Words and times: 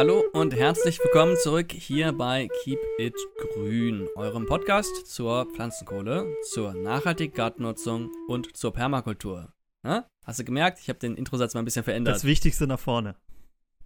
Hallo 0.00 0.24
und 0.32 0.54
herzlich 0.54 0.98
willkommen 0.98 1.36
zurück 1.36 1.72
hier 1.72 2.14
bei 2.14 2.48
Keep 2.62 2.78
It 2.96 3.14
Grün, 3.36 4.08
eurem 4.16 4.46
Podcast 4.46 5.06
zur 5.06 5.44
Pflanzenkohle, 5.52 6.34
zur 6.52 6.72
nachhaltigen 6.72 7.34
Gartennutzung 7.34 8.10
und 8.26 8.56
zur 8.56 8.72
Permakultur. 8.72 9.52
Na? 9.82 10.08
Hast 10.24 10.38
du 10.38 10.44
gemerkt? 10.44 10.78
Ich 10.80 10.88
habe 10.88 10.98
den 10.98 11.16
Introsatz 11.16 11.52
mal 11.52 11.60
ein 11.60 11.66
bisschen 11.66 11.84
verändert. 11.84 12.14
Das 12.14 12.24
Wichtigste 12.24 12.66
nach 12.66 12.80
vorne. 12.80 13.14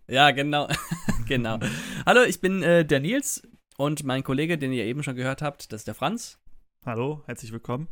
Ja, 0.07 0.31
genau. 0.31 0.69
genau. 1.27 1.59
Hallo, 2.07 2.23
ich 2.23 2.41
bin 2.41 2.63
äh, 2.63 2.85
der 2.85 3.01
Nils 3.01 3.43
und 3.77 4.05
mein 4.05 4.23
Kollege, 4.23 4.57
den 4.57 4.73
ihr 4.73 4.85
eben 4.85 5.03
schon 5.03 5.17
gehört 5.17 5.43
habt, 5.43 5.73
das 5.73 5.81
ist 5.81 5.89
der 5.89 5.97
Franz. 5.97 6.39
Hallo, 6.87 7.25
herzlich 7.27 7.51
willkommen. 7.51 7.89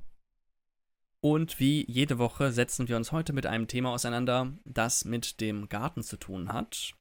Und 1.21 1.59
wie 1.59 1.85
jede 1.91 2.19
Woche 2.19 2.53
setzen 2.53 2.87
wir 2.87 2.97
uns 2.97 3.11
heute 3.11 3.33
mit 3.33 3.47
einem 3.47 3.67
Thema 3.67 3.91
auseinander, 3.91 4.53
das 4.65 5.05
mit 5.05 5.41
dem 5.41 5.69
Garten 5.69 6.05
zu 6.05 6.17
tun 6.17 6.53
hat. 6.53 6.95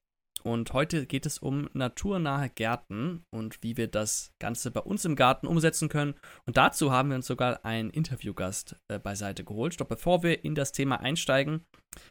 Und 0.44 0.74
heute 0.74 1.06
geht 1.06 1.26
es 1.26 1.38
um 1.38 1.70
naturnahe 1.74 2.50
Gärten 2.50 3.24
und 3.30 3.62
wie 3.62 3.78
wir 3.78 3.88
das 3.88 4.34
Ganze 4.40 4.72
bei 4.72 4.82
uns 4.82 5.06
im 5.06 5.16
Garten 5.16 5.48
umsetzen 5.48 5.90
können. 5.90 6.16
Und 6.46 6.58
dazu 6.58 6.92
haben 6.92 7.10
wir 7.10 7.16
uns 7.16 7.28
sogar 7.28 7.64
einen 7.66 7.90
Interviewgast 7.90 8.76
äh, 8.88 9.00
beiseite 9.00 9.44
geholt. 9.44 9.80
Doch 9.80 9.88
bevor 9.88 10.24
wir 10.24 10.44
in 10.44 10.56
das 10.56 10.72
Thema 10.72 11.00
einsteigen, 11.00 11.66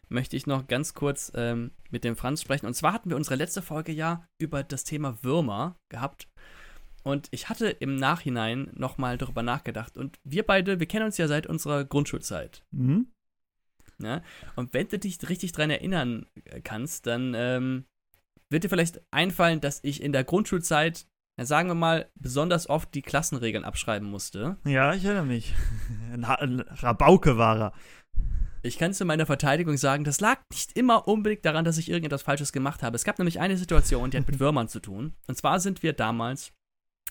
möchte 0.08 0.36
ich 0.36 0.46
noch 0.46 0.66
ganz 0.66 0.94
kurz 0.94 1.32
ähm, 1.34 1.72
mit 1.90 2.04
dem 2.04 2.16
Franz 2.16 2.42
sprechen. 2.42 2.66
Und 2.66 2.74
zwar 2.74 2.92
hatten 2.92 3.10
wir 3.10 3.16
unsere 3.16 3.36
letzte 3.36 3.62
Folge 3.62 3.92
ja 3.92 4.26
über 4.38 4.62
das 4.62 4.84
Thema 4.84 5.22
Würmer 5.22 5.76
gehabt. 5.88 6.28
Und 7.02 7.28
ich 7.30 7.48
hatte 7.48 7.68
im 7.68 7.96
Nachhinein 7.96 8.70
nochmal 8.74 9.18
darüber 9.18 9.42
nachgedacht. 9.42 9.96
Und 9.96 10.18
wir 10.24 10.44
beide, 10.44 10.80
wir 10.80 10.86
kennen 10.86 11.06
uns 11.06 11.18
ja 11.18 11.28
seit 11.28 11.46
unserer 11.46 11.84
Grundschulzeit. 11.84 12.62
Mhm. 12.70 13.08
Ja? 14.02 14.22
Und 14.56 14.74
wenn 14.74 14.88
du 14.88 14.98
dich 14.98 15.18
richtig 15.28 15.52
dran 15.52 15.70
erinnern 15.70 16.26
kannst, 16.64 17.06
dann 17.06 17.34
ähm, 17.34 17.84
wird 18.50 18.64
dir 18.64 18.68
vielleicht 18.68 19.00
einfallen, 19.10 19.60
dass 19.60 19.80
ich 19.82 20.02
in 20.02 20.12
der 20.12 20.24
Grundschulzeit, 20.24 21.06
sagen 21.38 21.68
wir 21.68 21.74
mal, 21.74 22.10
besonders 22.16 22.68
oft 22.68 22.94
die 22.94 23.02
Klassenregeln 23.02 23.64
abschreiben 23.64 24.10
musste. 24.10 24.56
Ja, 24.64 24.92
ich 24.92 25.04
erinnere 25.04 25.24
mich. 25.24 25.54
Ein, 26.12 26.24
ein 26.24 26.60
Rabauke 26.60 27.38
war 27.38 27.60
er. 27.60 27.72
Ich 28.62 28.76
kann 28.76 28.92
zu 28.92 29.06
meiner 29.06 29.24
Verteidigung 29.24 29.78
sagen, 29.78 30.04
das 30.04 30.20
lag 30.20 30.38
nicht 30.50 30.76
immer 30.76 31.08
unbedingt 31.08 31.46
daran, 31.46 31.64
dass 31.64 31.78
ich 31.78 31.88
irgendetwas 31.88 32.22
Falsches 32.22 32.52
gemacht 32.52 32.82
habe. 32.82 32.94
Es 32.94 33.04
gab 33.04 33.18
nämlich 33.18 33.40
eine 33.40 33.56
Situation, 33.56 34.10
die 34.10 34.18
hat 34.18 34.28
mit 34.28 34.38
Würmern 34.40 34.68
zu 34.68 34.80
tun. 34.80 35.14
Und 35.28 35.36
zwar 35.36 35.60
sind 35.60 35.82
wir 35.82 35.94
damals 35.94 36.52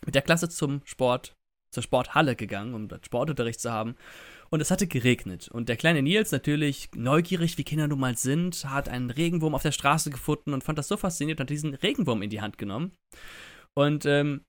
mit 0.06 0.14
der 0.14 0.22
Klasse 0.22 0.50
zum 0.50 0.82
Sport, 0.86 1.36
zur 1.72 1.82
Sporthalle 1.82 2.36
gegangen, 2.36 2.76
um 2.76 2.88
dort 2.88 3.06
Sportunterricht 3.06 3.60
zu 3.60 3.72
haben. 3.72 3.96
Und 4.50 4.62
es 4.62 4.72
hatte 4.72 4.88
geregnet. 4.88 5.48
Und 5.48 5.70
der 5.70 5.78
kleine 5.78 6.02
Nils, 6.02 6.32
natürlich 6.32 6.90
neugierig, 6.96 7.58
wie 7.58 7.64
Kinder 7.64 7.88
nun 7.88 8.00
mal 8.00 8.18
sind, 8.18 8.66
hat 8.66 8.90
einen 8.90 9.12
Regenwurm 9.12 9.54
auf 9.54 9.62
der 9.62 9.72
Straße 9.72 10.10
gefunden 10.10 10.54
und 10.54 10.64
fand 10.64 10.80
das 10.80 10.88
so 10.88 10.98
faszinierend 10.98 11.40
und 11.40 11.44
hat 11.46 11.50
diesen 11.52 11.76
Regenwurm 11.76 12.22
in 12.22 12.30
die 12.30 12.42
Hand 12.42 12.58
genommen. 12.58 12.94
Und 13.76 14.06
ähm, 14.06 14.42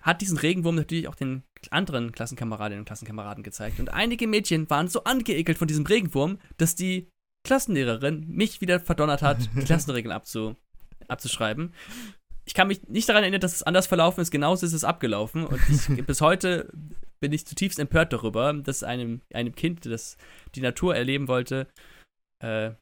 hat 0.00 0.20
diesen 0.20 0.38
Regenwurm 0.38 0.76
natürlich 0.76 1.08
auch 1.08 1.14
den 1.14 1.42
anderen 1.70 2.12
Klassenkameradinnen 2.12 2.80
und 2.80 2.84
Klassenkameraden 2.84 3.42
gezeigt. 3.42 3.80
Und 3.80 3.88
einige 3.88 4.26
Mädchen 4.26 4.68
waren 4.68 4.88
so 4.88 5.04
angeekelt 5.04 5.58
von 5.58 5.68
diesem 5.68 5.86
Regenwurm, 5.86 6.38
dass 6.58 6.74
die 6.74 7.08
Klassenlehrerin 7.46 8.26
mich 8.28 8.60
wieder 8.60 8.80
verdonnert 8.80 9.22
hat, 9.22 9.38
die 9.54 9.64
Klassenregeln 9.64 10.12
abzu, 10.12 10.56
abzuschreiben. 11.08 11.72
Ich 12.46 12.52
kann 12.52 12.68
mich 12.68 12.86
nicht 12.88 13.08
daran 13.08 13.22
erinnern, 13.22 13.40
dass 13.40 13.54
es 13.54 13.62
anders 13.62 13.86
verlaufen 13.86 14.20
ist. 14.20 14.30
Genauso 14.30 14.66
ist 14.66 14.74
es 14.74 14.84
abgelaufen. 14.84 15.46
Und 15.46 15.60
ich, 15.70 16.06
bis 16.06 16.20
heute 16.20 16.70
bin 17.24 17.32
ich 17.32 17.46
zutiefst 17.46 17.78
empört 17.78 18.12
darüber, 18.12 18.52
dass 18.52 18.82
einem, 18.82 19.22
einem 19.32 19.54
Kind, 19.54 19.86
das 19.86 20.18
die 20.54 20.60
Natur 20.60 20.94
erleben 20.94 21.26
wollte, 21.26 21.68
äh, 22.44 22.72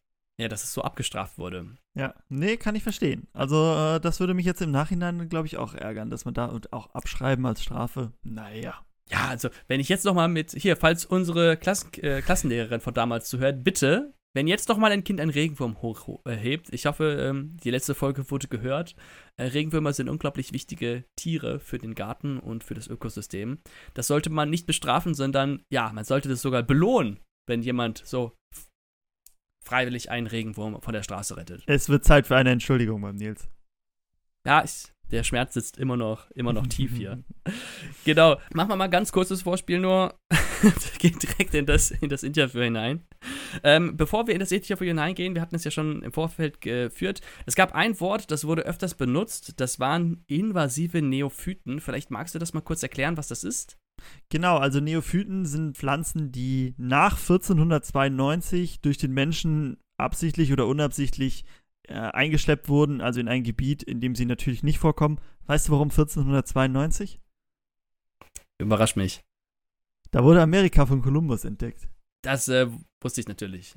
ja, 0.40 0.48
dass 0.48 0.64
es 0.64 0.72
so 0.72 0.82
abgestraft 0.82 1.38
wurde. 1.38 1.76
Ja, 1.96 2.16
nee, 2.28 2.56
kann 2.56 2.74
ich 2.74 2.82
verstehen. 2.82 3.28
Also, 3.34 3.72
äh, 3.72 4.00
das 4.00 4.18
würde 4.18 4.34
mich 4.34 4.44
jetzt 4.44 4.60
im 4.60 4.72
Nachhinein, 4.72 5.28
glaube 5.28 5.46
ich, 5.46 5.58
auch 5.58 5.74
ärgern, 5.74 6.10
dass 6.10 6.24
man 6.24 6.34
da 6.34 6.58
auch 6.72 6.92
abschreiben 6.92 7.46
als 7.46 7.62
Strafe. 7.62 8.10
Naja. 8.24 8.84
Ja, 9.12 9.28
also, 9.28 9.48
wenn 9.68 9.78
ich 9.78 9.88
jetzt 9.88 10.04
nochmal 10.04 10.26
mit, 10.26 10.50
hier, 10.50 10.76
falls 10.76 11.04
unsere 11.04 11.56
Klassen, 11.56 11.92
äh, 12.02 12.20
Klassenlehrerin 12.20 12.80
von 12.80 12.94
damals 12.94 13.28
zuhört, 13.28 13.62
bitte 13.62 14.12
wenn 14.34 14.46
jetzt 14.46 14.70
doch 14.70 14.78
mal 14.78 14.92
ein 14.92 15.04
Kind 15.04 15.20
einen 15.20 15.30
Regenwurm 15.30 15.82
hochhebt, 15.82 16.72
ich 16.72 16.86
hoffe, 16.86 17.18
ähm, 17.20 17.56
die 17.62 17.70
letzte 17.70 17.94
Folge 17.94 18.30
wurde 18.30 18.48
gehört. 18.48 18.94
Äh, 19.36 19.44
Regenwürmer 19.44 19.92
sind 19.92 20.08
unglaublich 20.08 20.52
wichtige 20.52 21.04
Tiere 21.16 21.60
für 21.60 21.78
den 21.78 21.94
Garten 21.94 22.38
und 22.38 22.64
für 22.64 22.74
das 22.74 22.88
Ökosystem. 22.88 23.58
Das 23.94 24.06
sollte 24.06 24.30
man 24.30 24.48
nicht 24.48 24.66
bestrafen, 24.66 25.14
sondern 25.14 25.62
ja, 25.70 25.92
man 25.92 26.04
sollte 26.04 26.28
das 26.28 26.42
sogar 26.42 26.62
belohnen, 26.62 27.20
wenn 27.46 27.62
jemand 27.62 28.02
so 28.06 28.32
freiwillig 29.62 30.10
einen 30.10 30.26
Regenwurm 30.26 30.80
von 30.80 30.92
der 30.92 31.02
Straße 31.02 31.36
rettet. 31.36 31.62
Es 31.66 31.88
wird 31.88 32.04
Zeit 32.04 32.26
für 32.26 32.36
eine 32.36 32.50
Entschuldigung 32.50 33.02
beim 33.02 33.16
Nils. 33.16 33.48
Ja, 34.44 34.64
ich, 34.64 34.92
der 35.10 35.22
Schmerz 35.24 35.54
sitzt 35.54 35.76
immer 35.76 35.96
noch, 35.96 36.30
immer 36.32 36.52
noch 36.52 36.66
tief 36.66 36.96
hier. 36.96 37.22
genau. 38.04 38.40
Machen 38.54 38.70
wir 38.70 38.76
mal 38.76 38.88
ganz 38.88 39.12
kurzes 39.12 39.42
Vorspiel 39.42 39.78
nur. 39.78 40.18
Geht 40.98 41.22
direkt 41.22 41.54
in 41.54 41.66
das, 41.66 41.90
in 41.90 42.08
das 42.08 42.22
Interview 42.22 42.62
hinein. 42.62 43.06
Ähm, 43.62 43.96
bevor 43.96 44.26
wir 44.26 44.34
in 44.34 44.40
das 44.40 44.52
Interview 44.52 44.86
hineingehen, 44.86 45.34
wir 45.34 45.42
hatten 45.42 45.54
es 45.54 45.64
ja 45.64 45.70
schon 45.70 46.02
im 46.02 46.12
Vorfeld 46.12 46.60
geführt. 46.60 47.20
Es 47.46 47.54
gab 47.54 47.74
ein 47.74 47.98
Wort, 48.00 48.30
das 48.30 48.44
wurde 48.46 48.62
öfters 48.62 48.94
benutzt. 48.94 49.60
Das 49.60 49.80
waren 49.80 50.24
invasive 50.26 51.02
Neophyten. 51.02 51.80
Vielleicht 51.80 52.10
magst 52.10 52.34
du 52.34 52.38
das 52.38 52.52
mal 52.52 52.60
kurz 52.60 52.82
erklären, 52.82 53.16
was 53.16 53.28
das 53.28 53.44
ist? 53.44 53.78
Genau, 54.30 54.56
also 54.56 54.80
Neophyten 54.80 55.46
sind 55.46 55.76
Pflanzen, 55.76 56.32
die 56.32 56.74
nach 56.76 57.18
1492 57.18 58.80
durch 58.80 58.98
den 58.98 59.12
Menschen 59.12 59.76
absichtlich 59.96 60.52
oder 60.52 60.66
unabsichtlich 60.66 61.44
äh, 61.88 61.94
eingeschleppt 61.94 62.68
wurden, 62.68 63.00
also 63.00 63.20
in 63.20 63.28
ein 63.28 63.44
Gebiet, 63.44 63.82
in 63.82 64.00
dem 64.00 64.14
sie 64.14 64.24
natürlich 64.24 64.62
nicht 64.62 64.78
vorkommen. 64.78 65.18
Weißt 65.46 65.68
du, 65.68 65.72
warum 65.72 65.90
1492? 65.90 67.20
Überrascht 68.58 68.96
mich. 68.96 69.22
Da 70.10 70.24
wurde 70.24 70.42
Amerika 70.42 70.86
von 70.86 71.02
Kolumbus 71.02 71.44
entdeckt. 71.44 71.88
Das 72.22 72.48
äh, 72.48 72.68
wusste 73.00 73.20
ich 73.20 73.28
natürlich. 73.28 73.74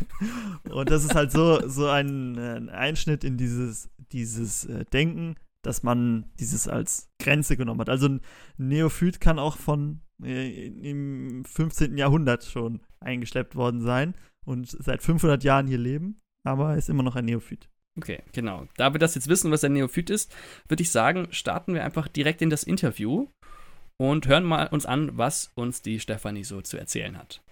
und 0.70 0.90
das 0.90 1.04
ist 1.04 1.14
halt 1.14 1.32
so, 1.32 1.68
so 1.68 1.88
ein, 1.88 2.38
ein 2.38 2.68
Einschnitt 2.68 3.24
in 3.24 3.36
dieses, 3.36 3.90
dieses 4.12 4.64
äh, 4.66 4.84
Denken, 4.86 5.34
dass 5.62 5.82
man 5.82 6.30
dieses 6.38 6.68
als 6.68 7.10
Grenze 7.20 7.56
genommen 7.56 7.80
hat. 7.80 7.88
Also 7.88 8.08
ein 8.08 8.20
Neophyt 8.56 9.20
kann 9.20 9.38
auch 9.38 9.56
von 9.56 10.00
äh, 10.22 10.66
im 10.66 11.44
15. 11.44 11.98
Jahrhundert 11.98 12.44
schon 12.44 12.80
eingeschleppt 13.00 13.56
worden 13.56 13.80
sein 13.80 14.14
und 14.46 14.68
seit 14.68 15.02
500 15.02 15.42
Jahren 15.42 15.66
hier 15.66 15.78
leben 15.78 16.22
aber 16.44 16.70
er 16.70 16.76
ist 16.76 16.88
immer 16.88 17.02
noch 17.02 17.16
ein 17.16 17.24
Neophyt. 17.24 17.68
Okay, 17.96 18.22
genau. 18.32 18.66
Da 18.76 18.94
wir 18.94 18.98
das 18.98 19.14
jetzt 19.14 19.28
wissen, 19.28 19.50
was 19.50 19.64
ein 19.64 19.74
Neophyt 19.74 20.10
ist, 20.10 20.34
würde 20.68 20.82
ich 20.82 20.90
sagen, 20.90 21.28
starten 21.30 21.74
wir 21.74 21.84
einfach 21.84 22.08
direkt 22.08 22.40
in 22.40 22.50
das 22.50 22.62
Interview 22.62 23.28
und 23.98 24.26
hören 24.26 24.44
mal 24.44 24.68
uns 24.68 24.86
an, 24.86 25.16
was 25.16 25.52
uns 25.54 25.82
die 25.82 26.00
Stefanie 26.00 26.44
so 26.44 26.62
zu 26.62 26.78
erzählen 26.78 27.18
hat. 27.18 27.42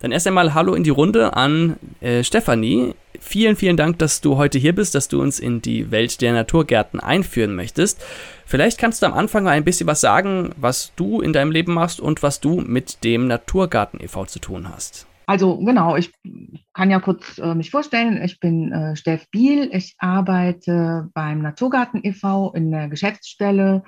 Dann 0.00 0.12
erst 0.12 0.26
einmal 0.28 0.54
Hallo 0.54 0.74
in 0.74 0.84
die 0.84 0.90
Runde 0.90 1.36
an 1.36 1.76
äh, 2.00 2.22
Stefanie. 2.22 2.94
Vielen, 3.18 3.56
vielen 3.56 3.76
Dank, 3.76 3.98
dass 3.98 4.20
du 4.20 4.36
heute 4.36 4.58
hier 4.58 4.74
bist, 4.74 4.94
dass 4.94 5.08
du 5.08 5.20
uns 5.20 5.40
in 5.40 5.60
die 5.60 5.90
Welt 5.90 6.20
der 6.20 6.32
Naturgärten 6.32 7.00
einführen 7.00 7.56
möchtest. 7.56 8.04
Vielleicht 8.46 8.78
kannst 8.78 9.02
du 9.02 9.06
am 9.06 9.14
Anfang 9.14 9.42
mal 9.42 9.50
ein 9.50 9.64
bisschen 9.64 9.88
was 9.88 10.00
sagen, 10.00 10.50
was 10.56 10.92
du 10.94 11.20
in 11.20 11.32
deinem 11.32 11.50
Leben 11.50 11.74
machst 11.74 12.00
und 12.00 12.22
was 12.22 12.40
du 12.40 12.60
mit 12.60 13.02
dem 13.02 13.26
Naturgarten 13.26 13.98
e.V. 14.00 14.26
zu 14.26 14.38
tun 14.38 14.68
hast. 14.68 15.06
Also 15.26 15.58
genau, 15.58 15.96
ich 15.96 16.12
kann 16.72 16.90
ja 16.90 17.00
kurz 17.00 17.36
äh, 17.38 17.54
mich 17.54 17.70
vorstellen. 17.70 18.22
Ich 18.22 18.38
bin 18.40 18.72
äh, 18.72 18.96
Steff 18.96 19.28
Biel. 19.30 19.68
Ich 19.72 19.96
arbeite 19.98 21.10
beim 21.12 21.42
Naturgarten 21.42 22.00
e.V. 22.04 22.52
in 22.54 22.70
der 22.70 22.88
Geschäftsstelle 22.88 23.82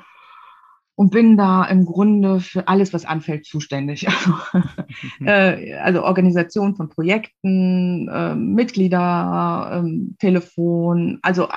und 1.01 1.13
bin 1.13 1.39
da 1.39 1.65
im 1.65 1.87
Grunde 1.87 2.41
für 2.41 2.69
alles, 2.69 2.93
was 2.93 3.07
anfällt, 3.07 3.47
zuständig. 3.47 4.07
Also, 4.07 4.35
äh, 5.25 5.73
also 5.77 6.05
Organisation 6.05 6.77
von 6.77 6.91
Projekten, 6.91 8.07
äh, 8.09 8.35
Mitglieder, 8.35 9.83
äh, 9.83 10.15
Telefon, 10.19 11.19
also 11.23 11.49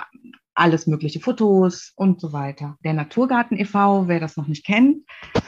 alles 0.54 0.88
mögliche, 0.88 1.20
Fotos 1.20 1.92
und 1.98 2.22
so 2.22 2.32
weiter. 2.32 2.78
Der 2.86 2.94
Naturgarten 2.94 3.58
e.V., 3.58 4.08
wer 4.08 4.22
das 4.22 4.38
noch 4.38 4.48
nicht 4.48 4.66
kennt, 4.66 5.00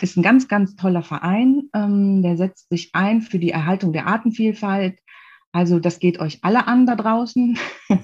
ist 0.01 0.17
ein 0.17 0.23
ganz, 0.23 0.49
ganz 0.49 0.75
toller 0.75 1.01
Verein. 1.01 1.69
Ähm, 1.73 2.21
der 2.21 2.35
setzt 2.35 2.67
sich 2.67 2.89
ein 2.91 3.21
für 3.21 3.39
die 3.39 3.51
Erhaltung 3.51 3.93
der 3.93 4.07
Artenvielfalt. 4.07 4.99
Also 5.55 5.79
das 5.79 5.99
geht 5.99 6.19
euch 6.19 6.39
alle 6.41 6.67
an 6.67 6.85
da 6.85 6.95
draußen. 6.95 7.57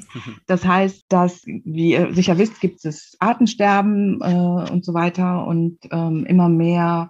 Das 0.45 0.65
heißt, 0.65 1.05
dass, 1.09 1.43
wie 1.45 1.91
ihr 1.91 2.13
sicher 2.13 2.37
wisst, 2.37 2.61
gibt 2.61 2.83
es 2.85 3.15
Artensterben 3.19 4.21
äh, 4.21 4.71
und 4.71 4.85
so 4.85 4.93
weiter 4.93 5.47
und 5.47 5.79
ähm, 5.91 6.25
immer 6.25 6.49
mehr 6.49 7.09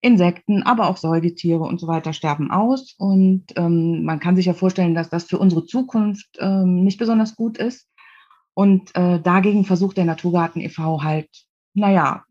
Insekten, 0.00 0.62
aber 0.62 0.88
auch 0.88 0.96
Säugetiere 0.96 1.60
und 1.60 1.80
so 1.80 1.86
weiter 1.88 2.12
sterben 2.12 2.50
aus. 2.50 2.94
Und 2.98 3.46
ähm, 3.56 4.04
man 4.04 4.20
kann 4.20 4.36
sich 4.36 4.46
ja 4.46 4.54
vorstellen, 4.54 4.94
dass 4.94 5.10
das 5.10 5.24
für 5.24 5.38
unsere 5.38 5.64
Zukunft 5.64 6.38
ähm, 6.38 6.84
nicht 6.84 6.98
besonders 6.98 7.36
gut 7.36 7.58
ist. 7.58 7.88
Und 8.54 8.94
äh, 8.94 9.20
dagegen 9.20 9.64
versucht 9.64 9.96
der 9.96 10.04
Naturgarten 10.04 10.60
e.V. 10.60 11.02
halt, 11.02 11.28
naja, 11.74 12.24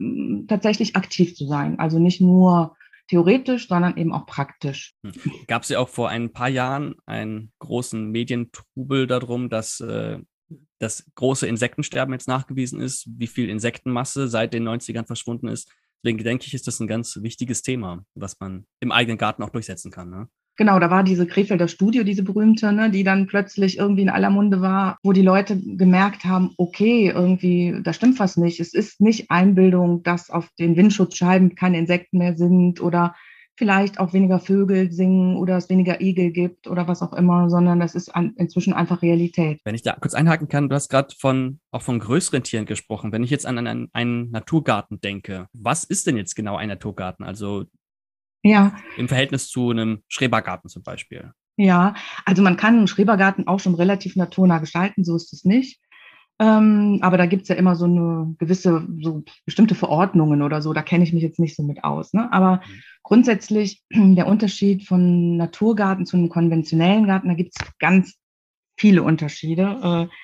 tatsächlich 0.47 0.95
aktiv 0.95 1.35
zu 1.35 1.45
sein. 1.47 1.79
Also 1.79 1.99
nicht 1.99 2.21
nur 2.21 2.75
theoretisch, 3.11 3.67
sondern 3.67 3.97
eben 3.97 4.13
auch 4.13 4.25
praktisch. 4.25 4.93
Hm. 5.03 5.13
Gab 5.47 5.63
es 5.63 5.69
ja 5.69 5.79
auch 5.79 5.89
vor 5.89 6.09
ein 6.09 6.31
paar 6.31 6.47
Jahren 6.47 6.95
einen 7.05 7.51
großen 7.59 8.09
Medientrubel 8.09 9.05
darum, 9.05 9.49
dass 9.49 9.81
äh, 9.81 10.19
das 10.79 11.05
große 11.15 11.45
Insektensterben 11.45 12.13
jetzt 12.13 12.29
nachgewiesen 12.29 12.79
ist, 12.79 13.07
wie 13.17 13.27
viel 13.27 13.49
Insektenmasse 13.49 14.29
seit 14.29 14.53
den 14.53 14.67
90ern 14.67 15.05
verschwunden 15.05 15.49
ist. 15.49 15.69
Deswegen 16.03 16.23
denke 16.23 16.45
ich, 16.47 16.53
ist 16.53 16.67
das 16.67 16.79
ein 16.79 16.87
ganz 16.87 17.19
wichtiges 17.21 17.61
Thema, 17.61 18.03
was 18.15 18.39
man 18.39 18.65
im 18.79 18.91
eigenen 18.91 19.17
Garten 19.17 19.43
auch 19.43 19.49
durchsetzen 19.49 19.91
kann. 19.91 20.09
Ne? 20.09 20.29
Genau, 20.57 20.79
da 20.79 20.89
war 20.89 21.03
diese 21.03 21.25
Krefelder 21.25 21.67
Studio, 21.67 22.03
diese 22.03 22.23
berühmte, 22.23 22.71
ne, 22.71 22.89
die 22.91 23.03
dann 23.03 23.27
plötzlich 23.27 23.77
irgendwie 23.77 24.03
in 24.03 24.09
aller 24.09 24.29
Munde 24.29 24.61
war, 24.61 24.97
wo 25.01 25.13
die 25.13 25.21
Leute 25.21 25.59
gemerkt 25.59 26.25
haben, 26.25 26.51
okay, 26.57 27.09
irgendwie, 27.09 27.79
da 27.83 27.93
stimmt 27.93 28.19
was 28.19 28.37
nicht. 28.37 28.59
Es 28.59 28.73
ist 28.73 28.99
nicht 28.99 29.31
Einbildung, 29.31 30.03
dass 30.03 30.29
auf 30.29 30.49
den 30.59 30.75
Windschutzscheiben 30.75 31.55
keine 31.55 31.79
Insekten 31.79 32.17
mehr 32.17 32.35
sind 32.35 32.81
oder 32.81 33.15
vielleicht 33.57 33.99
auch 33.99 34.11
weniger 34.13 34.39
Vögel 34.39 34.91
singen 34.91 35.35
oder 35.35 35.57
es 35.57 35.69
weniger 35.69 36.01
Igel 36.01 36.31
gibt 36.31 36.67
oder 36.67 36.87
was 36.87 37.01
auch 37.01 37.13
immer, 37.13 37.49
sondern 37.49 37.79
das 37.79 37.95
ist 37.95 38.09
an, 38.09 38.33
inzwischen 38.37 38.73
einfach 38.73 39.01
Realität. 39.01 39.59
Wenn 39.63 39.75
ich 39.75 39.83
da 39.83 39.93
kurz 39.93 40.15
einhaken 40.15 40.47
kann, 40.47 40.67
du 40.67 40.75
hast 40.75 40.89
gerade 40.89 41.13
von 41.19 41.59
auch 41.69 41.83
von 41.83 41.99
größeren 41.99 42.43
Tieren 42.43 42.65
gesprochen. 42.65 43.11
Wenn 43.11 43.23
ich 43.23 43.29
jetzt 43.29 43.45
an 43.45 43.59
einen, 43.59 43.89
einen 43.93 44.31
Naturgarten 44.31 44.99
denke, 44.99 45.47
was 45.53 45.83
ist 45.83 46.07
denn 46.07 46.17
jetzt 46.17 46.35
genau 46.35 46.55
ein 46.55 46.69
Naturgarten? 46.69 47.23
Also 47.23 47.65
ja. 48.43 48.75
Im 48.97 49.07
Verhältnis 49.07 49.49
zu 49.49 49.69
einem 49.69 50.03
Schrebergarten 50.07 50.69
zum 50.69 50.83
Beispiel. 50.83 51.31
Ja, 51.57 51.95
also 52.25 52.41
man 52.41 52.57
kann 52.57 52.77
einen 52.77 52.87
Schrebergarten 52.87 53.47
auch 53.47 53.59
schon 53.59 53.75
relativ 53.75 54.15
naturnah 54.15 54.59
gestalten, 54.59 55.03
so 55.03 55.15
ist 55.15 55.33
es 55.33 55.45
nicht. 55.45 55.79
Ähm, 56.39 56.97
aber 57.01 57.17
da 57.17 57.27
gibt 57.27 57.43
es 57.43 57.49
ja 57.49 57.55
immer 57.55 57.75
so 57.75 57.85
eine 57.85 58.33
gewisse, 58.39 58.87
so 59.01 59.23
bestimmte 59.45 59.75
Verordnungen 59.75 60.41
oder 60.41 60.63
so, 60.63 60.73
da 60.73 60.81
kenne 60.81 61.03
ich 61.03 61.13
mich 61.13 61.21
jetzt 61.21 61.39
nicht 61.39 61.55
so 61.55 61.61
mit 61.61 61.83
aus. 61.83 62.13
Ne? 62.13 62.33
Aber 62.33 62.55
mhm. 62.55 62.81
grundsätzlich 63.03 63.83
der 63.91 64.25
Unterschied 64.25 64.87
von 64.87 65.37
Naturgarten 65.37 66.07
zu 66.07 66.17
einem 66.17 66.29
konventionellen 66.29 67.05
Garten, 67.05 67.27
da 67.27 67.35
gibt 67.35 67.53
es 67.55 67.67
ganz 67.77 68.15
viele 68.75 69.03
Unterschiede. 69.03 70.09
Äh, 70.11 70.15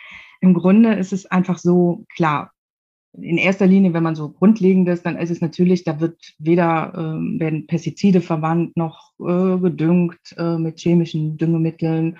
Im 0.42 0.56
Grunde 0.56 0.94
ist 0.94 1.14
es 1.14 1.28
einfach 1.28 1.60
so, 1.60 2.06
klar, 2.16 2.52
in 3.14 3.38
erster 3.38 3.66
Linie, 3.66 3.94
wenn 3.94 4.04
man 4.04 4.16
so 4.16 4.30
grundlegend 4.30 4.88
ist, 4.90 5.06
dann 5.06 5.18
ist 5.18 5.32
es 5.32 5.42
natürlich, 5.42 5.84
da 5.84 6.00
wird 6.00 6.34
weder 6.38 6.94
äh, 6.94 7.40
werden 7.40 7.68
Pestizide 7.68 8.22
verwandt 8.22 8.78
noch 8.78 9.14
äh, 9.20 9.58
gedüngt 9.58 10.36
äh, 10.38 10.58
mit 10.58 10.80
chemischen 10.80 11.38
Düngemitteln 11.38 12.18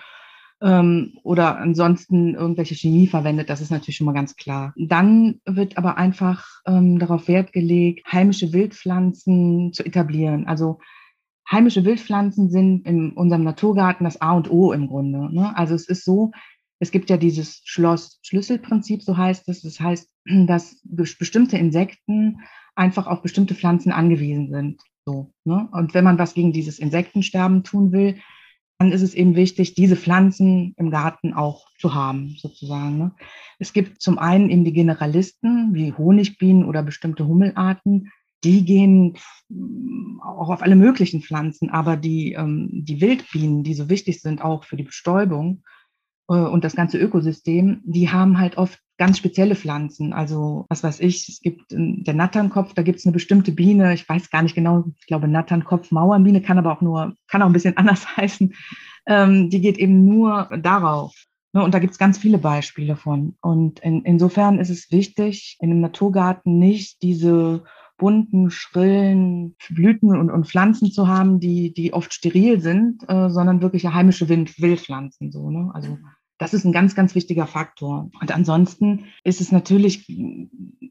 ähm, 0.62 1.14
oder 1.24 1.58
ansonsten 1.60 2.34
irgendwelche 2.34 2.76
Chemie 2.76 3.08
verwendet. 3.08 3.50
Das 3.50 3.62
ist 3.62 3.72
natürlich 3.72 3.98
schon 3.98 4.06
mal 4.06 4.14
ganz 4.14 4.36
klar. 4.36 4.74
Dann 4.76 5.40
wird 5.46 5.78
aber 5.78 5.98
einfach 5.98 6.48
ähm, 6.66 7.00
darauf 7.00 7.28
Wert 7.28 7.54
gelegt, 7.54 8.12
heimische 8.12 8.54
Wildpflanzen 8.54 9.74
zu 9.74 9.86
etablieren. 9.86 10.48
Also 10.48 10.80
heimische 11.50 11.86
Wildpflanzen 11.86 12.50
sind 12.50 12.88
in 12.88 13.12
unserem 13.12 13.44
Naturgarten 13.44 14.04
das 14.04 14.20
A 14.22 14.34
und 14.34 14.50
O 14.50 14.74
im 14.74 14.88
Grunde. 14.88 15.34
Ne? 15.34 15.56
Also 15.56 15.76
es 15.76 15.88
ist 15.88 16.04
so, 16.04 16.32
es 16.80 16.92
gibt 16.92 17.10
ja 17.10 17.18
dieses 17.18 17.62
Schloss-Schlüssel-Prinzip, 17.66 19.02
so 19.02 19.18
heißt 19.18 19.48
es. 19.50 19.62
Das 19.62 19.80
heißt, 19.80 20.10
dass 20.26 20.80
bestimmte 20.84 21.58
Insekten 21.58 22.42
einfach 22.76 23.08
auf 23.08 23.22
bestimmte 23.22 23.56
Pflanzen 23.56 23.92
angewiesen 23.92 24.52
sind. 24.52 24.82
So, 25.06 25.32
ne? 25.46 25.68
Und 25.72 25.94
wenn 25.94 26.04
man 26.04 26.20
was 26.20 26.34
gegen 26.34 26.52
dieses 26.52 26.80
Insektensterben 26.80 27.64
tun 27.64 27.92
will, 27.92 28.18
dann 28.80 28.92
ist 28.92 29.02
es 29.02 29.16
eben 29.16 29.36
wichtig, 29.36 29.74
diese 29.74 29.96
Pflanzen 29.96 30.76
im 30.78 30.92
Garten 30.92 31.34
auch 31.34 31.66
zu 31.80 31.96
haben, 31.96 32.36
sozusagen. 32.38 32.98
Ne? 32.98 33.12
Es 33.58 33.74
gibt 33.74 34.02
zum 34.02 34.20
einen 34.20 34.52
eben 34.52 34.66
die 34.66 34.74
Generalisten, 34.74 35.74
wie 35.74 35.94
Honigbienen 35.94 36.64
oder 36.64 36.84
bestimmte 36.84 37.28
Hummelarten, 37.28 38.12
die 38.44 38.66
gehen 38.66 39.18
auch 40.22 40.50
auf 40.50 40.62
alle 40.62 40.76
möglichen 40.76 41.24
Pflanzen, 41.24 41.72
aber 41.72 41.98
die, 41.98 42.34
ähm, 42.34 42.70
die 42.72 43.02
Wildbienen, 43.02 43.64
die 43.64 43.74
so 43.74 43.90
wichtig 43.90 44.22
sind 44.22 44.44
auch 44.44 44.64
für 44.64 44.78
die 44.78 44.84
Bestäubung, 44.84 45.64
und 46.36 46.64
das 46.64 46.76
ganze 46.76 46.98
Ökosystem, 46.98 47.82
die 47.86 48.10
haben 48.10 48.38
halt 48.38 48.58
oft 48.58 48.80
ganz 48.98 49.18
spezielle 49.18 49.56
Pflanzen. 49.56 50.12
Also 50.14 50.66
was 50.70 50.84
weiß 50.84 51.00
ich, 51.00 51.30
es 51.30 51.42
gibt 51.42 51.66
der 51.70 52.14
Natternkopf, 52.14 52.74
da 52.74 52.82
gibt 52.82 53.00
es 53.00 53.06
eine 53.06 53.14
bestimmte 53.14 53.52
Biene, 53.52 53.94
ich 53.94 54.08
weiß 54.08 54.30
gar 54.30 54.42
nicht 54.42 54.56
genau, 54.56 54.86
ich 55.00 55.08
glaube 55.08 55.28
Natternkopf, 55.28 55.92
Mauernbiene 55.92 56.42
kann 56.42 56.58
aber 56.58 56.74
auch 56.74 56.82
nur, 56.82 57.16
kann 57.28 57.42
auch 57.42 57.48
ein 57.48 57.54
bisschen 57.54 57.78
anders 57.78 58.18
heißen. 58.18 58.54
Ähm, 59.08 59.50
die 59.50 59.62
geht 59.62 59.78
eben 59.78 60.06
nur 60.06 60.50
darauf. 60.62 61.16
Ne? 61.54 61.64
Und 61.64 61.74
da 61.74 61.80
gibt 61.80 61.94
es 61.94 62.00
ganz 62.00 62.18
viele 62.18 62.38
Beispiele 62.38 62.96
von. 62.96 63.36
Und 63.42 63.80
in, 63.80 64.04
insofern 64.04 64.60
ist 64.60 64.70
es 64.70 64.92
wichtig, 64.92 65.58
in 65.62 65.72
einem 65.72 65.82
Naturgarten 65.82 66.60
nicht 66.60 67.02
diese 67.02 67.64
bunten, 67.98 68.52
schrillen 68.52 69.56
Blüten 69.70 70.16
und, 70.16 70.30
und 70.30 70.48
Pflanzen 70.48 70.92
zu 70.92 71.08
haben, 71.08 71.40
die, 71.40 71.74
die 71.74 71.94
oft 71.94 72.14
steril 72.14 72.62
sind, 72.62 73.04
äh, 73.10 73.30
sondern 73.30 73.62
wirklich 73.62 73.86
heimische 73.86 74.30
Wild 74.30 74.62
Wildpflanzen. 74.62 75.32
So, 75.32 75.50
ne? 75.50 75.72
Also 75.74 75.98
das 76.38 76.54
ist 76.54 76.66
ein 76.66 76.72
ganz, 76.72 76.96
ganz 76.96 77.16
wichtiger 77.16 77.48
Faktor. 77.48 78.10
Und 78.20 78.32
ansonsten 78.32 79.06
ist 79.24 79.42
es 79.42 79.52
natürlich 79.52 80.06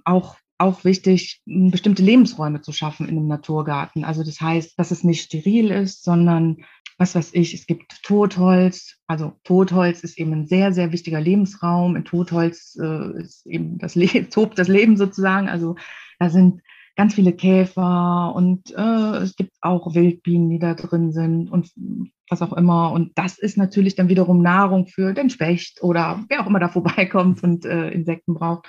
auch 0.05 0.37
auch 0.59 0.85
wichtig, 0.85 1.43
bestimmte 1.45 2.03
Lebensräume 2.03 2.63
zu 2.63 2.73
schaffen 2.73 3.09
in 3.09 3.19
einem 3.19 3.27
Naturgarten. 3.27 4.05
Also 4.05 4.25
das 4.25 4.41
heißt, 4.41 4.79
dass 4.79 4.91
es 4.91 5.05
nicht 5.05 5.23
steril 5.23 5.71
ist, 5.71 6.03
sondern 6.03 6.65
was 6.99 7.15
weiß 7.15 7.35
ich, 7.35 7.53
es 7.53 7.67
gibt 7.67 8.03
Totholz. 8.03 8.97
Also 9.07 9.35
Totholz 9.45 10.03
ist 10.03 10.19
eben 10.19 10.33
ein 10.33 10.47
sehr, 10.47 10.73
sehr 10.73 10.93
wichtiger 10.93 11.21
Lebensraum. 11.21 11.95
In 11.95 12.05
Totholz 12.05 12.79
äh, 12.81 13.21
ist 13.21 13.47
eben 13.47 13.77
das 13.79 13.95
Le 13.95 14.29
tobt 14.31 14.59
das 14.59 14.69
Leben 14.69 14.97
sozusagen. 14.97 15.49
Also 15.49 15.77
da 16.19 16.31
sind 16.31 16.63
ganz 16.97 17.15
viele 17.15 17.33
Käfer 17.33 18.35
und 18.35 18.75
äh, 18.75 19.17
es 19.19 19.37
gibt 19.37 19.53
auch 19.61 19.95
Wildbienen, 19.95 20.49
die 20.49 20.59
da 20.59 20.75
drin 20.75 21.13
sind 21.13 21.51
und 21.51 21.71
was 22.29 22.43
auch 22.43 22.55
immer. 22.55 22.91
Und 22.93 23.13
das 23.17 23.39
ist 23.39 23.59
natürlich 23.59 23.95
dann 23.95 24.09
wiederum 24.09 24.43
Nahrung 24.43 24.87
für 24.87 25.13
den 25.13 25.31
Specht 25.31 25.83
oder 25.83 26.25
wer 26.29 26.41
auch 26.41 26.47
immer 26.47 26.59
da 26.59 26.69
vorbeikommt 26.71 27.43
und 27.43 27.65
äh, 27.67 27.91
Insekten 27.91 28.35
braucht. 28.35 28.67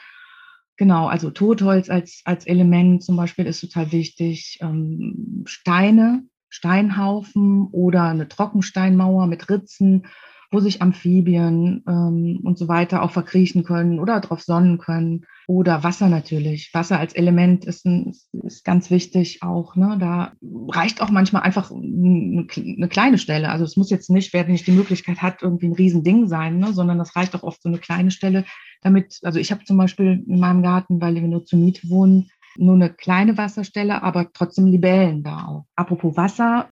Genau, 0.76 1.08
also 1.08 1.32
Totholz 1.32 1.90
als, 1.90 2.22
als 2.26 2.46
Element 2.46 3.04
zum 3.04 3.16
Beispiel 3.16 3.48
ist 3.48 3.62
total 3.62 3.92
wichtig. 3.92 4.60
Ähm, 4.62 5.44
Steine, 5.48 6.24
Steinhaufen 6.50 7.68
oder 7.72 8.04
eine 8.04 8.28
Trockensteinmauer 8.28 9.26
mit 9.26 9.50
Ritzen 9.50 10.06
wo 10.50 10.60
sich 10.60 10.82
Amphibien 10.82 11.84
ähm, 11.88 12.40
und 12.44 12.58
so 12.58 12.68
weiter 12.68 13.02
auch 13.04 13.12
verkriechen 13.12 13.64
können 13.64 14.00
oder 14.00 14.20
drauf 14.22 14.42
sonnen 14.42 14.78
können. 14.78 15.26
Oder 15.50 15.84
Wasser 15.84 16.10
natürlich. 16.10 16.72
Wasser 16.74 17.00
als 17.00 17.14
Element 17.14 17.64
ist, 17.64 17.86
ein, 17.86 18.14
ist 18.44 18.66
ganz 18.66 18.90
wichtig 18.92 19.44
auch. 19.44 19.76
Ne? 19.78 19.98
Da 20.00 20.34
reicht 20.70 21.02
auch 21.02 21.10
manchmal 21.10 21.44
einfach 21.44 21.72
eine, 21.72 22.48
eine 22.56 22.90
kleine 22.90 23.18
Stelle. 23.18 23.50
Also 23.50 23.64
es 23.64 23.78
muss 23.78 23.90
jetzt 23.90 24.10
nicht, 24.10 24.34
wer 24.34 24.46
nicht 24.46 24.68
die 24.68 24.74
Möglichkeit 24.74 25.22
hat, 25.22 25.42
irgendwie 25.42 25.68
ein 25.68 25.74
Riesending 25.74 26.28
sein, 26.28 26.60
ne? 26.60 26.74
sondern 26.74 26.98
das 26.98 27.16
reicht 27.16 27.34
auch 27.36 27.44
oft 27.44 27.62
so 27.62 27.70
eine 27.70 27.78
kleine 27.78 28.12
Stelle, 28.12 28.46
damit, 28.82 29.20
also 29.24 29.40
ich 29.40 29.52
habe 29.52 29.64
zum 29.64 29.78
Beispiel 29.78 30.24
in 30.28 30.40
meinem 30.40 30.64
Garten, 30.64 31.02
weil 31.02 31.16
wir 31.16 31.22
nur 31.22 31.46
zur 31.46 31.60
Miete 31.60 31.90
wohnen, 31.90 32.30
nur 32.58 32.76
eine 32.76 32.90
kleine 32.90 33.38
Wasserstelle, 33.38 34.04
aber 34.04 34.32
trotzdem 34.34 34.68
Libellen 34.68 35.24
da 35.24 35.46
auch. 35.46 35.66
Apropos 35.76 36.18
Wasser, 36.18 36.70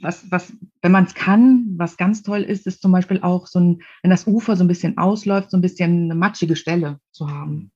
was, 0.00 0.30
was, 0.30 0.52
wenn 0.82 0.92
man 0.92 1.04
es 1.04 1.14
kann, 1.14 1.74
was 1.76 1.96
ganz 1.96 2.22
toll 2.22 2.42
ist, 2.42 2.66
ist 2.66 2.82
zum 2.82 2.92
Beispiel 2.92 3.20
auch 3.22 3.46
so 3.46 3.60
ein, 3.60 3.82
wenn 4.02 4.10
das 4.10 4.26
Ufer 4.26 4.56
so 4.56 4.64
ein 4.64 4.68
bisschen 4.68 4.98
ausläuft, 4.98 5.50
so 5.50 5.56
ein 5.56 5.62
bisschen 5.62 6.04
eine 6.04 6.14
matschige 6.14 6.56
Stelle 6.56 7.00
zu 7.12 7.28
haben. 7.28 7.70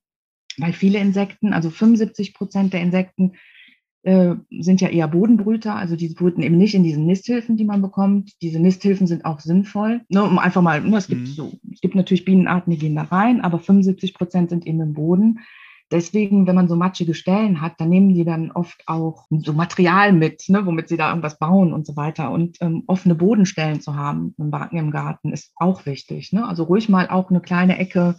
Weil 0.57 0.73
viele 0.73 0.99
Insekten, 0.99 1.53
also 1.53 1.69
75 1.69 2.33
Prozent 2.33 2.73
der 2.73 2.81
Insekten, 2.81 3.33
äh, 4.03 4.35
sind 4.51 4.81
ja 4.81 4.89
eher 4.89 5.07
Bodenbrüter, 5.07 5.75
also 5.75 5.95
die 5.95 6.09
brüten 6.09 6.41
eben 6.41 6.57
nicht 6.57 6.75
in 6.75 6.83
diesen 6.83 7.05
Nisthilfen, 7.05 7.55
die 7.55 7.63
man 7.63 7.81
bekommt. 7.81 8.33
Diese 8.41 8.59
Nisthilfen 8.59 9.07
sind 9.07 9.23
auch 9.23 9.39
sinnvoll, 9.39 10.01
ne, 10.09 10.23
um 10.23 10.39
einfach 10.39 10.61
mal, 10.61 10.81
ne, 10.81 10.97
es 10.97 11.07
gibt 11.07 11.21
mhm. 11.21 11.25
so, 11.27 11.53
es 11.71 11.79
gibt 11.79 11.95
natürlich 11.95 12.25
Bienenarten, 12.25 12.71
die 12.71 12.77
gehen 12.77 12.95
da 12.95 13.03
rein, 13.03 13.39
aber 13.39 13.59
75 13.59 14.13
Prozent 14.13 14.49
sind 14.49 14.67
eben 14.67 14.81
im 14.81 14.93
Boden. 14.93 15.39
Deswegen, 15.93 16.47
wenn 16.47 16.55
man 16.55 16.67
so 16.67 16.75
matschige 16.75 17.13
Stellen 17.13 17.61
hat, 17.61 17.73
dann 17.77 17.89
nehmen 17.89 18.15
die 18.15 18.25
dann 18.25 18.51
oft 18.51 18.81
auch 18.87 19.27
so 19.29 19.53
Material 19.53 20.11
mit, 20.11 20.43
ne, 20.49 20.65
womit 20.65 20.89
sie 20.89 20.97
da 20.97 21.09
irgendwas 21.09 21.37
bauen 21.37 21.71
und 21.71 21.85
so 21.85 21.95
weiter. 21.95 22.31
Und 22.31 22.57
ähm, 22.61 22.83
offene 22.87 23.13
Bodenstellen 23.13 23.79
zu 23.79 23.95
haben 23.95 24.33
im, 24.39 24.51
im 24.71 24.89
Garten 24.89 25.31
ist 25.31 25.51
auch 25.55 25.85
wichtig. 25.85 26.33
Ne? 26.33 26.47
Also 26.47 26.63
ruhig 26.63 26.89
mal 26.89 27.09
auch 27.09 27.29
eine 27.29 27.41
kleine 27.41 27.77
Ecke, 27.77 28.15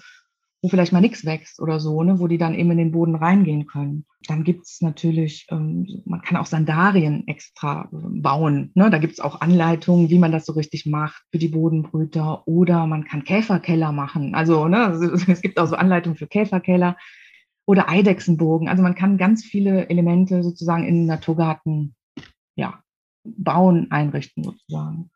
wo 0.62 0.68
vielleicht 0.68 0.92
mal 0.92 1.00
nichts 1.00 1.26
wächst 1.26 1.60
oder 1.60 1.80
so, 1.80 2.00
ne, 2.04 2.20
wo 2.20 2.28
die 2.28 2.38
dann 2.38 2.54
eben 2.54 2.70
in 2.70 2.78
den 2.78 2.92
Boden 2.92 3.16
reingehen 3.16 3.66
können. 3.66 4.06
Dann 4.28 4.44
gibt 4.44 4.66
es 4.66 4.80
natürlich, 4.80 5.48
ähm, 5.50 5.88
man 6.04 6.22
kann 6.22 6.36
auch 6.36 6.46
Sandarien 6.46 7.26
extra 7.26 7.88
äh, 7.92 7.96
bauen. 8.20 8.70
Ne? 8.74 8.88
Da 8.88 8.98
gibt 8.98 9.14
es 9.14 9.20
auch 9.20 9.40
Anleitungen, 9.40 10.10
wie 10.10 10.18
man 10.20 10.30
das 10.30 10.46
so 10.46 10.52
richtig 10.52 10.86
macht 10.86 11.24
für 11.32 11.38
die 11.38 11.48
Bodenbrüter. 11.48 12.46
Oder 12.46 12.86
man 12.86 13.02
kann 13.04 13.24
Käferkeller 13.24 13.90
machen. 13.90 14.36
Also 14.36 14.68
ne, 14.68 14.92
es 15.26 15.42
gibt 15.42 15.58
auch 15.58 15.66
so 15.66 15.74
Anleitungen 15.74 16.16
für 16.16 16.28
Käferkeller 16.28 16.96
oder 17.66 17.88
Eidechsenburgen. 17.88 18.68
Also 18.68 18.83
man 18.83 18.94
kann 18.94 19.18
ganz 19.18 19.44
viele 19.44 19.88
Elemente 19.88 20.42
sozusagen 20.42 20.87
in 20.87 20.94
den 20.94 21.06
Naturgarten 21.06 21.94
ja, 22.56 22.83
bauen, 23.25 23.90
einrichten 23.90 24.44
sozusagen. 24.44 25.11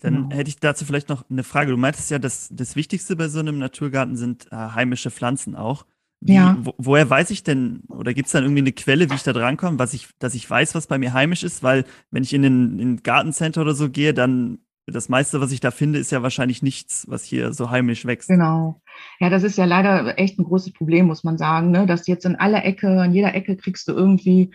Dann 0.00 0.14
genau. 0.14 0.34
hätte 0.34 0.48
ich 0.48 0.58
dazu 0.58 0.84
vielleicht 0.84 1.08
noch 1.08 1.28
eine 1.28 1.44
Frage. 1.44 1.70
Du 1.70 1.76
meintest 1.76 2.10
ja, 2.10 2.18
dass 2.18 2.48
das 2.50 2.76
Wichtigste 2.76 3.14
bei 3.14 3.28
so 3.28 3.40
einem 3.40 3.58
Naturgarten 3.58 4.16
sind 4.16 4.50
äh, 4.50 4.56
heimische 4.56 5.10
Pflanzen 5.10 5.54
auch. 5.54 5.84
Wie, 6.20 6.34
ja. 6.34 6.56
Wo, 6.60 6.72
woher 6.78 7.10
weiß 7.10 7.30
ich 7.30 7.42
denn, 7.42 7.82
oder 7.88 8.14
gibt 8.14 8.26
es 8.26 8.32
dann 8.32 8.44
irgendwie 8.44 8.62
eine 8.62 8.72
Quelle, 8.72 9.10
wie 9.10 9.14
ich 9.14 9.22
da 9.22 9.32
drankomme, 9.32 9.78
was 9.78 9.92
ich, 9.92 10.08
dass 10.18 10.34
ich 10.34 10.48
weiß, 10.48 10.74
was 10.74 10.86
bei 10.86 10.96
mir 10.96 11.12
heimisch 11.12 11.42
ist? 11.42 11.62
Weil 11.62 11.84
wenn 12.10 12.22
ich 12.22 12.32
in 12.32 12.44
ein 12.44 13.02
Gartencenter 13.02 13.60
oder 13.60 13.74
so 13.74 13.90
gehe, 13.90 14.14
dann 14.14 14.60
das 14.86 15.08
meiste, 15.08 15.40
was 15.40 15.52
ich 15.52 15.60
da 15.60 15.70
finde, 15.70 15.98
ist 15.98 16.10
ja 16.10 16.22
wahrscheinlich 16.22 16.62
nichts, 16.62 17.04
was 17.08 17.24
hier 17.24 17.52
so 17.52 17.70
heimisch 17.70 18.04
wächst. 18.04 18.28
Genau. 18.28 18.80
Ja, 19.20 19.30
das 19.30 19.44
ist 19.44 19.56
ja 19.56 19.64
leider 19.64 20.18
echt 20.18 20.38
ein 20.38 20.44
großes 20.44 20.72
Problem, 20.72 21.06
muss 21.06 21.24
man 21.24 21.38
sagen, 21.38 21.70
ne? 21.70 21.86
dass 21.86 22.06
jetzt 22.06 22.24
in 22.24 22.36
aller 22.36 22.64
Ecke, 22.64 23.00
an 23.00 23.14
jeder 23.14 23.34
Ecke 23.34 23.56
kriegst 23.56 23.86
du 23.88 23.92
irgendwie 23.92 24.50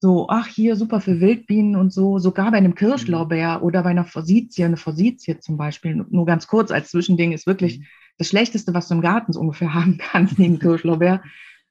so, 0.00 0.28
ach, 0.28 0.46
hier 0.46 0.76
super 0.76 1.00
für 1.00 1.20
Wildbienen 1.20 1.76
und 1.76 1.92
so, 1.92 2.18
sogar 2.18 2.50
bei 2.50 2.56
einem 2.56 2.74
Kirschlorbeer 2.74 3.58
mhm. 3.58 3.64
oder 3.64 3.82
bei 3.82 3.90
einer 3.90 4.06
Forsythie, 4.06 4.64
eine 4.64 4.78
Forsythie 4.78 5.38
zum 5.38 5.56
Beispiel, 5.56 6.06
nur 6.08 6.26
ganz 6.26 6.46
kurz 6.46 6.70
als 6.70 6.90
Zwischending, 6.90 7.32
ist 7.32 7.46
wirklich 7.46 7.80
mhm. 7.80 7.84
das 8.18 8.28
Schlechteste, 8.28 8.72
was 8.74 8.88
du 8.88 8.94
im 8.94 9.02
Garten 9.02 9.32
so 9.32 9.40
ungefähr 9.40 9.74
haben 9.74 9.98
kannst, 9.98 10.38
neben 10.38 10.58
Kirschlorbeer, 10.58 11.22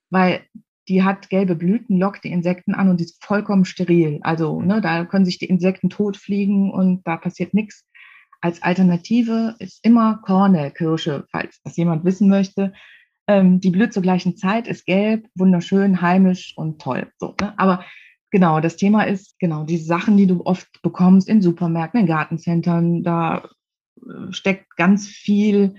weil 0.10 0.42
die 0.88 1.04
hat 1.04 1.30
gelbe 1.30 1.56
Blüten, 1.56 2.00
lockt 2.00 2.24
die 2.24 2.32
Insekten 2.32 2.74
an 2.74 2.90
und 2.90 3.00
die 3.00 3.04
ist 3.06 3.24
vollkommen 3.24 3.64
steril. 3.64 4.20
Also 4.22 4.62
ne, 4.62 4.82
da 4.82 5.06
können 5.06 5.26
sich 5.26 5.38
die 5.38 5.46
Insekten 5.46 5.90
totfliegen 5.90 6.72
und 6.72 7.06
da 7.06 7.16
passiert 7.16 7.54
nichts. 7.54 7.86
Als 8.42 8.62
Alternative 8.64 9.56
ist 9.60 9.84
immer 9.84 10.22
Kornelkirsche, 10.24 11.26
falls 11.32 11.62
das 11.64 11.76
jemand 11.78 12.06
wissen 12.06 12.30
möchte. 12.30 12.74
Ähm, 13.28 13.60
die 13.60 13.70
blüht 13.70 13.94
zur 13.94 14.04
gleichen 14.04 14.38
Zeit, 14.38 14.68
ist 14.68 14.86
gelb, 14.86 15.28
wunderschön, 15.36 16.02
heimisch 16.02 16.54
und 16.56 16.82
toll. 16.82 17.12
So, 17.18 17.36
ne? 17.40 17.54
Aber 17.58 17.84
genau, 18.32 18.60
das 18.60 18.78
Thema 18.78 19.04
ist 19.04 19.38
genau 19.40 19.64
die 19.64 19.78
Sachen, 19.78 20.18
die 20.18 20.28
du 20.28 20.46
oft 20.46 20.68
bekommst 20.82 21.28
in 21.28 21.42
Supermärkten, 21.42 22.00
in 22.00 22.08
Gartencentern. 22.08 23.04
Da 23.04 23.50
äh, 23.98 24.32
steckt 24.32 24.76
ganz 24.78 25.08
viel 25.08 25.76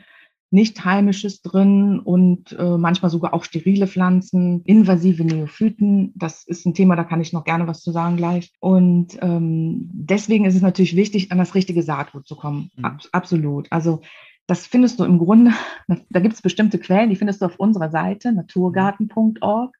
nicht 0.51 0.85
heimisches 0.85 1.43
drin 1.43 2.01
und 2.01 2.53
äh, 2.59 2.77
manchmal 2.77 3.11
sogar 3.11 3.33
auch 3.35 3.45
sterile 3.45 3.87
Pflanzen, 3.87 4.63
invasive 4.65 5.25
Neophyten. 5.25 6.13
Das 6.17 6.45
ist 6.45 6.67
ein 6.67 6.75
Thema, 6.75 6.97
da 6.97 7.05
kann 7.05 7.21
ich 7.21 7.33
noch 7.33 7.45
gerne 7.45 7.69
was 7.69 7.83
zu 7.83 7.93
sagen 7.93 8.17
gleich. 8.17 8.53
Und 8.59 9.17
ähm, 9.21 9.89
deswegen 9.93 10.45
ist 10.45 10.57
es 10.57 10.63
natürlich 10.63 10.97
wichtig, 10.97 11.31
an 11.31 11.39
das 11.39 11.55
richtige 11.55 11.83
Saatgut 11.85 12.27
zu 12.27 12.35
kommen. 12.35 12.71
Mhm. 12.77 12.85
Ab, 12.85 13.01
absolut. 13.13 13.71
Also 13.71 14.01
das 14.49 14.67
findest 14.67 14.99
du 14.99 15.05
im 15.05 15.19
Grunde, 15.19 15.53
da 16.11 16.19
gibt 16.19 16.35
es 16.35 16.43
bestimmte 16.43 16.81
Quellen, 16.81 17.11
die 17.11 17.17
findest 17.17 17.41
du 17.41 17.47
auf 17.47 17.61
unserer 17.61 17.91
Seite, 17.91 18.33
naturgarten.org. 18.33 19.77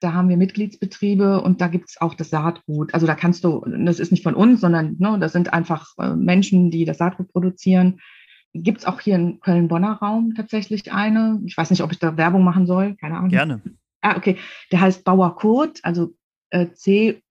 Da 0.00 0.12
haben 0.12 0.28
wir 0.28 0.36
Mitgliedsbetriebe 0.36 1.40
und 1.40 1.60
da 1.60 1.68
gibt 1.68 1.88
es 1.88 2.00
auch 2.00 2.14
das 2.14 2.28
Saatgut. 2.28 2.92
Also 2.92 3.06
da 3.06 3.14
kannst 3.14 3.44
du, 3.44 3.64
das 3.66 4.00
ist 4.00 4.10
nicht 4.10 4.24
von 4.24 4.34
uns, 4.34 4.60
sondern 4.60 4.96
ne, 4.98 5.16
das 5.18 5.32
sind 5.32 5.52
einfach 5.54 5.86
äh, 5.98 6.14
Menschen, 6.16 6.70
die 6.70 6.84
das 6.84 6.98
Saatgut 6.98 7.32
produzieren 7.32 8.00
Gibt 8.54 8.80
es 8.80 8.84
auch 8.84 9.00
hier 9.00 9.14
in 9.16 9.40
Köln-Bonner 9.40 9.92
Raum 9.94 10.34
tatsächlich 10.34 10.92
eine? 10.92 11.40
Ich 11.46 11.56
weiß 11.56 11.70
nicht, 11.70 11.82
ob 11.82 11.90
ich 11.92 11.98
da 11.98 12.16
Werbung 12.18 12.44
machen 12.44 12.66
soll, 12.66 12.96
keine 12.96 13.16
Ahnung. 13.16 13.30
Gerne. 13.30 13.62
Ah, 14.02 14.16
okay. 14.16 14.36
Der 14.70 14.80
heißt 14.80 15.04
Bauer 15.04 15.36
Kurt, 15.36 15.80
also 15.82 16.14
äh, 16.50 16.70
C-O-U-R-T-H. 16.72 17.22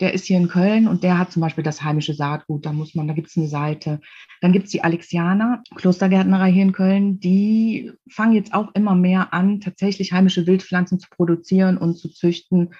Der 0.00 0.14
ist 0.14 0.26
hier 0.26 0.36
in 0.36 0.46
Köln 0.48 0.86
und 0.86 1.02
der 1.02 1.18
hat 1.18 1.32
zum 1.32 1.40
Beispiel 1.40 1.64
das 1.64 1.82
heimische 1.82 2.14
Saatgut. 2.14 2.64
Da 2.66 2.72
muss 2.72 2.94
man, 2.94 3.08
da 3.08 3.14
gibt 3.14 3.28
es 3.28 3.36
eine 3.36 3.48
Seite. 3.48 4.00
Dann 4.40 4.52
gibt 4.52 4.66
es 4.66 4.70
die 4.70 4.84
Alexianer, 4.84 5.62
Klostergärtnerei 5.74 6.52
hier 6.52 6.62
in 6.62 6.72
Köln. 6.72 7.18
Die 7.18 7.90
fangen 8.08 8.34
jetzt 8.34 8.54
auch 8.54 8.72
immer 8.74 8.94
mehr 8.94 9.32
an, 9.32 9.60
tatsächlich 9.60 10.12
heimische 10.12 10.46
Wildpflanzen 10.46 11.00
zu 11.00 11.08
produzieren 11.10 11.78
und 11.78 11.96
zu 11.96 12.10
züchten 12.10 12.74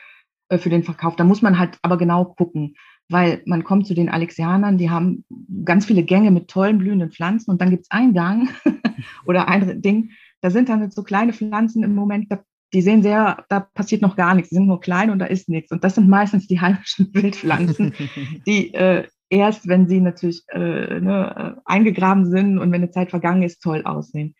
äh, 0.48 0.58
für 0.58 0.70
den 0.70 0.84
Verkauf. 0.84 1.16
Da 1.16 1.24
muss 1.24 1.42
man 1.42 1.58
halt 1.58 1.78
aber 1.82 1.96
genau 1.96 2.24
gucken 2.24 2.76
weil 3.08 3.42
man 3.46 3.64
kommt 3.64 3.86
zu 3.86 3.94
den 3.94 4.08
Alexianern, 4.08 4.78
die 4.78 4.90
haben 4.90 5.24
ganz 5.64 5.86
viele 5.86 6.02
Gänge 6.02 6.30
mit 6.30 6.48
tollen 6.48 6.78
blühenden 6.78 7.10
Pflanzen 7.10 7.50
und 7.50 7.60
dann 7.60 7.70
gibt 7.70 7.84
es 7.84 7.90
einen 7.90 8.14
Gang 8.14 8.48
oder 9.26 9.48
ein 9.48 9.80
Ding, 9.82 10.10
da 10.40 10.50
sind 10.50 10.68
dann 10.68 10.90
so 10.90 11.02
kleine 11.02 11.32
Pflanzen 11.32 11.82
im 11.82 11.94
Moment, 11.94 12.28
die 12.72 12.82
sehen 12.82 13.02
sehr, 13.02 13.44
da 13.48 13.60
passiert 13.60 14.02
noch 14.02 14.16
gar 14.16 14.34
nichts, 14.34 14.50
die 14.50 14.56
sind 14.56 14.66
nur 14.66 14.80
klein 14.80 15.10
und 15.10 15.18
da 15.18 15.26
ist 15.26 15.48
nichts. 15.48 15.72
Und 15.72 15.84
das 15.84 15.94
sind 15.94 16.08
meistens 16.08 16.46
die 16.46 16.60
heimischen 16.60 17.08
Wildpflanzen, 17.14 17.94
die 18.46 18.74
äh, 18.74 19.06
erst, 19.30 19.68
wenn 19.68 19.88
sie 19.88 20.00
natürlich 20.00 20.42
äh, 20.48 21.00
ne, 21.00 21.56
äh, 21.56 21.60
eingegraben 21.64 22.26
sind 22.26 22.58
und 22.58 22.70
wenn 22.70 22.82
eine 22.82 22.90
Zeit 22.90 23.10
vergangen 23.10 23.42
ist, 23.42 23.62
toll 23.62 23.82
aussehen. 23.84 24.34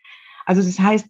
Also 0.45 0.61
das 0.61 0.79
heißt, 0.79 1.07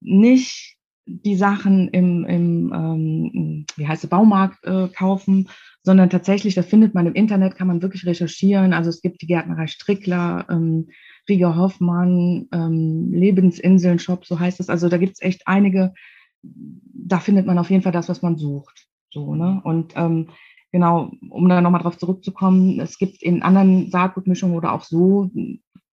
nicht 0.00 0.76
die 1.06 1.36
Sachen 1.36 1.88
im, 1.88 2.24
im 2.24 2.72
ähm, 2.72 3.66
wie 3.76 3.88
heißt 3.88 4.04
es, 4.04 4.10
Baumarkt 4.10 4.64
äh, 4.64 4.88
kaufen, 4.88 5.48
sondern 5.82 6.10
tatsächlich, 6.10 6.54
das 6.54 6.66
findet 6.66 6.94
man 6.94 7.06
im 7.06 7.14
Internet, 7.14 7.56
kann 7.56 7.66
man 7.66 7.82
wirklich 7.82 8.04
recherchieren. 8.04 8.72
Also 8.72 8.90
es 8.90 9.00
gibt 9.00 9.22
die 9.22 9.26
Gärtnerei 9.26 9.66
Strickler, 9.66 10.46
ähm, 10.50 10.88
Rieger 11.28 11.56
Hoffmann, 11.56 12.48
ähm, 12.52 13.12
Lebensinseln-Shop, 13.12 14.26
so 14.26 14.38
heißt 14.38 14.60
es. 14.60 14.68
Also 14.68 14.88
da 14.88 14.98
gibt 14.98 15.14
es 15.14 15.22
echt 15.22 15.46
einige, 15.46 15.94
da 16.42 17.18
findet 17.18 17.46
man 17.46 17.58
auf 17.58 17.70
jeden 17.70 17.82
Fall 17.82 17.92
das, 17.92 18.08
was 18.08 18.22
man 18.22 18.36
sucht. 18.36 18.88
So, 19.10 19.34
ne? 19.34 19.60
Und 19.64 19.94
ähm, 19.96 20.28
genau, 20.70 21.12
um 21.30 21.48
da 21.48 21.60
nochmal 21.60 21.82
drauf 21.82 21.98
zurückzukommen, 21.98 22.78
es 22.80 22.98
gibt 22.98 23.22
in 23.22 23.42
anderen 23.42 23.90
Saatgutmischungen 23.90 24.56
oder 24.56 24.72
auch 24.72 24.84
so, 24.84 25.30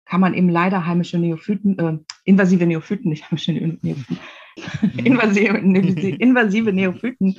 kann 0.06 0.20
man 0.20 0.34
eben 0.34 0.48
leider 0.48 0.86
heimische 0.86 1.18
Neophyten, 1.18 1.78
äh, 1.78 1.98
invasive 2.24 2.66
Neophyten, 2.66 3.10
nicht 3.10 3.30
heimische 3.30 3.52
Neophyten, 3.52 4.18
invasive, 5.04 5.58
invasive 5.58 6.72
Neophyten 6.72 7.36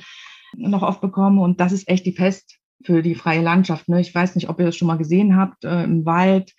noch 0.56 0.82
oft 0.82 1.00
bekomme. 1.00 1.42
Und 1.42 1.60
das 1.60 1.72
ist 1.72 1.88
echt 1.88 2.06
die 2.06 2.12
Pest 2.12 2.58
für 2.84 3.02
die 3.02 3.14
freie 3.14 3.42
Landschaft. 3.42 3.88
Ne? 3.88 4.00
Ich 4.00 4.14
weiß 4.14 4.34
nicht, 4.34 4.48
ob 4.48 4.58
ihr 4.58 4.66
das 4.66 4.76
schon 4.76 4.88
mal 4.88 4.98
gesehen 4.98 5.36
habt, 5.36 5.64
äh, 5.64 5.84
im 5.84 6.04
Wald. 6.04 6.52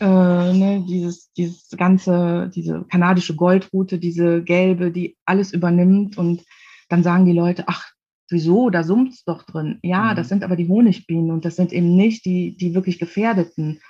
Äh, 0.00 0.06
ne, 0.06 0.84
dieses, 0.88 1.32
dieses 1.34 1.68
ganze, 1.70 2.50
diese 2.52 2.84
kanadische 2.90 3.36
Goldrute, 3.36 3.98
diese 3.98 4.42
gelbe, 4.42 4.90
die 4.90 5.16
alles 5.24 5.52
übernimmt 5.52 6.18
und 6.18 6.44
dann 6.88 7.04
sagen 7.04 7.26
die 7.26 7.32
Leute, 7.32 7.64
ach, 7.68 7.92
wieso, 8.28 8.70
da 8.70 8.82
summt 8.82 9.12
es 9.12 9.24
doch 9.24 9.44
drin. 9.44 9.78
Ja, 9.82 10.12
mhm. 10.12 10.16
das 10.16 10.28
sind 10.28 10.42
aber 10.42 10.56
die 10.56 10.68
Honigbienen 10.68 11.30
und 11.30 11.44
das 11.44 11.56
sind 11.56 11.72
eben 11.72 11.94
nicht 11.96 12.24
die, 12.24 12.56
die 12.56 12.74
wirklich 12.74 12.98
gefährdeten 12.98 13.80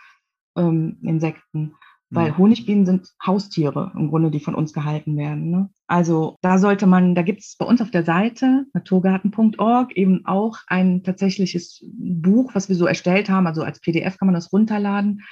ähm, 0.56 0.98
Insekten. 1.02 1.74
Weil 2.10 2.32
mhm. 2.32 2.38
Honigbienen 2.38 2.86
sind 2.86 3.08
Haustiere 3.24 3.92
im 3.94 4.08
Grunde, 4.08 4.30
die 4.30 4.40
von 4.40 4.54
uns 4.54 4.72
gehalten 4.72 5.16
werden. 5.16 5.50
Ne? 5.50 5.70
Also 5.86 6.36
da 6.42 6.58
sollte 6.58 6.86
man, 6.86 7.14
da 7.14 7.22
gibt 7.22 7.40
es 7.40 7.56
bei 7.58 7.64
uns 7.64 7.80
auf 7.80 7.90
der 7.90 8.04
Seite 8.04 8.66
naturgarten.org 8.72 9.96
eben 9.96 10.24
auch 10.26 10.58
ein 10.66 11.02
tatsächliches 11.02 11.84
Buch, 11.92 12.54
was 12.54 12.68
wir 12.68 12.76
so 12.76 12.86
erstellt 12.86 13.30
haben. 13.30 13.46
Also 13.46 13.62
als 13.62 13.80
PDF 13.80 14.18
kann 14.18 14.26
man 14.26 14.34
das 14.34 14.52
runterladen. 14.52 15.22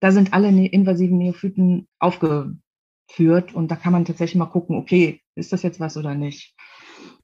Da 0.00 0.12
sind 0.12 0.32
alle 0.32 0.52
ne-, 0.52 0.68
invasiven 0.68 1.18
Neophyten 1.18 1.88
aufgeführt 1.98 3.54
und 3.54 3.70
da 3.70 3.76
kann 3.76 3.92
man 3.92 4.04
tatsächlich 4.04 4.36
mal 4.36 4.46
gucken, 4.46 4.76
okay, 4.76 5.22
ist 5.36 5.52
das 5.52 5.62
jetzt 5.62 5.78
was 5.78 5.96
oder 5.96 6.14
nicht. 6.14 6.54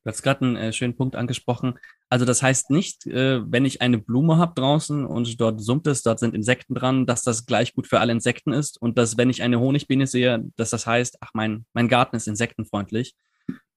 Du 0.05 0.11
hast 0.11 0.23
gerade 0.23 0.45
einen 0.45 0.57
äh, 0.57 0.73
schönen 0.73 0.97
Punkt 0.97 1.17
angesprochen. 1.17 1.79
Also 2.09 2.25
das 2.25 2.43
heißt 2.43 2.71
nicht, 2.71 3.07
äh, 3.07 3.41
wenn 3.51 3.65
ich 3.65 3.81
eine 3.81 3.99
Blume 3.99 4.37
habe 4.37 4.55
draußen 4.55 5.07
und 5.07 5.41
dort 5.41 5.61
summt 5.61 5.87
es, 5.87 6.03
dort 6.03 6.19
sind 6.19 6.35
Insekten 6.35 6.75
dran, 6.75 7.07
dass 7.07 7.23
das 7.23 7.47
gleich 7.47 7.75
gut 7.75 7.87
für 7.87 8.01
alle 8.01 8.13
Insekten 8.13 8.53
ist 8.53 8.81
und 8.81 8.99
dass, 8.99 9.17
wenn 9.17 9.31
ich 9.31 9.43
eine 9.43 9.61
Honigbiene 9.61 10.07
sehe, 10.07 10.45
dass 10.57 10.71
das 10.71 10.87
heißt, 10.87 11.19
ach, 11.21 11.31
mein, 11.35 11.65
mein 11.73 11.89
Garten 11.89 12.17
ist 12.17 12.29
insektenfreundlich. 12.29 13.15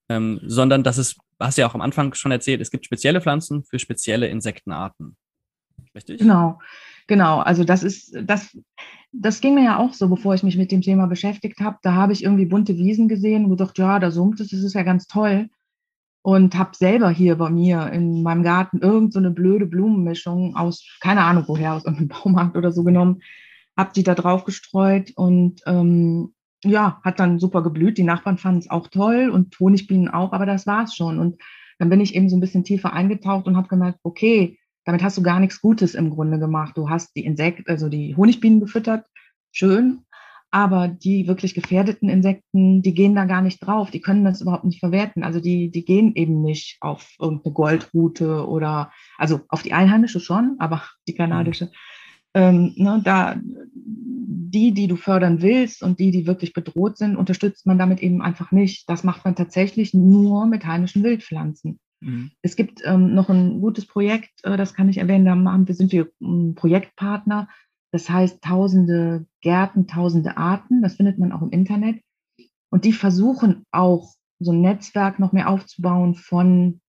Ähm, 0.08 0.40
sondern 0.46 0.84
dass 0.84 0.98
es, 0.98 1.16
hast 1.40 1.58
du 1.58 1.62
ja 1.62 1.68
auch 1.68 1.74
am 1.74 1.82
Anfang 1.82 2.14
schon 2.14 2.32
erzählt, 2.32 2.62
es 2.62 2.70
gibt 2.70 2.86
spezielle 2.86 3.22
Pflanzen 3.22 3.64
für 3.64 3.80
spezielle 3.80 4.28
Insektenarten. 4.28 5.18
Richtig? 5.96 6.20
Genau, 6.20 6.60
genau. 7.08 7.40
Also 7.40 7.64
das 7.64 7.84
ist, 7.84 8.16
das, 8.24 8.58
das 9.12 9.42
ging 9.42 9.56
mir 9.56 9.64
ja 9.64 9.80
auch 9.80 9.94
so, 9.94 10.10
bevor 10.10 10.34
ich 10.36 10.44
mich 10.44 10.58
mit 10.58 10.72
dem 10.72 10.82
Thema 10.82 11.08
beschäftigt 11.08 11.60
habe. 11.60 11.78
Da 11.82 11.94
habe 11.94 12.14
ich 12.14 12.24
irgendwie 12.24 12.46
bunte 12.46 12.78
Wiesen 12.78 13.08
gesehen 13.08 13.46
und 13.46 13.52
gedacht, 13.52 13.78
ja, 13.78 14.00
da 14.00 14.12
summt 14.12 14.40
es, 14.40 14.50
das 14.50 14.62
ist 14.62 14.74
ja 14.74 14.84
ganz 14.84 15.08
toll 15.08 15.50
und 16.26 16.56
habe 16.56 16.76
selber 16.76 17.12
hier 17.12 17.36
bei 17.36 17.52
mir 17.52 17.92
in 17.92 18.24
meinem 18.24 18.42
Garten 18.42 18.80
irgend 18.80 19.14
so 19.14 19.22
blöde 19.30 19.68
Blumenmischung 19.68 20.56
aus, 20.56 20.84
keine 21.00 21.22
Ahnung 21.22 21.44
woher, 21.46 21.76
aus 21.76 21.86
irgendeinem 21.86 22.08
Baumarkt 22.24 22.58
oder 22.58 22.72
so 22.72 22.84
genommen, 22.84 23.22
habe 23.78 23.92
die 23.96 24.02
da 24.02 24.16
drauf 24.16 24.44
gestreut 24.44 25.12
und 25.16 25.62
ähm, 25.68 26.34
ja, 26.64 27.00
hat 27.04 27.20
dann 27.20 27.38
super 27.38 27.62
geblüht. 27.62 28.00
Die 28.00 28.04
Nachbarn 28.04 28.40
fanden 28.40 28.62
es 28.62 28.72
auch 28.72 28.88
toll 28.88 29.30
und 29.30 29.56
Honigbienen 29.60 30.08
auch, 30.08 30.34
aber 30.34 30.48
das 30.48 30.66
war 30.66 30.86
es 30.86 30.96
schon. 30.96 31.20
Und 31.20 31.40
dann 31.78 31.90
bin 31.90 32.02
ich 32.02 32.16
eben 32.16 32.28
so 32.28 32.38
ein 32.38 32.42
bisschen 32.42 32.64
tiefer 32.64 32.92
eingetaucht 32.92 33.46
und 33.46 33.56
habe 33.56 33.68
gemerkt, 33.68 34.00
okay, 34.02 34.58
damit 34.86 35.04
hast 35.04 35.18
du 35.18 35.24
gar 35.24 35.40
nichts 35.40 35.62
Gutes 35.62 35.96
im 35.96 36.12
Grunde 36.12 36.40
gemacht. 36.40 36.78
Du 36.78 36.90
hast 36.90 37.16
die 37.16 37.26
Insekten, 37.26 37.70
also 37.70 37.90
die 37.90 38.16
Honigbienen 38.16 38.60
gefüttert, 38.60 39.06
schön, 39.52 40.06
aber 40.52 40.88
die 40.88 41.28
wirklich 41.28 41.54
gefährdeten 41.54 42.08
Insekten, 42.08 42.82
die 42.82 42.94
gehen 42.94 43.16
da 43.16 43.26
gar 43.26 43.42
nicht 43.42 43.60
drauf. 43.60 43.92
Die 43.92 44.00
können 44.00 44.24
das 44.24 44.40
überhaupt 44.40 44.64
nicht 44.64 44.80
verwerten. 44.80 45.24
Also 45.24 45.42
die, 45.42 45.70
die 45.70 45.84
gehen 45.84 46.16
eben 46.16 46.42
nicht 46.42 46.78
auf 46.80 47.14
irgendeine 47.20 47.54
Goldrute 47.54 48.48
oder, 48.48 48.92
also 49.18 49.42
auf 49.50 49.64
die 49.64 49.74
einheimische 49.74 50.22
schon, 50.22 50.56
aber 50.60 50.84
die 51.08 51.16
kanadische. 51.16 51.72
Ähm, 52.34 52.74
ne, 52.78 53.02
da, 53.04 53.36
die, 53.74 54.72
die 54.74 54.88
du 54.88 54.96
fördern 54.96 55.42
willst 55.42 55.84
und 55.84 56.00
die, 56.00 56.12
die 56.12 56.28
wirklich 56.28 56.54
bedroht 56.54 56.98
sind, 56.98 57.18
unterstützt 57.18 57.66
man 57.66 57.78
damit 57.78 58.02
eben 58.02 58.22
einfach 58.22 58.52
nicht. 58.52 58.90
Das 58.90 59.04
macht 59.04 59.26
man 59.26 59.36
tatsächlich 59.36 59.94
nur 59.94 60.46
mit 60.46 60.66
heimischen 60.66 61.04
Wildpflanzen. 61.04 61.80
Mhm. 62.06 62.32
Es 62.42 62.56
gibt 62.56 62.82
ähm, 62.86 63.14
noch 63.14 63.30
ein 63.30 63.62
gutes 63.62 63.86
Projekt, 63.86 64.32
äh, 64.44 64.58
das 64.58 64.74
kann 64.74 64.90
ich 64.90 64.98
erwähnen, 64.98 65.26
da 65.26 65.36
machen 65.36 65.68
wir, 65.68 65.76
sind 65.76 65.92
wir 65.92 66.10
ähm, 66.22 66.56
Projektpartner 66.56 67.48
das 67.96 68.10
heißt, 68.10 68.42
tausende 68.42 69.26
Gärten, 69.40 69.88
tausende 69.88 70.36
Arten, 70.36 70.82
das 70.82 70.96
findet 70.96 71.18
man 71.18 71.32
auch 71.32 71.42
im 71.42 71.52
Internet. 71.52 72.02
Und 72.70 72.84
die 72.84 72.92
versuchen 72.92 73.64
auch 73.72 74.14
so 74.40 74.52
ein 74.52 74.60
Netzwerk 74.60 75.18
noch 75.18 75.32
mehr 75.32 75.48
aufzubauen 75.48 76.16
von 76.16 76.82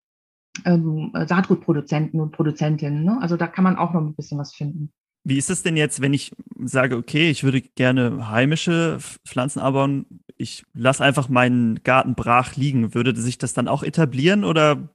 ähm, 0.65 1.13
Saatgutproduzenten 1.15 2.21
und 2.21 2.33
Produzentinnen. 2.33 3.05
Ne? 3.05 3.19
Also 3.21 3.37
da 3.37 3.47
kann 3.47 3.63
man 3.63 3.77
auch 3.77 3.93
noch 3.93 4.01
ein 4.01 4.17
bisschen 4.17 4.39
was 4.39 4.53
finden. 4.53 4.91
Wie 5.23 5.39
ist 5.39 5.49
es 5.49 5.63
denn 5.63 5.77
jetzt, 5.77 6.01
wenn 6.01 6.13
ich 6.13 6.33
sage, 6.65 6.97
okay, 6.97 7.31
ich 7.31 7.45
würde 7.45 7.61
gerne 7.61 8.29
heimische 8.29 8.99
Pflanzen 9.25 9.61
anbauen, 9.61 10.07
ich 10.37 10.65
lasse 10.75 11.05
einfach 11.05 11.29
meinen 11.29 11.85
Garten 11.85 12.17
brach 12.17 12.57
liegen. 12.57 12.95
Würde 12.95 13.15
sich 13.15 13.39
das 13.39 13.55
dann 13.55 13.69
auch 13.69 13.85
etablieren 13.85 14.43
oder 14.43 14.89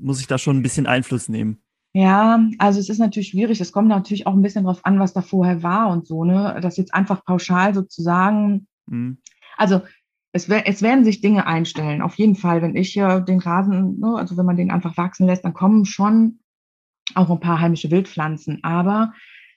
muss 0.00 0.20
ich 0.20 0.26
da 0.26 0.38
schon 0.38 0.58
ein 0.58 0.62
bisschen 0.62 0.86
Einfluss 0.86 1.28
nehmen? 1.28 1.58
Ja, 1.94 2.40
also 2.58 2.80
es 2.80 2.88
ist 2.88 2.98
natürlich 2.98 3.28
schwierig. 3.28 3.60
Es 3.60 3.72
kommt 3.72 3.88
natürlich 3.88 4.26
auch 4.26 4.34
ein 4.34 4.42
bisschen 4.42 4.64
drauf 4.64 4.84
an, 4.84 5.00
was 5.00 5.14
da 5.14 5.22
vorher 5.22 5.62
war 5.62 5.88
und 5.90 6.06
so, 6.06 6.24
ne? 6.24 6.58
Das 6.62 6.76
jetzt 6.76 6.94
einfach 6.94 7.24
pauschal 7.24 7.74
sozusagen. 7.74 8.66
Mhm. 8.86 9.18
Also 9.56 9.82
es, 10.32 10.48
es, 10.48 10.82
werden 10.82 11.04
sich 11.04 11.20
Dinge 11.20 11.46
einstellen. 11.46 12.02
Auf 12.02 12.16
jeden 12.16 12.36
Fall, 12.36 12.62
wenn 12.62 12.76
ich 12.76 12.92
hier 12.92 13.20
den 13.20 13.40
Rasen, 13.40 13.98
ne, 13.98 14.14
also 14.16 14.36
wenn 14.36 14.46
man 14.46 14.56
den 14.56 14.70
einfach 14.70 14.96
wachsen 14.96 15.26
lässt, 15.26 15.44
dann 15.44 15.54
kommen 15.54 15.86
schon 15.86 16.40
auch 17.14 17.30
ein 17.30 17.40
paar 17.40 17.60
heimische 17.60 17.90
Wildpflanzen. 17.90 18.62
Aber 18.62 19.14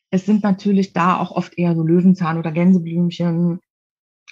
es 0.10 0.26
sind 0.26 0.44
natürlich 0.44 0.94
da 0.94 1.18
auch 1.18 1.32
oft 1.32 1.58
eher 1.58 1.76
so 1.76 1.84
Löwenzahn 1.84 2.38
oder 2.38 2.52
Gänseblümchen, 2.52 3.60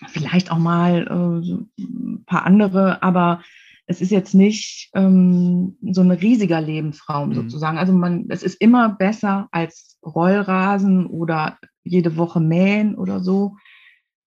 vielleicht 0.08 0.52
auch 0.52 0.58
mal 0.58 1.04
äh, 1.04 1.46
so 1.46 1.66
ein 1.78 2.24
paar 2.26 2.46
andere, 2.46 3.04
aber 3.04 3.44
es 3.90 4.02
ist 4.02 4.12
jetzt 4.12 4.36
nicht 4.36 4.92
ähm, 4.94 5.76
so 5.82 6.02
ein 6.02 6.12
riesiger 6.12 6.62
Lebensraum 6.62 7.30
mhm. 7.30 7.34
sozusagen. 7.34 7.80
Also 7.80 7.92
man, 7.92 8.28
es 8.30 8.44
ist 8.44 8.62
immer 8.62 8.90
besser 8.90 9.50
als 9.52 9.98
Rollrasen 10.06 11.08
oder 11.08 11.58
jede 11.84 12.16
Woche 12.16 12.40
mähen 12.40 12.94
oder 12.96 13.20
so. 13.20 13.56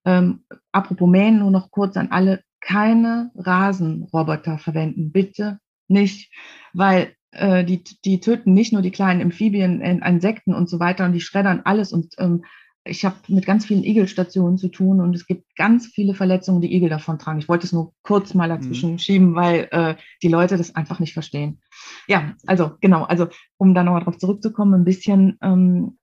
Ähm, 0.04 0.44
apropos 0.72 1.08
mähen, 1.08 1.38
nur 1.38 1.52
noch 1.52 1.70
kurz 1.70 1.96
an 1.96 2.08
alle, 2.10 2.42
keine 2.60 3.30
Rasenroboter 3.36 4.58
verwenden, 4.58 5.12
bitte 5.12 5.60
nicht, 5.86 6.32
weil 6.72 7.14
äh, 7.30 7.64
die, 7.64 7.84
die 8.04 8.18
töten 8.18 8.54
nicht 8.54 8.72
nur 8.72 8.82
die 8.82 8.90
kleinen 8.90 9.22
Amphibien, 9.22 9.80
Insekten 9.80 10.54
und 10.54 10.68
so 10.68 10.80
weiter 10.80 11.04
und 11.04 11.12
die 11.12 11.20
schreddern 11.20 11.62
alles. 11.64 11.92
Und 11.92 12.16
ähm, 12.18 12.44
ich 12.84 13.04
habe 13.04 13.16
mit 13.28 13.46
ganz 13.46 13.66
vielen 13.66 13.84
Igelstationen 13.84 14.58
zu 14.58 14.68
tun 14.68 15.00
und 15.00 15.14
es 15.14 15.26
gibt 15.26 15.54
ganz 15.56 15.86
viele 15.86 16.14
Verletzungen, 16.14 16.60
die 16.60 16.74
Igel 16.74 16.88
davon 16.88 17.18
tragen. 17.18 17.38
Ich 17.38 17.48
wollte 17.48 17.66
es 17.66 17.72
nur 17.72 17.92
kurz 18.02 18.34
mal 18.34 18.48
dazwischen 18.48 18.92
mhm. 18.92 18.98
schieben, 18.98 19.34
weil 19.34 19.68
äh, 19.70 19.94
die 20.22 20.28
Leute 20.28 20.56
das 20.56 20.74
einfach 20.74 20.98
nicht 20.98 21.12
verstehen. 21.12 21.60
Ja, 22.08 22.34
also 22.46 22.72
genau, 22.80 23.04
also 23.04 23.28
um 23.56 23.74
da 23.74 23.84
nochmal 23.84 24.02
drauf 24.02 24.18
zurückzukommen, 24.18 24.74
ein 24.74 24.84
bisschen, 24.84 25.38
ähm, 25.42 25.98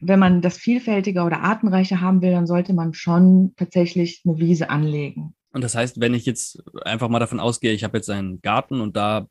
wenn 0.00 0.20
man 0.20 0.40
das 0.40 0.56
vielfältiger 0.56 1.26
oder 1.26 1.40
artenreicher 1.40 2.00
haben 2.00 2.22
will, 2.22 2.30
dann 2.30 2.46
sollte 2.46 2.74
man 2.74 2.94
schon 2.94 3.52
tatsächlich 3.56 4.22
eine 4.24 4.38
Wiese 4.38 4.70
anlegen. 4.70 5.34
Und 5.52 5.64
das 5.64 5.74
heißt, 5.74 6.00
wenn 6.00 6.14
ich 6.14 6.26
jetzt 6.26 6.62
einfach 6.84 7.08
mal 7.08 7.18
davon 7.18 7.40
ausgehe, 7.40 7.72
ich 7.72 7.82
habe 7.82 7.98
jetzt 7.98 8.08
einen 8.08 8.40
Garten 8.40 8.80
und 8.80 8.96
da 8.96 9.26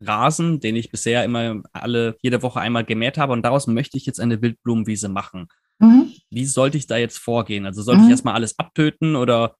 Rasen, 0.00 0.60
den 0.60 0.76
ich 0.76 0.90
bisher 0.90 1.24
immer 1.24 1.62
alle 1.72 2.16
jede 2.22 2.42
Woche 2.42 2.60
einmal 2.60 2.84
gemäht 2.84 3.18
habe 3.18 3.32
und 3.32 3.42
daraus 3.42 3.66
möchte 3.66 3.96
ich 3.96 4.06
jetzt 4.06 4.20
eine 4.20 4.40
Wildblumenwiese 4.40 5.08
machen. 5.08 5.48
Mhm. 5.80 6.12
Wie 6.30 6.44
sollte 6.44 6.78
ich 6.78 6.86
da 6.86 6.96
jetzt 6.96 7.18
vorgehen? 7.18 7.66
Also 7.66 7.82
sollte 7.82 8.02
mhm. 8.02 8.06
ich 8.06 8.10
erstmal 8.12 8.34
alles 8.34 8.58
abtöten 8.58 9.16
oder? 9.16 9.56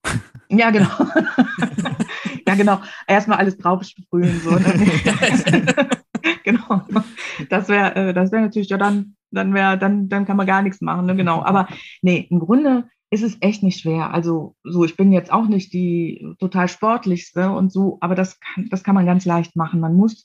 Ja, 0.49 0.71
genau. 0.71 0.89
ja, 2.47 2.55
genau. 2.55 2.81
Erstmal 3.09 3.39
alles 3.39 3.57
drauf 3.59 3.83
sprühen. 3.83 4.41
So, 4.41 4.50
ne? 4.50 5.67
genau. 6.45 6.83
Das 7.49 7.69
wäre 7.69 7.95
äh, 7.97 8.15
das 8.15 8.31
wäre 8.31 8.43
natürlich, 8.43 8.69
ja, 8.69 8.79
dann, 8.79 9.17
dann 9.31 9.55
wäre, 9.55 9.79
dann, 9.79 10.09
dann 10.09 10.27
kann 10.27 10.37
man 10.37 10.47
gar 10.47 10.62
nichts 10.62 10.81
machen, 10.81 11.07
ne? 11.07 11.17
genau. 11.17 11.43
Aber 11.43 11.69
nee, 12.03 12.27
im 12.31 12.39
Grunde 12.39 12.85
ist 13.11 13.23
es 13.23 13.39
echt 13.41 13.62
nicht 13.62 13.81
schwer. 13.81 14.12
Also 14.12 14.55
so, 14.62 14.85
ich 14.85 14.97
bin 14.97 15.12
jetzt 15.12 15.33
auch 15.33 15.49
nicht 15.49 15.73
die 15.73 16.35
total 16.39 16.69
sportlichste 16.69 17.50
und 17.50 17.73
so, 17.73 17.99
aber 18.00 18.15
das 18.15 18.39
kann, 18.39 18.69
das 18.71 18.85
kann 18.85 18.95
man 18.95 19.07
ganz 19.07 19.25
leicht 19.25 19.57
machen. 19.57 19.81
Man 19.81 19.97
muss 19.97 20.25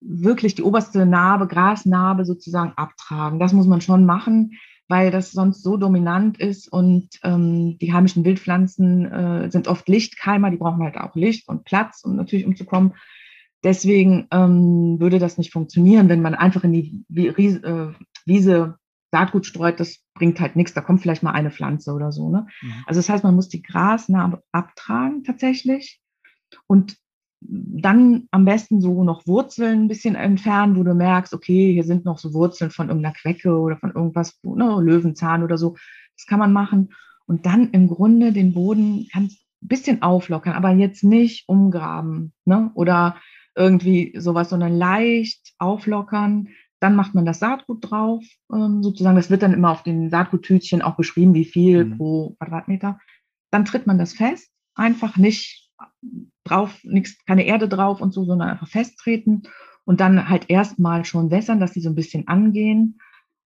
wirklich 0.00 0.54
die 0.54 0.62
oberste 0.62 1.06
Narbe, 1.06 1.48
Grasnarbe 1.48 2.24
sozusagen 2.24 2.72
abtragen. 2.76 3.40
Das 3.40 3.52
muss 3.52 3.66
man 3.66 3.80
schon 3.80 4.06
machen, 4.06 4.52
weil 4.88 5.10
das 5.10 5.32
sonst 5.32 5.62
so 5.62 5.76
dominant 5.76 6.38
ist 6.38 6.70
und 6.70 7.08
ähm, 7.22 7.78
die 7.78 7.92
heimischen 7.92 8.24
Wildpflanzen 8.24 9.10
äh, 9.10 9.50
sind 9.50 9.68
oft 9.68 9.88
Lichtkeimer, 9.88 10.50
die 10.50 10.58
brauchen 10.58 10.82
halt 10.82 10.96
auch 10.96 11.14
Licht 11.14 11.48
und 11.48 11.64
Platz, 11.64 12.02
um 12.04 12.16
natürlich 12.16 12.46
umzukommen. 12.46 12.94
Deswegen 13.62 14.26
ähm, 14.30 15.00
würde 15.00 15.18
das 15.18 15.38
nicht 15.38 15.52
funktionieren, 15.52 16.10
wenn 16.10 16.20
man 16.20 16.34
einfach 16.34 16.64
in 16.64 16.72
die 16.72 17.04
äh, 17.16 17.92
Wiese 18.26 18.78
Saatgut 19.10 19.46
streut, 19.46 19.78
das 19.78 20.00
bringt 20.14 20.40
halt 20.40 20.56
nichts. 20.56 20.74
Da 20.74 20.80
kommt 20.80 21.00
vielleicht 21.00 21.22
mal 21.22 21.30
eine 21.30 21.52
Pflanze 21.52 21.92
oder 21.92 22.10
so. 22.10 22.30
Ne? 22.30 22.46
Mhm. 22.60 22.72
Also 22.86 22.98
das 22.98 23.08
heißt, 23.08 23.22
man 23.22 23.36
muss 23.36 23.48
die 23.48 23.62
Grasnarbe 23.62 24.42
abtragen 24.50 25.22
tatsächlich 25.22 26.00
und 26.66 26.96
dann 27.46 28.26
am 28.30 28.44
besten 28.44 28.80
so 28.80 29.04
noch 29.04 29.26
Wurzeln 29.26 29.84
ein 29.84 29.88
bisschen 29.88 30.14
entfernen, 30.14 30.76
wo 30.76 30.82
du 30.82 30.94
merkst, 30.94 31.34
okay, 31.34 31.72
hier 31.72 31.84
sind 31.84 32.04
noch 32.04 32.18
so 32.18 32.32
Wurzeln 32.32 32.70
von 32.70 32.88
irgendeiner 32.88 33.14
Quecke 33.14 33.58
oder 33.58 33.76
von 33.76 33.92
irgendwas, 33.92 34.38
ne, 34.42 34.80
Löwenzahn 34.80 35.42
oder 35.42 35.58
so. 35.58 35.76
Das 36.16 36.26
kann 36.26 36.38
man 36.38 36.52
machen. 36.52 36.94
Und 37.26 37.46
dann 37.46 37.70
im 37.70 37.88
Grunde 37.88 38.32
den 38.32 38.54
Boden 38.54 39.08
ganz 39.12 39.34
ein 39.62 39.68
bisschen 39.68 40.02
auflockern, 40.02 40.54
aber 40.54 40.70
jetzt 40.70 41.04
nicht 41.04 41.48
umgraben 41.48 42.32
ne? 42.44 42.70
oder 42.74 43.16
irgendwie 43.56 44.14
sowas, 44.18 44.50
sondern 44.50 44.76
leicht 44.76 45.54
auflockern, 45.58 46.48
dann 46.80 46.96
macht 46.96 47.14
man 47.14 47.24
das 47.24 47.38
Saatgut 47.38 47.90
drauf, 47.90 48.22
ähm, 48.52 48.82
sozusagen. 48.82 49.16
Das 49.16 49.30
wird 49.30 49.42
dann 49.42 49.54
immer 49.54 49.70
auf 49.70 49.82
den 49.82 50.10
Saatguttütchen 50.10 50.82
auch 50.82 50.96
beschrieben, 50.96 51.34
wie 51.34 51.44
viel 51.44 51.84
mhm. 51.84 51.96
pro 51.96 52.36
Quadratmeter. 52.38 52.98
Dann 53.50 53.64
tritt 53.64 53.86
man 53.86 53.98
das 53.98 54.12
fest, 54.12 54.50
einfach 54.74 55.16
nicht 55.16 55.70
drauf, 56.44 56.78
nichts, 56.84 57.24
keine 57.26 57.46
Erde 57.46 57.68
drauf 57.68 58.00
und 58.00 58.12
so, 58.12 58.24
sondern 58.24 58.48
einfach 58.48 58.68
festtreten 58.68 59.42
und 59.84 60.00
dann 60.00 60.28
halt 60.28 60.48
erstmal 60.48 61.04
schon 61.04 61.30
wässern, 61.30 61.60
dass 61.60 61.72
die 61.72 61.80
so 61.80 61.90
ein 61.90 61.94
bisschen 61.94 62.28
angehen. 62.28 63.00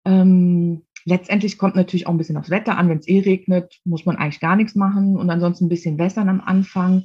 Ähm, 0.04 0.82
letztendlich 1.04 1.58
kommt 1.58 1.76
natürlich 1.76 2.06
auch 2.06 2.10
ein 2.10 2.18
bisschen 2.18 2.36
aufs 2.36 2.50
Wetter 2.50 2.76
an. 2.76 2.88
Wenn 2.88 2.98
es 2.98 3.08
eh 3.08 3.20
regnet, 3.20 3.80
muss 3.84 4.06
man 4.06 4.16
eigentlich 4.16 4.40
gar 4.40 4.56
nichts 4.56 4.74
machen 4.74 5.16
und 5.16 5.30
ansonsten 5.30 5.66
ein 5.66 5.70
bisschen 5.70 5.98
wässern 5.98 6.28
am 6.28 6.40
Anfang. 6.40 7.04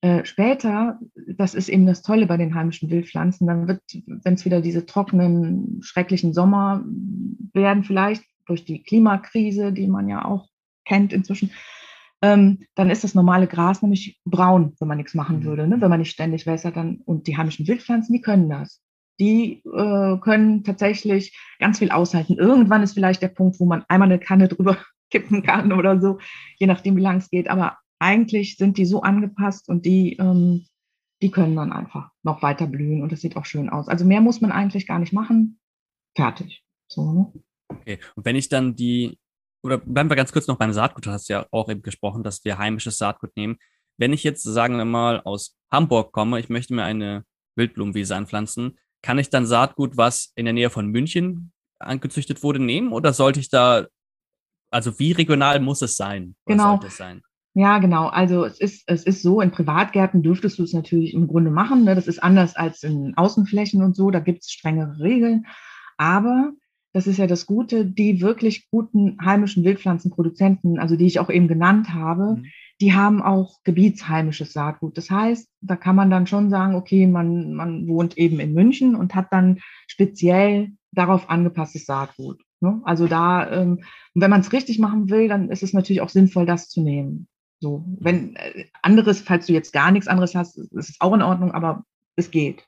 Äh, 0.00 0.24
später, 0.24 0.98
das 1.28 1.54
ist 1.54 1.68
eben 1.68 1.86
das 1.86 2.02
Tolle 2.02 2.26
bei 2.26 2.36
den 2.36 2.54
heimischen 2.54 2.90
Wildpflanzen, 2.90 3.46
dann 3.46 3.68
wird, 3.68 3.80
wenn 4.06 4.34
es 4.34 4.44
wieder 4.44 4.60
diese 4.60 4.84
trockenen, 4.84 5.80
schrecklichen 5.82 6.34
Sommer 6.34 6.84
werden, 7.52 7.84
vielleicht 7.84 8.24
durch 8.46 8.64
die 8.64 8.82
Klimakrise, 8.82 9.72
die 9.72 9.86
man 9.86 10.08
ja 10.08 10.24
auch 10.24 10.48
kennt 10.84 11.12
inzwischen, 11.12 11.52
ähm, 12.22 12.64
dann 12.76 12.88
ist 12.88 13.02
das 13.04 13.14
normale 13.14 13.48
Gras 13.48 13.82
nämlich 13.82 14.20
braun, 14.24 14.74
wenn 14.78 14.88
man 14.88 14.96
nichts 14.96 15.14
machen 15.14 15.40
mhm. 15.40 15.44
würde, 15.44 15.66
ne? 15.66 15.80
wenn 15.80 15.90
man 15.90 15.98
nicht 15.98 16.12
ständig 16.12 16.46
wässert. 16.46 16.76
Dann, 16.76 17.00
und 17.04 17.26
die 17.26 17.36
heimischen 17.36 17.66
Wildpflanzen, 17.66 18.14
die 18.14 18.22
können 18.22 18.48
das. 18.48 18.80
Die 19.20 19.62
äh, 19.64 20.18
können 20.18 20.64
tatsächlich 20.64 21.36
ganz 21.58 21.80
viel 21.80 21.90
aushalten. 21.90 22.38
Irgendwann 22.38 22.82
ist 22.82 22.94
vielleicht 22.94 23.22
der 23.22 23.28
Punkt, 23.28 23.58
wo 23.60 23.66
man 23.66 23.84
einmal 23.88 24.08
eine 24.08 24.20
Kanne 24.20 24.48
drüber 24.48 24.78
kippen 25.10 25.42
kann 25.42 25.72
oder 25.72 26.00
so, 26.00 26.18
je 26.58 26.66
nachdem, 26.66 26.96
wie 26.96 27.02
lang 27.02 27.18
es 27.18 27.28
geht. 27.28 27.48
Aber 27.48 27.76
eigentlich 27.98 28.56
sind 28.56 28.78
die 28.78 28.86
so 28.86 29.02
angepasst 29.02 29.68
und 29.68 29.84
die, 29.84 30.16
ähm, 30.16 30.64
die 31.20 31.30
können 31.30 31.54
dann 31.56 31.72
einfach 31.72 32.10
noch 32.22 32.42
weiter 32.42 32.66
blühen 32.66 33.02
und 33.02 33.12
das 33.12 33.20
sieht 33.20 33.36
auch 33.36 33.44
schön 33.44 33.68
aus. 33.68 33.88
Also 33.88 34.04
mehr 34.04 34.20
muss 34.20 34.40
man 34.40 34.52
eigentlich 34.52 34.86
gar 34.86 34.98
nicht 34.98 35.12
machen. 35.12 35.60
Fertig. 36.16 36.64
So, 36.88 37.12
ne? 37.12 37.32
Okay. 37.68 37.98
Und 38.14 38.24
wenn 38.24 38.36
ich 38.36 38.48
dann 38.48 38.74
die, 38.74 39.18
oder 39.62 39.78
bleiben 39.78 40.10
wir 40.10 40.16
ganz 40.16 40.32
kurz 40.32 40.46
noch 40.46 40.58
beim 40.58 40.72
Saatgut, 40.72 41.06
du 41.06 41.10
hast 41.10 41.28
ja 41.28 41.46
auch 41.50 41.68
eben 41.68 41.82
gesprochen, 41.82 42.22
dass 42.22 42.44
wir 42.44 42.58
heimisches 42.58 42.98
Saatgut 42.98 43.36
nehmen. 43.36 43.58
Wenn 43.96 44.12
ich 44.12 44.24
jetzt, 44.24 44.42
sagen 44.42 44.76
wir 44.76 44.84
mal, 44.84 45.20
aus 45.20 45.56
Hamburg 45.70 46.12
komme, 46.12 46.40
ich 46.40 46.48
möchte 46.48 46.74
mir 46.74 46.84
eine 46.84 47.24
Wildblumenwiese 47.56 48.16
anpflanzen, 48.16 48.78
kann 49.02 49.18
ich 49.18 49.30
dann 49.30 49.46
Saatgut, 49.46 49.96
was 49.96 50.32
in 50.34 50.44
der 50.44 50.54
Nähe 50.54 50.70
von 50.70 50.86
München 50.86 51.52
angezüchtet 51.78 52.42
wurde, 52.42 52.60
nehmen 52.60 52.92
oder 52.92 53.12
sollte 53.12 53.40
ich 53.40 53.50
da, 53.50 53.86
also 54.70 54.98
wie 54.98 55.12
regional 55.12 55.60
muss 55.60 55.82
es 55.82 55.96
sein? 55.96 56.36
Genau. 56.46 56.80
Es 56.84 56.96
sein? 56.96 57.22
Ja, 57.54 57.78
genau. 57.78 58.06
Also 58.06 58.44
es 58.44 58.58
ist, 58.58 58.84
es 58.86 59.04
ist 59.04 59.22
so, 59.22 59.40
in 59.40 59.50
Privatgärten 59.50 60.22
dürftest 60.22 60.58
du 60.58 60.62
es 60.62 60.72
natürlich 60.72 61.12
im 61.12 61.26
Grunde 61.26 61.50
machen. 61.50 61.84
Ne? 61.84 61.94
Das 61.94 62.06
ist 62.06 62.22
anders 62.22 62.56
als 62.56 62.82
in 62.82 63.14
Außenflächen 63.16 63.82
und 63.82 63.94
so, 63.94 64.10
da 64.10 64.20
gibt 64.20 64.42
es 64.42 64.50
strengere 64.50 64.98
Regeln. 65.00 65.46
Aber 65.98 66.52
das 66.92 67.06
ist 67.06 67.16
ja 67.16 67.26
das 67.26 67.46
Gute, 67.46 67.86
die 67.86 68.20
wirklich 68.20 68.68
guten 68.70 69.16
heimischen 69.24 69.64
Wildpflanzenproduzenten, 69.64 70.78
also 70.78 70.96
die 70.96 71.06
ich 71.06 71.18
auch 71.20 71.30
eben 71.30 71.48
genannt 71.48 71.94
habe, 71.94 72.36
mhm. 72.36 72.46
die 72.80 72.92
haben 72.92 73.22
auch 73.22 73.62
gebietsheimisches 73.64 74.52
Saatgut. 74.52 74.98
Das 74.98 75.10
heißt, 75.10 75.48
da 75.62 75.76
kann 75.76 75.96
man 75.96 76.10
dann 76.10 76.26
schon 76.26 76.50
sagen, 76.50 76.74
okay, 76.74 77.06
man, 77.06 77.54
man 77.54 77.88
wohnt 77.88 78.18
eben 78.18 78.40
in 78.40 78.52
München 78.52 78.94
und 78.94 79.14
hat 79.14 79.32
dann 79.32 79.60
speziell 79.86 80.72
darauf 80.92 81.30
angepasstes 81.30 81.86
Saatgut. 81.86 82.42
Ne? 82.60 82.80
Also 82.84 83.06
da, 83.06 83.50
ähm, 83.50 83.84
wenn 84.14 84.30
man 84.30 84.42
es 84.42 84.52
richtig 84.52 84.78
machen 84.78 85.08
will, 85.08 85.28
dann 85.28 85.50
ist 85.50 85.62
es 85.62 85.72
natürlich 85.72 86.02
auch 86.02 86.10
sinnvoll, 86.10 86.46
das 86.46 86.68
zu 86.68 86.82
nehmen. 86.82 87.26
So, 87.60 87.84
wenn 88.00 88.36
äh, 88.36 88.66
anderes, 88.82 89.20
falls 89.20 89.46
du 89.46 89.52
jetzt 89.52 89.72
gar 89.72 89.90
nichts 89.92 90.08
anderes 90.08 90.34
hast, 90.34 90.58
ist 90.58 90.90
es 90.90 90.96
auch 91.00 91.14
in 91.14 91.22
Ordnung, 91.22 91.52
aber 91.52 91.84
es 92.16 92.30
geht. 92.30 92.66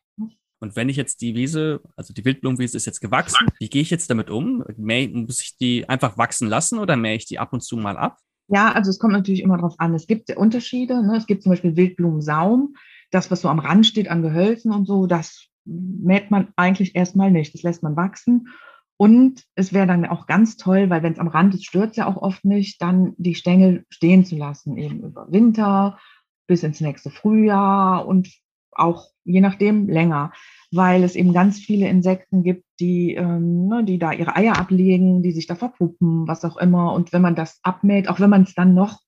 Und 0.65 0.77
wenn 0.77 0.89
ich 0.89 0.97
jetzt 0.97 1.21
die 1.21 1.35
Wiese, 1.35 1.83
also 1.95 2.15
die 2.15 2.25
Wildblumenwiese 2.25 2.79
ist 2.79 2.87
jetzt 2.87 3.01
gewachsen, 3.01 3.47
wie 3.59 3.69
gehe 3.69 3.83
ich 3.83 3.91
jetzt 3.91 4.09
damit 4.09 4.31
um? 4.31 4.65
Mäh, 4.79 5.09
muss 5.09 5.43
ich 5.43 5.59
die 5.59 5.87
einfach 5.91 6.17
wachsen 6.17 6.49
lassen 6.49 6.79
oder 6.79 6.97
mähe 6.97 7.17
ich 7.17 7.27
die 7.27 7.39
ab 7.39 7.53
und 7.53 7.63
zu 7.63 7.77
mal 7.77 7.99
ab? 7.99 8.17
Ja, 8.49 8.73
also 8.73 8.89
es 8.89 8.99
kommt 8.99 9.13
natürlich 9.13 9.43
immer 9.43 9.59
darauf 9.59 9.75
an. 9.79 9.95
Es 9.95 10.07
gibt 10.07 10.35
Unterschiede. 10.35 11.07
Ne? 11.07 11.19
Es 11.19 11.27
gibt 11.27 11.43
zum 11.43 11.51
Beispiel 11.51 11.77
Wildblumensaum. 11.77 12.77
Das, 13.11 13.31
was 13.31 13.43
so 13.43 13.51
am 13.51 13.59
Rand 13.59 13.87
steht 13.87 14.09
an 14.09 14.23
Gehölzen 14.23 14.73
und 14.73 14.87
so, 14.87 15.07
das 15.07 15.49
mäht 15.67 16.31
man 16.31 16.49
eigentlich 16.57 16.97
erstmal 16.97 17.31
nicht. 17.31 17.53
Das 17.53 17.63
lässt 17.63 17.83
man 17.83 17.95
wachsen. 17.95 18.49
Und 18.97 19.45
es 19.57 19.75
wäre 19.75 19.87
dann 19.87 20.07
auch 20.07 20.27
ganz 20.27 20.57
toll, 20.57 20.89
weil 20.89 21.03
wenn 21.03 21.13
es 21.13 21.19
am 21.19 21.29
Rand 21.29 21.55
ist, 21.55 21.67
stört 21.67 21.91
es 21.91 21.97
ja 21.99 22.07
auch 22.07 22.17
oft 22.17 22.47
nicht, 22.47 22.81
dann 22.81 23.13
die 23.19 23.35
Stängel 23.35 23.85
stehen 23.91 24.25
zu 24.25 24.37
lassen, 24.37 24.79
eben 24.79 25.03
über 25.03 25.31
Winter 25.31 25.99
bis 26.47 26.63
ins 26.63 26.81
nächste 26.81 27.11
Frühjahr 27.11 28.07
und 28.07 28.31
auch 28.73 29.09
je 29.25 29.41
nachdem 29.41 29.89
länger, 29.89 30.33
weil 30.75 31.05
es 31.05 31.15
eben 31.17 31.33
ganz 31.33 31.59
viele 31.59 31.89
Insekten 31.89 32.43
gibt, 32.43 32.65
die, 32.81 33.15
ähm, 33.15 33.69
ne, 33.69 33.85
die 33.85 33.99
da 33.99 34.13
ihre 34.13 34.37
Eier 34.37 34.59
ablegen, 34.59 35.23
die 35.23 35.33
sich 35.33 35.47
da 35.47 35.55
verpuppen, 35.55 36.27
was 36.27 36.45
auch 36.45 36.57
immer. 36.57 36.93
Und 36.93 37.13
wenn 37.13 37.23
man 37.23 37.35
das 37.35 37.61
abmäht, 37.63 38.09
auch 38.09 38.21
wenn 38.21 38.31
man 38.31 38.43
es 38.43 38.55
dann 38.55 38.75
noch 38.75 39.01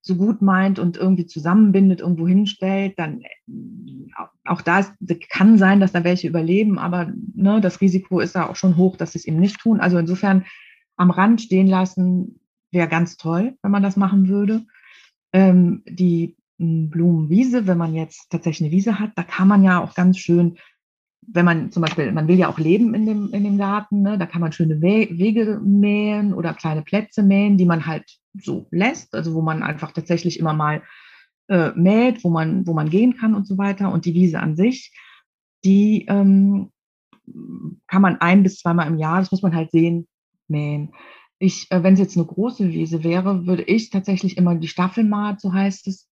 so 0.00 0.16
gut 0.16 0.42
meint 0.42 0.78
und 0.78 0.96
irgendwie 0.96 1.26
zusammenbindet, 1.26 2.00
irgendwo 2.00 2.26
hinstellt, 2.28 2.98
dann 2.98 3.20
äh, 3.22 3.28
auch 4.44 4.62
da 4.62 4.80
ist, 4.80 4.92
kann 5.28 5.58
sein, 5.58 5.80
dass 5.80 5.92
da 5.92 6.04
welche 6.04 6.28
überleben, 6.28 6.78
aber 6.78 7.12
ne, 7.34 7.60
das 7.60 7.80
Risiko 7.80 8.20
ist 8.20 8.34
da 8.34 8.48
auch 8.48 8.56
schon 8.56 8.76
hoch, 8.76 8.96
dass 8.96 9.12
sie 9.12 9.18
es 9.18 9.24
eben 9.24 9.40
nicht 9.40 9.60
tun. 9.60 9.80
Also 9.80 9.98
insofern 9.98 10.44
am 10.96 11.10
Rand 11.10 11.40
stehen 11.42 11.66
lassen 11.66 12.40
wäre 12.70 12.88
ganz 12.88 13.16
toll, 13.16 13.56
wenn 13.62 13.70
man 13.70 13.82
das 13.82 13.96
machen 13.96 14.28
würde. 14.28 14.64
Ähm, 15.32 15.82
die 15.86 16.36
hm, 16.58 16.90
Blumenwiese, 16.90 17.66
wenn 17.66 17.78
man 17.78 17.94
jetzt 17.94 18.30
tatsächlich 18.30 18.68
eine 18.68 18.76
Wiese 18.76 18.98
hat, 18.98 19.12
da 19.16 19.22
kann 19.22 19.48
man 19.48 19.62
ja 19.62 19.82
auch 19.82 19.94
ganz 19.94 20.18
schön 20.18 20.58
wenn 21.30 21.44
man 21.44 21.70
zum 21.70 21.82
Beispiel, 21.82 22.10
man 22.12 22.28
will 22.28 22.38
ja 22.38 22.48
auch 22.48 22.58
leben 22.58 22.94
in 22.94 23.06
dem, 23.06 23.32
in 23.32 23.44
dem 23.44 23.58
Garten, 23.58 24.02
ne? 24.02 24.18
da 24.18 24.26
kann 24.26 24.40
man 24.40 24.52
schöne 24.52 24.80
Wege 24.80 25.60
mähen 25.62 26.32
oder 26.32 26.54
kleine 26.54 26.82
Plätze 26.82 27.22
mähen, 27.22 27.58
die 27.58 27.66
man 27.66 27.86
halt 27.86 28.04
so 28.34 28.66
lässt, 28.70 29.14
also 29.14 29.34
wo 29.34 29.42
man 29.42 29.62
einfach 29.62 29.92
tatsächlich 29.92 30.38
immer 30.38 30.54
mal 30.54 30.82
äh, 31.48 31.72
mäht, 31.74 32.24
wo 32.24 32.30
man, 32.30 32.66
wo 32.66 32.72
man 32.72 32.88
gehen 32.88 33.16
kann 33.16 33.34
und 33.34 33.46
so 33.46 33.58
weiter. 33.58 33.92
Und 33.92 34.04
die 34.04 34.14
Wiese 34.14 34.40
an 34.40 34.56
sich, 34.56 34.94
die 35.64 36.06
ähm, 36.08 36.70
kann 37.86 38.02
man 38.02 38.20
ein 38.20 38.42
bis 38.42 38.58
zweimal 38.58 38.86
im 38.86 38.98
Jahr, 38.98 39.18
das 39.18 39.30
muss 39.30 39.42
man 39.42 39.54
halt 39.54 39.70
sehen, 39.70 40.06
mähen. 40.46 40.92
Ich, 41.38 41.70
äh, 41.70 41.82
wenn 41.82 41.94
es 41.94 42.00
jetzt 42.00 42.16
eine 42.16 42.26
große 42.26 42.70
Wiese 42.70 43.04
wäre, 43.04 43.46
würde 43.46 43.64
ich 43.64 43.90
tatsächlich 43.90 44.38
immer 44.38 44.54
die 44.54 44.68
Staffelmaat, 44.68 45.40
so 45.40 45.52
heißt 45.52 45.88
es, 45.88 46.08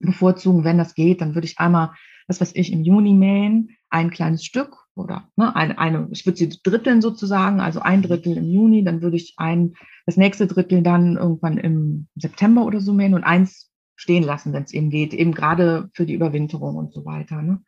bevorzugen. 0.00 0.64
Wenn 0.64 0.78
das 0.78 0.94
geht, 0.94 1.20
dann 1.20 1.34
würde 1.34 1.46
ich 1.46 1.58
einmal, 1.58 1.92
was 2.38 2.54
ich 2.54 2.70
im 2.72 2.82
Juni 2.82 3.14
mähen, 3.14 3.70
ein 3.88 4.10
kleines 4.10 4.44
Stück 4.44 4.76
oder 4.94 5.28
ne, 5.36 5.56
eine, 5.56 5.78
eine, 5.78 6.08
ich 6.12 6.26
würde 6.26 6.36
sie 6.38 6.50
dritteln 6.62 7.00
sozusagen, 7.00 7.60
also 7.60 7.80
ein 7.80 8.02
Drittel 8.02 8.36
im 8.36 8.44
Juni, 8.44 8.84
dann 8.84 9.00
würde 9.00 9.16
ich 9.16 9.34
ein, 9.38 9.72
das 10.04 10.16
nächste 10.16 10.46
Drittel 10.46 10.82
dann 10.82 11.16
irgendwann 11.16 11.58
im 11.58 12.08
September 12.14 12.64
oder 12.64 12.80
so 12.80 12.92
mähen 12.92 13.14
und 13.14 13.24
eins 13.24 13.70
stehen 13.96 14.22
lassen, 14.22 14.52
wenn 14.52 14.64
es 14.64 14.72
eben 14.72 14.90
geht, 14.90 15.12
eben 15.12 15.32
gerade 15.32 15.90
für 15.94 16.06
die 16.06 16.14
Überwinterung 16.14 16.76
und 16.76 16.92
so 16.92 17.04
weiter. 17.04 17.42
Ne? 17.42 17.62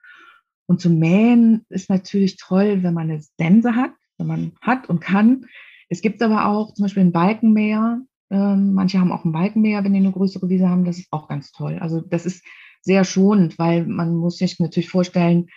Und 0.66 0.80
zu 0.80 0.90
mähen 0.90 1.66
ist 1.68 1.90
natürlich 1.90 2.36
toll, 2.36 2.82
wenn 2.82 2.94
man 2.94 3.10
eine 3.10 3.20
Sense 3.20 3.74
hat, 3.74 3.92
wenn 4.18 4.26
man 4.26 4.52
hat 4.60 4.88
und 4.88 5.00
kann. 5.00 5.46
Es 5.88 6.00
gibt 6.00 6.22
aber 6.22 6.46
auch 6.46 6.72
zum 6.72 6.84
Beispiel 6.84 7.02
einen 7.02 7.12
Balkenmäher. 7.12 8.00
Ähm, 8.30 8.72
manche 8.72 8.98
haben 8.98 9.12
auch 9.12 9.24
einen 9.24 9.34
Balkenmäher, 9.34 9.84
wenn 9.84 9.92
die 9.92 9.98
eine 9.98 10.12
größere 10.12 10.48
Wiese 10.48 10.68
haben. 10.68 10.86
Das 10.86 10.98
ist 10.98 11.12
auch 11.12 11.28
ganz 11.28 11.52
toll. 11.52 11.78
Also 11.80 12.00
das 12.00 12.24
ist 12.24 12.42
sehr 12.82 13.04
schonend, 13.04 13.58
weil 13.58 13.86
man 13.86 14.14
muss 14.14 14.38
sich 14.38 14.58
natürlich 14.58 14.90
vorstellen, 14.90 15.48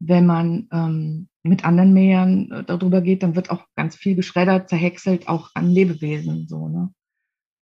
wenn 0.00 0.26
man 0.26 0.68
ähm, 0.72 1.28
mit 1.42 1.64
anderen 1.64 1.92
Mähern 1.92 2.50
äh, 2.50 2.64
darüber 2.64 3.00
geht, 3.00 3.22
dann 3.22 3.36
wird 3.36 3.50
auch 3.50 3.64
ganz 3.76 3.96
viel 3.96 4.16
geschreddert, 4.16 4.68
zerhäckselt, 4.68 5.28
auch 5.28 5.50
an 5.54 5.70
Lebewesen. 5.70 6.46
So, 6.48 6.68
ne? 6.68 6.92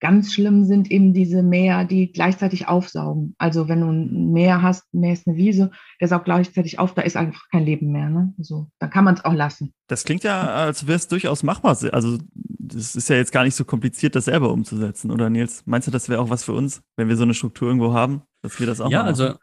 Ganz 0.01 0.33
schlimm 0.33 0.65
sind 0.65 0.91
eben 0.91 1.13
diese 1.13 1.43
Mäher, 1.43 1.85
die 1.85 2.11
gleichzeitig 2.11 2.69
aufsaugen. 2.69 3.35
Also 3.39 3.69
wenn 3.69 3.83
du 3.83 3.89
ein 3.89 4.33
Mäher 4.33 4.63
hast, 4.63 4.93
mähst 4.93 5.27
eine 5.27 5.37
Wiese, 5.37 5.71
der 6.01 6.09
saugt 6.09 6.25
gleichzeitig 6.25 6.79
auf, 6.79 6.95
da 6.95 7.03
ist 7.03 7.17
einfach 7.17 7.49
kein 7.51 7.67
Leben 7.67 7.93
mehr. 7.93 8.09
Ne? 8.09 8.33
So, 8.39 8.71
dann 8.79 8.89
kann 8.89 9.05
man 9.05 9.15
es 9.15 9.25
auch 9.25 9.35
lassen. 9.35 9.75
Das 9.89 10.05
klingt 10.05 10.25
ja, 10.25 10.41
als 10.43 10.87
wäre 10.87 10.97
es 10.97 11.07
durchaus 11.09 11.43
machbar. 11.43 11.77
Also 11.93 12.19
das 12.59 12.97
ist 12.97 13.09
ja 13.09 13.17
jetzt 13.17 13.33
gar 13.33 13.45
nicht 13.45 13.55
so 13.55 13.65
kompliziert, 13.65 14.17
das 14.17 14.25
selber 14.27 14.53
umzusetzen, 14.53 15.11
oder 15.11 15.29
Nils? 15.29 15.63
Meinst 15.67 15.89
du, 15.89 15.93
das 15.93 16.09
wäre 16.09 16.21
auch 16.21 16.31
was 16.31 16.45
für 16.45 16.53
uns, 16.53 16.81
wenn 16.97 17.09
wir 17.09 17.17
so 17.17 17.25
eine 17.25 17.35
Struktur 17.35 17.69
irgendwo 17.69 17.93
haben, 17.93 18.23
dass 18.43 18.59
wir 18.59 18.67
das 18.67 18.81
auch 18.81 18.91
Ja, 18.91 19.03
also 19.03 19.35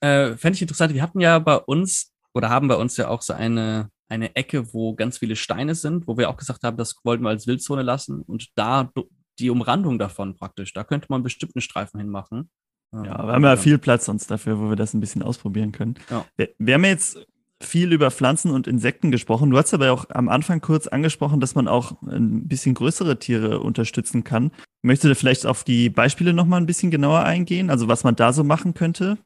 äh, 0.00 0.36
fände 0.36 0.54
ich 0.54 0.62
interessant. 0.62 0.94
Wir 0.94 1.02
hatten 1.02 1.20
ja 1.20 1.38
bei 1.38 1.56
uns 1.56 2.12
oder 2.32 2.48
haben 2.48 2.68
bei 2.68 2.76
uns 2.76 2.96
ja 2.96 3.08
auch 3.08 3.22
so 3.22 3.32
eine, 3.32 3.90
eine 4.08 4.34
Ecke, 4.34 4.72
wo 4.72 4.94
ganz 4.94 5.18
viele 5.18 5.36
Steine 5.36 5.74
sind, 5.74 6.06
wo 6.06 6.16
wir 6.16 6.30
auch 6.30 6.36
gesagt 6.36 6.62
haben, 6.62 6.76
das 6.76 6.96
wollten 7.04 7.24
wir 7.24 7.30
als 7.30 7.46
Wildzone 7.46 7.82
lassen 7.82 8.22
und 8.22 8.48
da 8.54 8.90
die 9.38 9.50
Umrandung 9.50 9.98
davon 9.98 10.36
praktisch, 10.36 10.72
da 10.72 10.84
könnte 10.84 11.06
man 11.10 11.22
bestimmt 11.22 11.56
einen 11.56 11.62
Streifen 11.62 12.00
hinmachen. 12.00 12.50
Ja, 12.92 13.24
wir 13.24 13.32
haben 13.32 13.44
ja 13.44 13.56
viel 13.56 13.78
Platz 13.78 14.06
sonst 14.06 14.30
dafür, 14.30 14.58
wo 14.58 14.68
wir 14.68 14.76
das 14.76 14.94
ein 14.94 15.00
bisschen 15.00 15.22
ausprobieren 15.22 15.70
können. 15.70 15.94
Ja. 16.10 16.24
Wir, 16.36 16.48
wir 16.58 16.74
haben 16.74 16.84
jetzt 16.84 17.24
viel 17.62 17.92
über 17.92 18.10
Pflanzen 18.10 18.50
und 18.50 18.66
Insekten 18.66 19.10
gesprochen. 19.10 19.50
Du 19.50 19.58
hast 19.58 19.72
aber 19.74 19.92
auch 19.92 20.06
am 20.10 20.28
Anfang 20.28 20.60
kurz 20.60 20.86
angesprochen, 20.86 21.40
dass 21.40 21.54
man 21.54 21.68
auch 21.68 22.00
ein 22.02 22.48
bisschen 22.48 22.74
größere 22.74 23.18
Tiere 23.18 23.60
unterstützen 23.60 24.24
kann. 24.24 24.50
Möchtest 24.82 25.10
du 25.10 25.14
vielleicht 25.14 25.46
auf 25.46 25.62
die 25.62 25.90
Beispiele 25.90 26.32
nochmal 26.32 26.60
ein 26.60 26.66
bisschen 26.66 26.90
genauer 26.90 27.20
eingehen? 27.20 27.70
Also 27.70 27.86
was 27.86 28.02
man 28.02 28.16
da 28.16 28.32
so 28.32 28.44
machen 28.44 28.74
könnte? 28.74 29.18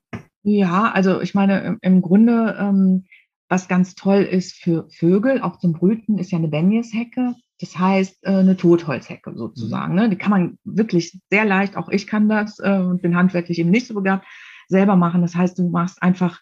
Ja, 0.43 0.91
also 0.91 1.21
ich 1.21 1.35
meine, 1.35 1.79
im 1.81 2.03
Grunde, 2.03 2.57
ähm, 2.59 3.05
was 3.49 3.69
ganz 3.69 3.95
toll 3.95 4.23
ist 4.23 4.55
für 4.55 4.89
Vögel, 4.91 5.41
auch 5.41 5.59
zum 5.59 5.73
Brüten, 5.73 6.19
ist 6.19 6.33
ja 6.33 6.39
eine 6.39 6.49
Benjeshecke. 6.49 7.35
Das 7.61 7.79
heißt, 7.79 8.25
äh, 8.25 8.31
eine 8.31 8.57
Totholzhecke 8.57 9.33
sozusagen. 9.35 9.95
Mhm. 9.95 10.01
Ne? 10.01 10.11
Die 10.11 10.17
kann 10.17 10.31
man 10.31 10.59
wirklich 10.65 11.19
sehr 11.31 11.45
leicht, 11.45 11.77
auch 11.77 11.89
ich 11.89 12.07
kann 12.07 12.29
das 12.29 12.59
äh, 12.59 12.79
und 12.79 13.03
bin 13.03 13.17
handwerklich 13.17 13.59
eben 13.59 13.71
nicht 13.71 13.87
so 13.87 13.95
begabt, 13.95 14.27
selber 14.69 14.97
machen. 14.97 15.23
Das 15.23 15.35
heißt, 15.35 15.59
du 15.59 15.69
machst 15.69 16.03
einfach 16.03 16.41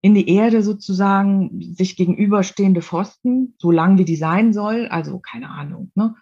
in 0.00 0.14
die 0.14 0.28
Erde 0.28 0.62
sozusagen 0.62 1.60
sich 1.74 1.96
gegenüberstehende 1.96 2.82
Pfosten, 2.82 3.54
so 3.58 3.70
lang 3.70 3.98
wie 3.98 4.04
die 4.04 4.16
sein 4.16 4.52
soll, 4.52 4.86
also 4.88 5.18
keine 5.18 5.50
Ahnung. 5.50 5.90
Ne? 5.94 6.14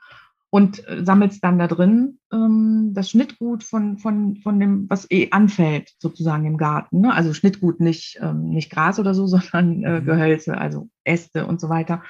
und 0.54 0.86
äh, 0.86 1.02
sammelst 1.02 1.42
dann 1.42 1.58
da 1.58 1.66
drin 1.66 2.18
ähm, 2.30 2.90
das 2.92 3.08
Schnittgut 3.08 3.64
von, 3.64 3.96
von, 3.96 4.36
von 4.36 4.60
dem, 4.60 4.84
was 4.90 5.10
eh 5.10 5.30
anfällt, 5.30 5.94
sozusagen 5.98 6.44
im 6.44 6.58
Garten. 6.58 7.00
Ne? 7.00 7.14
Also 7.14 7.32
Schnittgut 7.32 7.80
nicht, 7.80 8.18
ähm, 8.20 8.50
nicht 8.50 8.70
Gras 8.70 9.00
oder 9.00 9.14
so, 9.14 9.26
sondern 9.26 9.82
äh, 9.82 10.00
mhm. 10.00 10.04
Gehölze, 10.04 10.58
also 10.58 10.90
Äste 11.04 11.46
und 11.46 11.58
so 11.58 11.70
weiter. 11.70 12.02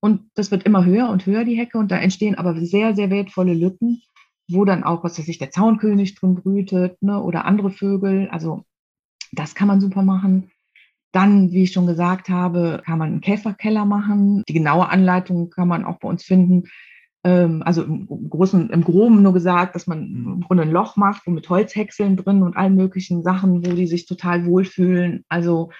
Und 0.00 0.30
das 0.34 0.50
wird 0.50 0.64
immer 0.64 0.84
höher 0.84 1.08
und 1.10 1.26
höher, 1.26 1.44
die 1.44 1.56
Hecke, 1.56 1.78
und 1.78 1.90
da 1.90 1.98
entstehen 1.98 2.36
aber 2.36 2.58
sehr, 2.60 2.94
sehr 2.94 3.10
wertvolle 3.10 3.54
Lücken, 3.54 4.02
wo 4.48 4.64
dann 4.64 4.82
auch, 4.82 5.04
was 5.04 5.18
weiß 5.18 5.28
ich, 5.28 5.38
der 5.38 5.50
Zaunkönig 5.50 6.14
drin 6.14 6.36
brütet 6.36 7.02
ne? 7.02 7.22
oder 7.22 7.44
andere 7.44 7.70
Vögel. 7.70 8.28
Also 8.30 8.64
das 9.32 9.54
kann 9.54 9.68
man 9.68 9.80
super 9.80 10.02
machen. 10.02 10.50
Dann, 11.12 11.50
wie 11.52 11.64
ich 11.64 11.72
schon 11.72 11.86
gesagt 11.86 12.28
habe, 12.28 12.82
kann 12.84 12.98
man 12.98 13.10
einen 13.10 13.20
Käferkeller 13.20 13.84
machen. 13.84 14.42
Die 14.48 14.54
genaue 14.54 14.88
Anleitung 14.88 15.50
kann 15.50 15.68
man 15.68 15.84
auch 15.84 15.98
bei 15.98 16.08
uns 16.08 16.24
finden 16.24 16.64
ähm, 17.24 17.62
also 17.64 17.82
im 17.82 18.06
Großen, 18.30 18.70
im 18.70 18.84
Groben 18.84 19.22
nur 19.22 19.32
gesagt, 19.32 19.74
dass 19.74 19.86
man 19.86 20.02
im 20.02 20.40
Grunde 20.40 20.62
ein 20.62 20.70
Loch 20.70 20.96
macht, 20.96 21.26
wo 21.26 21.30
mit 21.30 21.48
Holzhäckseln 21.48 22.16
drin 22.16 22.42
und 22.42 22.56
allen 22.56 22.74
möglichen 22.74 23.22
Sachen, 23.22 23.64
wo 23.66 23.74
die 23.74 23.86
sich 23.86 24.06
total 24.06 24.46
wohlfühlen. 24.46 25.24
Also 25.28 25.70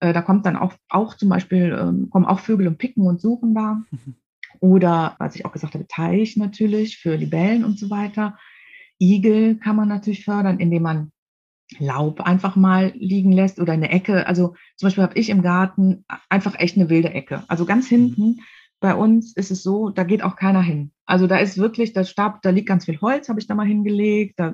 äh, 0.00 0.12
da 0.12 0.22
kommt 0.22 0.46
dann 0.46 0.56
auch, 0.56 0.74
auch 0.88 1.14
zum 1.14 1.28
Beispiel, 1.28 1.76
ähm, 1.78 2.10
kommen 2.10 2.26
auch 2.26 2.40
Vögel 2.40 2.68
und 2.68 2.78
picken 2.78 3.06
und 3.06 3.20
suchen 3.20 3.54
da. 3.54 3.82
Mhm. 3.90 4.16
Oder, 4.60 5.16
was 5.18 5.36
ich 5.36 5.44
auch 5.44 5.52
gesagt 5.52 5.74
habe, 5.74 5.86
Teich 5.86 6.36
natürlich 6.36 6.96
für 6.96 7.14
Libellen 7.14 7.64
und 7.64 7.78
so 7.78 7.90
weiter. 7.90 8.38
Igel 8.98 9.56
kann 9.56 9.76
man 9.76 9.88
natürlich 9.88 10.24
fördern, 10.24 10.60
indem 10.60 10.82
man 10.82 11.12
Laub 11.78 12.20
einfach 12.20 12.56
mal 12.56 12.92
liegen 12.94 13.32
lässt 13.32 13.58
oder 13.58 13.72
eine 13.72 13.90
Ecke. 13.90 14.26
Also 14.26 14.54
zum 14.76 14.86
Beispiel 14.86 15.02
habe 15.02 15.18
ich 15.18 15.28
im 15.28 15.42
Garten 15.42 16.04
einfach 16.28 16.58
echt 16.58 16.76
eine 16.76 16.88
wilde 16.88 17.10
Ecke. 17.10 17.42
Also 17.48 17.66
ganz 17.66 17.90
mhm. 17.90 17.96
hinten 17.96 18.40
bei 18.80 18.94
uns 18.94 19.34
ist 19.34 19.50
es 19.50 19.62
so, 19.62 19.90
da 19.90 20.04
geht 20.04 20.22
auch 20.22 20.36
keiner 20.36 20.62
hin. 20.62 20.92
Also 21.06 21.26
da 21.26 21.38
ist 21.38 21.56
wirklich, 21.56 21.92
da 21.92 22.04
Stab, 22.04 22.42
da 22.42 22.50
liegt 22.50 22.68
ganz 22.68 22.84
viel 22.84 23.00
Holz, 23.00 23.28
habe 23.28 23.40
ich 23.40 23.46
da 23.46 23.54
mal 23.54 23.66
hingelegt, 23.66 24.34
da 24.38 24.52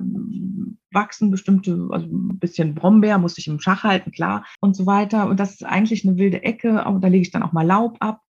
wachsen 0.91 1.31
bestimmte, 1.31 1.87
also 1.91 2.05
ein 2.05 2.39
bisschen 2.39 2.75
Brombeer, 2.75 3.17
musste 3.17 3.41
ich 3.41 3.47
im 3.47 3.59
Schach 3.59 3.83
halten, 3.83 4.11
klar, 4.11 4.45
und 4.61 4.75
so 4.75 4.85
weiter. 4.85 5.27
Und 5.27 5.39
das 5.39 5.53
ist 5.53 5.65
eigentlich 5.65 6.07
eine 6.07 6.17
wilde 6.17 6.43
Ecke, 6.43 6.83
da 7.01 7.07
lege 7.07 7.23
ich 7.23 7.31
dann 7.31 7.43
auch 7.43 7.51
mal 7.51 7.65
Laub 7.65 7.97
ab. 7.99 8.21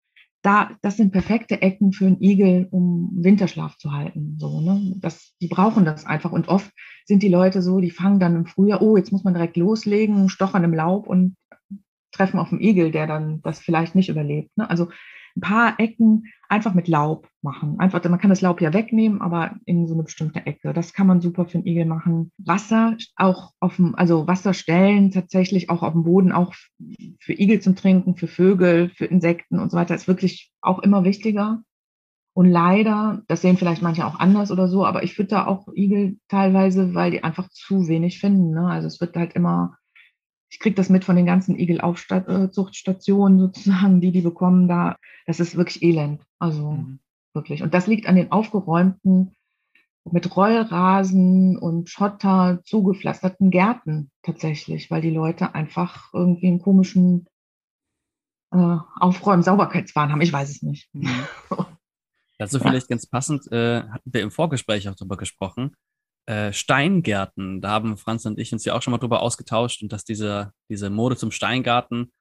Da, 0.42 0.72
das 0.82 0.98
sind 0.98 1.12
perfekte 1.12 1.62
Ecken 1.62 1.94
für 1.94 2.06
einen 2.06 2.22
Igel, 2.22 2.68
um 2.70 3.12
Winterschlaf 3.16 3.78
zu 3.78 3.94
halten. 3.94 4.36
So, 4.40 4.60
ne? 4.60 4.94
das, 4.98 5.34
die 5.42 5.48
brauchen 5.48 5.86
das 5.86 6.06
einfach. 6.06 6.34
Und 6.34 6.50
oft 6.50 6.70
sind 7.06 7.24
die 7.24 7.30
Leute 7.30 7.62
so, 7.62 7.80
die 7.80 7.92
fangen 7.92 8.20
dann 8.20 8.36
im 8.36 8.46
Frühjahr, 8.46 8.82
oh, 8.82 8.98
jetzt 8.98 9.14
muss 9.14 9.24
man 9.24 9.34
direkt 9.34 9.56
loslegen, 9.56 10.28
stochern 10.28 10.66
im 10.66 10.74
Laub 10.74 11.08
und 11.08 11.38
treffen 12.12 12.40
auf 12.40 12.52
einen 12.52 12.62
Igel, 12.62 12.92
der 12.92 13.08
dann 13.08 13.42
das 13.42 13.60
vielleicht 13.60 13.96
nicht 13.96 14.10
überlebt. 14.10 14.50
Ne? 14.58 14.70
Also 14.70 14.90
ein 15.36 15.42
paar 15.42 15.80
Ecken 15.80 16.26
einfach 16.50 16.74
mit 16.74 16.88
Laub 16.88 17.28
machen. 17.42 17.80
Einfach, 17.80 18.04
man 18.04 18.20
kann 18.20 18.30
das 18.30 18.42
Laub 18.42 18.62
ja 18.62 18.74
wegnehmen, 18.74 19.22
aber 19.22 19.56
in 19.66 19.88
so 19.88 19.94
eine 19.94 20.04
bestimmte 20.04 20.46
Ecke. 20.46 20.74
Das 20.74 20.94
kann 20.94 21.08
man 21.08 21.22
super 21.22 21.46
für 21.46 21.58
einen 21.58 21.68
Igel 21.68 21.86
machen. 21.86 22.32
Wasser 22.38 22.96
auch 23.16 23.52
auf 23.60 23.78
dem, 23.78 23.96
also 23.96 24.28
Wasserstellen 24.28 25.12
tatsächlich 25.12 25.70
auch 25.70 25.82
auf 25.82 25.94
dem 25.94 26.04
Boden, 26.04 26.32
auch 26.32 26.54
für 27.20 27.34
Igel 27.34 27.60
zum 27.60 27.76
Trinken, 27.76 28.16
für 28.16 28.28
Vögel, 28.28 28.90
für 28.90 29.06
Insekten 29.06 29.60
und 29.60 29.72
so 29.72 29.78
weiter, 29.78 29.96
ist 29.96 30.08
wirklich 30.08 30.52
auch 30.62 30.80
immer 30.80 31.04
wichtiger. 31.04 31.64
Und 32.36 32.50
leider, 32.50 33.22
das 33.28 33.42
sehen 33.42 33.58
vielleicht 33.58 33.84
manche 33.84 34.06
auch 34.06 34.20
anders 34.20 34.52
oder 34.52 34.68
so, 34.68 34.86
aber 34.86 35.04
ich 35.04 35.14
fütter 35.14 35.48
auch 35.48 35.68
Igel 35.76 36.18
teilweise, 36.30 36.96
weil 36.96 37.12
die 37.12 37.24
einfach 37.24 37.48
zu 37.50 37.88
wenig 37.88 38.20
finden. 38.20 38.52
Ne? 38.52 38.68
Also 38.68 38.88
es 38.88 39.00
wird 39.00 39.16
halt 39.16 39.34
immer 39.34 39.78
ich 40.54 40.60
kriege 40.60 40.76
das 40.76 40.90
mit 40.90 41.04
von 41.04 41.16
den 41.16 41.26
ganzen 41.26 41.58
Igelaufzuchtstationen 41.58 43.40
sozusagen, 43.40 44.02
die 44.02 44.12
die 44.12 44.22
bekommen 44.22 44.68
da. 44.68 44.98
Das 45.26 45.40
ist 45.40 45.56
wirklich 45.56 45.82
elend. 45.82 46.22
Also 46.38 46.74
mhm. 46.74 47.00
wirklich. 47.34 47.64
Und 47.64 47.74
das 47.74 47.88
liegt 47.88 48.06
an 48.06 48.16
den 48.16 48.32
aufgeräumten, 48.32 49.36
mit 50.12 50.36
Rollrasen 50.36 51.58
und 51.58 51.90
Schotter 51.90 52.62
zugepflasterten 52.66 53.50
Gärten 53.50 54.12
tatsächlich, 54.22 54.92
weil 54.92 55.02
die 55.02 55.10
Leute 55.10 55.56
einfach 55.56 56.14
irgendwie 56.14 56.48
einen 56.48 56.62
komischen 56.62 57.26
äh, 58.52 58.78
Aufräumen, 59.00 59.42
Sauberkeitswahn 59.42 60.12
haben. 60.12 60.22
Ich 60.22 60.34
weiß 60.34 60.52
es 60.52 60.62
nicht. 60.62 60.88
Mhm. 60.94 61.10
Dazu 62.38 62.60
vielleicht 62.60 62.90
ganz 62.90 63.08
passend, 63.08 63.52
äh, 63.52 63.82
hatten 63.82 64.14
wir 64.14 64.22
im 64.22 64.30
Vorgespräch 64.30 64.88
auch 64.88 64.96
darüber 64.96 65.18
gesprochen, 65.18 65.76
äh, 66.26 66.54
Steingärten. 66.54 67.62
Da 67.62 67.70
haben 67.70 67.98
Franz 67.98 68.26
und 68.26 68.40
ich 68.40 68.54
uns 68.54 68.66
ja 68.66 68.74
auch 68.74 68.82
schon 68.82 68.92
mal 68.92 68.98
drüber 68.98 69.22
ausgetauscht 69.22 69.82
und 69.84 69.92
dass 69.92 70.06
diese, 70.06 70.54
diese 70.70 70.90
Mode 70.90 71.18
zum 71.18 71.32
Steingarten, 71.32 72.12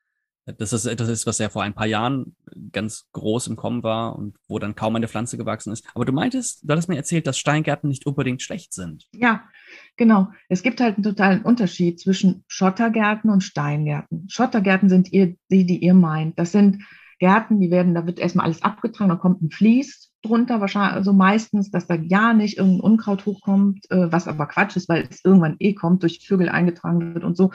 das 0.44 0.72
ist 0.72 0.86
etwas 0.86 1.24
was 1.24 1.38
ja 1.38 1.48
vor 1.48 1.62
ein 1.62 1.74
paar 1.74 1.86
Jahren 1.86 2.34
ganz 2.72 3.08
groß 3.12 3.46
im 3.46 3.56
Kommen 3.56 3.84
war 3.84 4.16
und 4.16 4.36
wo 4.48 4.58
dann 4.58 4.74
kaum 4.74 4.96
eine 4.96 5.06
Pflanze 5.06 5.38
gewachsen 5.38 5.72
ist. 5.72 5.86
Aber 5.94 6.04
du 6.04 6.12
meintest, 6.12 6.62
du 6.64 6.72
hattest 6.72 6.88
mir 6.88 6.96
erzählt, 6.96 7.28
dass 7.28 7.38
Steingärten 7.38 7.88
nicht 7.88 8.06
unbedingt 8.06 8.42
schlecht 8.42 8.72
sind. 8.72 9.06
Ja, 9.14 9.44
genau. 9.96 10.28
Es 10.48 10.64
gibt 10.64 10.80
halt 10.80 10.96
einen 10.96 11.04
totalen 11.04 11.42
Unterschied 11.42 12.00
zwischen 12.00 12.44
Schottergärten 12.48 13.30
und 13.30 13.42
Steingärten. 13.42 14.28
Schottergärten 14.28 14.88
sind 14.88 15.12
ihr, 15.12 15.36
die, 15.48 15.64
die 15.64 15.78
ihr 15.78 15.94
meint. 15.94 16.38
Das 16.40 16.50
sind 16.50 16.82
Gärten, 17.20 17.60
die 17.60 17.70
werden, 17.70 17.94
da 17.94 18.04
wird 18.04 18.18
erstmal 18.18 18.46
alles 18.46 18.62
abgetragen, 18.62 19.10
da 19.10 19.16
kommt 19.16 19.42
ein 19.42 19.50
Vlies 19.50 20.11
drunter, 20.22 20.60
wahrscheinlich, 20.60 20.94
also 20.94 21.12
meistens, 21.12 21.70
dass 21.70 21.86
da 21.86 21.94
ja 21.94 22.32
nicht 22.32 22.58
irgendein 22.58 22.80
Unkraut 22.80 23.26
hochkommt, 23.26 23.90
äh, 23.90 24.10
was 24.10 24.28
aber 24.28 24.46
Quatsch 24.46 24.76
ist, 24.76 24.88
weil 24.88 25.06
es 25.08 25.24
irgendwann 25.24 25.56
eh 25.58 25.74
kommt, 25.74 26.02
durch 26.02 26.26
Vögel 26.26 26.48
eingetragen 26.48 27.14
wird 27.14 27.24
und 27.24 27.36
so. 27.36 27.50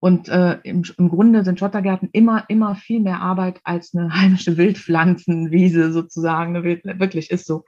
Und 0.00 0.28
äh, 0.28 0.58
im, 0.62 0.84
im 0.96 1.08
Grunde 1.08 1.44
sind 1.44 1.58
Schottergärten 1.58 2.08
immer, 2.12 2.44
immer 2.48 2.76
viel 2.76 3.00
mehr 3.00 3.20
Arbeit 3.20 3.60
als 3.64 3.94
eine 3.94 4.14
heimische 4.14 4.56
Wildpflanzenwiese 4.56 5.92
sozusagen, 5.92 6.62
Wild, 6.62 6.84
wirklich 6.84 7.30
ist 7.30 7.46
so. 7.46 7.64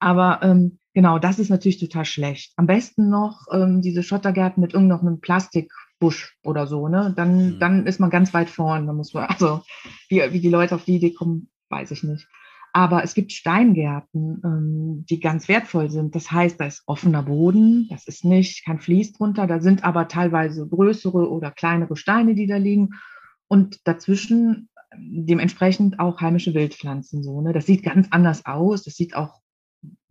Aber 0.00 0.40
ähm, 0.42 0.78
genau, 0.94 1.18
das 1.18 1.38
ist 1.38 1.50
natürlich 1.50 1.78
total 1.78 2.04
schlecht. 2.04 2.52
Am 2.56 2.66
besten 2.66 3.10
noch 3.10 3.46
ähm, 3.52 3.82
diese 3.82 4.02
Schottergärten 4.02 4.60
mit 4.60 4.74
irgendeinem 4.74 5.20
Plastik 5.20 5.72
Busch 5.98 6.36
oder 6.44 6.66
so, 6.66 6.88
ne? 6.88 7.12
Dann, 7.16 7.54
mhm. 7.54 7.58
dann 7.58 7.86
ist 7.86 7.98
man 7.98 8.10
ganz 8.10 8.32
weit 8.32 8.48
vorn. 8.48 8.86
Da 8.86 8.92
muss 8.92 9.14
man, 9.14 9.24
also 9.24 9.62
wie, 10.08 10.22
wie 10.32 10.40
die 10.40 10.48
Leute 10.48 10.74
auf 10.74 10.84
die 10.84 10.96
Idee 10.96 11.12
kommen, 11.12 11.50
weiß 11.70 11.90
ich 11.90 12.02
nicht. 12.04 12.26
Aber 12.72 13.02
es 13.02 13.14
gibt 13.14 13.32
Steingärten, 13.32 14.40
ähm, 14.44 15.04
die 15.08 15.20
ganz 15.20 15.48
wertvoll 15.48 15.90
sind. 15.90 16.14
Das 16.14 16.30
heißt, 16.30 16.60
da 16.60 16.66
ist 16.66 16.82
offener 16.86 17.22
Boden, 17.22 17.88
das 17.90 18.06
ist 18.06 18.24
nicht, 18.24 18.64
kein 18.64 18.78
Fließ 18.78 19.14
drunter, 19.14 19.46
da 19.46 19.60
sind 19.60 19.84
aber 19.84 20.08
teilweise 20.08 20.66
größere 20.66 21.30
oder 21.30 21.50
kleinere 21.50 21.96
Steine, 21.96 22.34
die 22.34 22.46
da 22.46 22.56
liegen. 22.56 22.90
Und 23.48 23.86
dazwischen 23.86 24.68
dementsprechend 24.96 25.98
auch 26.00 26.20
heimische 26.20 26.54
Wildpflanzen. 26.54 27.22
So, 27.22 27.40
ne? 27.40 27.52
Das 27.52 27.66
sieht 27.66 27.82
ganz 27.82 28.08
anders 28.10 28.46
aus. 28.46 28.84
Das 28.84 28.94
sieht 28.94 29.14
auch 29.14 29.40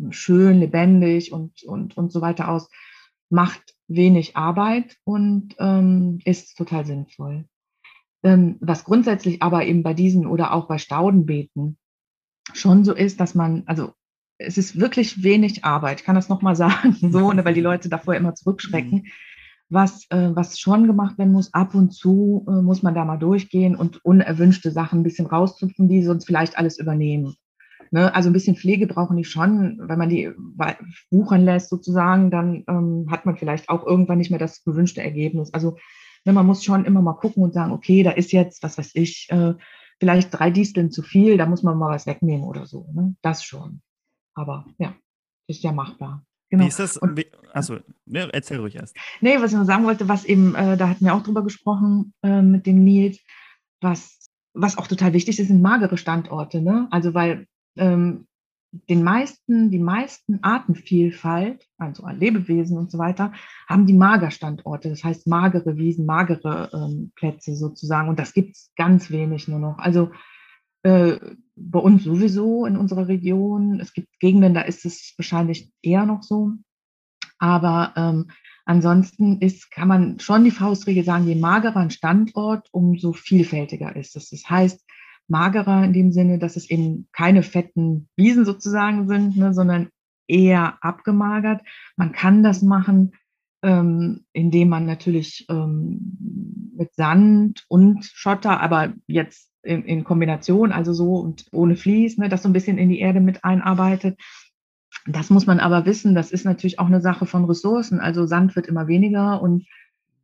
schön, 0.09 0.59
lebendig 0.59 1.31
und, 1.31 1.63
und, 1.63 1.97
und 1.97 2.11
so 2.11 2.21
weiter 2.21 2.49
aus. 2.49 2.69
Macht 3.29 3.75
wenig 3.87 4.37
Arbeit 4.37 4.97
und 5.03 5.55
ähm, 5.59 6.19
ist 6.23 6.57
total 6.57 6.85
sinnvoll. 6.85 7.45
Ähm, 8.23 8.57
was 8.59 8.83
grundsätzlich 8.83 9.41
aber 9.41 9.65
eben 9.65 9.83
bei 9.83 9.93
diesen 9.93 10.25
oder 10.25 10.53
auch 10.53 10.67
bei 10.67 10.77
Staudenbeeten 10.77 11.77
schon 12.59 12.83
so 12.83 12.93
ist, 12.93 13.19
dass 13.19 13.35
man, 13.35 13.63
also 13.65 13.93
es 14.37 14.57
ist 14.57 14.79
wirklich 14.79 15.23
wenig 15.23 15.65
Arbeit, 15.65 15.99
ich 15.99 16.05
kann 16.05 16.15
das 16.15 16.29
nochmal 16.29 16.55
sagen, 16.57 16.95
so, 16.99 17.31
ne, 17.31 17.45
weil 17.45 17.53
die 17.53 17.61
Leute 17.69 17.89
davor 17.89 18.15
immer 18.15 18.35
zurückschrecken. 18.35 18.99
Mhm. 18.99 19.11
Was, 19.69 20.05
äh, 20.11 20.29
was 20.33 20.59
schon 20.59 20.87
gemacht 20.87 21.17
werden 21.17 21.33
muss, 21.33 21.53
ab 21.53 21.75
und 21.75 21.91
zu 21.91 22.45
äh, 22.47 22.61
muss 22.61 22.83
man 22.83 22.95
da 22.95 23.03
mal 23.03 23.17
durchgehen 23.17 23.75
und 23.75 24.03
unerwünschte 24.05 24.71
Sachen 24.71 25.01
ein 25.01 25.03
bisschen 25.03 25.25
rauszupfen, 25.25 25.89
die 25.89 26.03
sonst 26.03 26.25
vielleicht 26.25 26.57
alles 26.57 26.79
übernehmen. 26.79 27.35
Ne? 27.91 28.13
Also 28.15 28.29
ein 28.29 28.33
bisschen 28.33 28.55
Pflege 28.55 28.87
brauchen 28.87 29.17
die 29.17 29.25
schon. 29.25 29.77
Wenn 29.81 29.99
man 29.99 30.09
die 30.09 30.31
wuchern 31.11 31.43
lässt 31.43 31.69
sozusagen, 31.69 32.31
dann 32.31 32.63
ähm, 32.67 33.07
hat 33.09 33.25
man 33.25 33.35
vielleicht 33.35 33.67
auch 33.67 33.85
irgendwann 33.85 34.19
nicht 34.19 34.29
mehr 34.29 34.39
das 34.39 34.63
gewünschte 34.63 35.01
Ergebnis. 35.01 35.53
Also 35.53 35.77
ne, 36.25 36.33
man 36.33 36.45
muss 36.45 36.63
schon 36.63 36.85
immer 36.85 37.01
mal 37.01 37.13
gucken 37.13 37.43
und 37.43 37.53
sagen, 37.53 37.71
okay, 37.71 38.03
da 38.03 38.11
ist 38.11 38.31
jetzt, 38.31 38.63
was 38.63 38.77
weiß 38.77 38.91
ich, 38.93 39.27
äh, 39.31 39.53
vielleicht 39.99 40.33
drei 40.33 40.51
Disteln 40.51 40.91
zu 40.91 41.01
viel, 41.01 41.37
da 41.37 41.45
muss 41.45 41.63
man 41.63 41.77
mal 41.77 41.93
was 41.93 42.05
wegnehmen 42.05 42.45
oder 42.45 42.65
so. 42.65 42.87
Ne? 42.93 43.15
Das 43.21 43.43
schon. 43.43 43.81
Aber 44.35 44.65
ja, 44.77 44.95
ist 45.47 45.63
ja 45.63 45.71
machbar. 45.71 46.23
Genau. 46.49 46.63
Wie 46.63 46.67
ist 46.67 46.79
das? 46.79 46.97
Und, 46.97 47.25
also, 47.51 47.79
ne, 48.05 48.29
erzähl 48.31 48.59
ruhig 48.59 48.75
erst. 48.75 48.95
Nee, 49.19 49.41
was 49.41 49.51
ich 49.51 49.57
noch 49.57 49.65
sagen 49.65 49.85
wollte, 49.85 50.07
was 50.07 50.23
eben, 50.23 50.55
äh, 50.55 50.77
da 50.77 50.87
hatten 50.89 51.03
wir 51.03 51.13
auch 51.13 51.23
drüber 51.23 51.43
gesprochen 51.43 52.13
äh, 52.23 52.41
mit 52.41 52.65
dem 52.65 52.83
Nils, 52.83 53.19
was, 53.81 54.29
was 54.53 54.77
auch 54.77 54.87
total 54.87 55.13
wichtig 55.13 55.39
ist, 55.39 55.47
sind 55.47 55.61
magere 55.61 55.97
Standorte. 55.97 56.61
Ne? 56.61 56.87
Also, 56.91 57.13
weil 57.13 57.47
ähm, 57.77 58.26
den 58.71 59.03
meisten, 59.03 59.71
die 59.71 59.79
meisten 59.79 60.43
Artenvielfalt, 60.43 61.67
also 61.77 62.07
Lebewesen 62.07 62.77
und 62.77 62.91
so 62.91 62.97
weiter, 62.97 63.33
haben 63.67 63.85
die 63.85 63.93
Magerstandorte, 63.93 64.89
das 64.89 65.03
heißt 65.03 65.27
magere 65.27 65.77
Wiesen, 65.77 66.05
magere 66.05 66.69
ähm, 66.73 67.11
Plätze 67.15 67.55
sozusagen. 67.55 68.09
Und 68.09 68.19
das 68.19 68.33
gibt 68.33 68.55
es 68.55 68.71
ganz 68.75 69.09
wenig 69.09 69.47
nur 69.47 69.59
noch. 69.59 69.77
Also 69.79 70.11
äh, 70.83 71.17
bei 71.55 71.79
uns 71.79 72.03
sowieso 72.03 72.65
in 72.65 72.77
unserer 72.77 73.07
Region. 73.07 73.79
Es 73.79 73.93
gibt 73.93 74.19
Gegenden, 74.19 74.53
da 74.53 74.61
ist 74.61 74.85
es 74.85 75.13
wahrscheinlich 75.17 75.71
eher 75.81 76.05
noch 76.05 76.23
so. 76.23 76.51
Aber 77.39 77.93
ähm, 77.95 78.27
ansonsten 78.65 79.39
ist, 79.39 79.71
kann 79.71 79.87
man 79.87 80.19
schon 80.19 80.43
die 80.43 80.51
Faustregel 80.51 81.03
sagen, 81.03 81.27
je 81.27 81.35
magerer 81.35 81.77
ein 81.77 81.91
Standort, 81.91 82.67
umso 82.71 83.13
vielfältiger 83.13 83.95
ist 83.95 84.15
es. 84.15 84.29
Das 84.29 84.49
heißt, 84.49 84.86
magerer 85.27 85.83
in 85.83 85.93
dem 85.93 86.11
Sinne, 86.11 86.39
dass 86.39 86.55
es 86.55 86.69
eben 86.69 87.07
keine 87.11 87.43
fetten 87.43 88.07
Wiesen 88.15 88.45
sozusagen 88.45 89.07
sind, 89.07 89.37
ne, 89.37 89.53
sondern 89.53 89.89
eher 90.27 90.77
abgemagert. 90.81 91.61
Man 91.95 92.11
kann 92.11 92.43
das 92.43 92.61
machen, 92.61 93.13
ähm, 93.63 94.25
indem 94.33 94.69
man 94.69 94.85
natürlich 94.85 95.45
ähm, 95.49 96.73
mit 96.77 96.93
Sand 96.95 97.65
und 97.69 98.05
Schotter, 98.05 98.61
aber 98.61 98.93
jetzt 99.07 99.51
in, 99.63 99.83
in, 99.83 100.03
Kombination, 100.03 100.71
also 100.71 100.93
so 100.93 101.15
und 101.15 101.45
ohne 101.51 101.75
Vlies, 101.75 102.17
ne, 102.17 102.29
das 102.29 102.43
so 102.43 102.49
ein 102.49 102.53
bisschen 102.53 102.77
in 102.77 102.89
die 102.89 102.99
Erde 102.99 103.19
mit 103.19 103.43
einarbeitet. 103.43 104.19
Das 105.05 105.29
muss 105.29 105.47
man 105.47 105.59
aber 105.59 105.85
wissen, 105.85 106.15
das 106.15 106.31
ist 106.31 106.45
natürlich 106.45 106.79
auch 106.79 106.87
eine 106.87 107.01
Sache 107.01 107.25
von 107.25 107.45
Ressourcen. 107.45 107.99
Also 107.99 108.25
Sand 108.25 108.55
wird 108.55 108.67
immer 108.67 108.87
weniger 108.87 109.41
und 109.41 109.65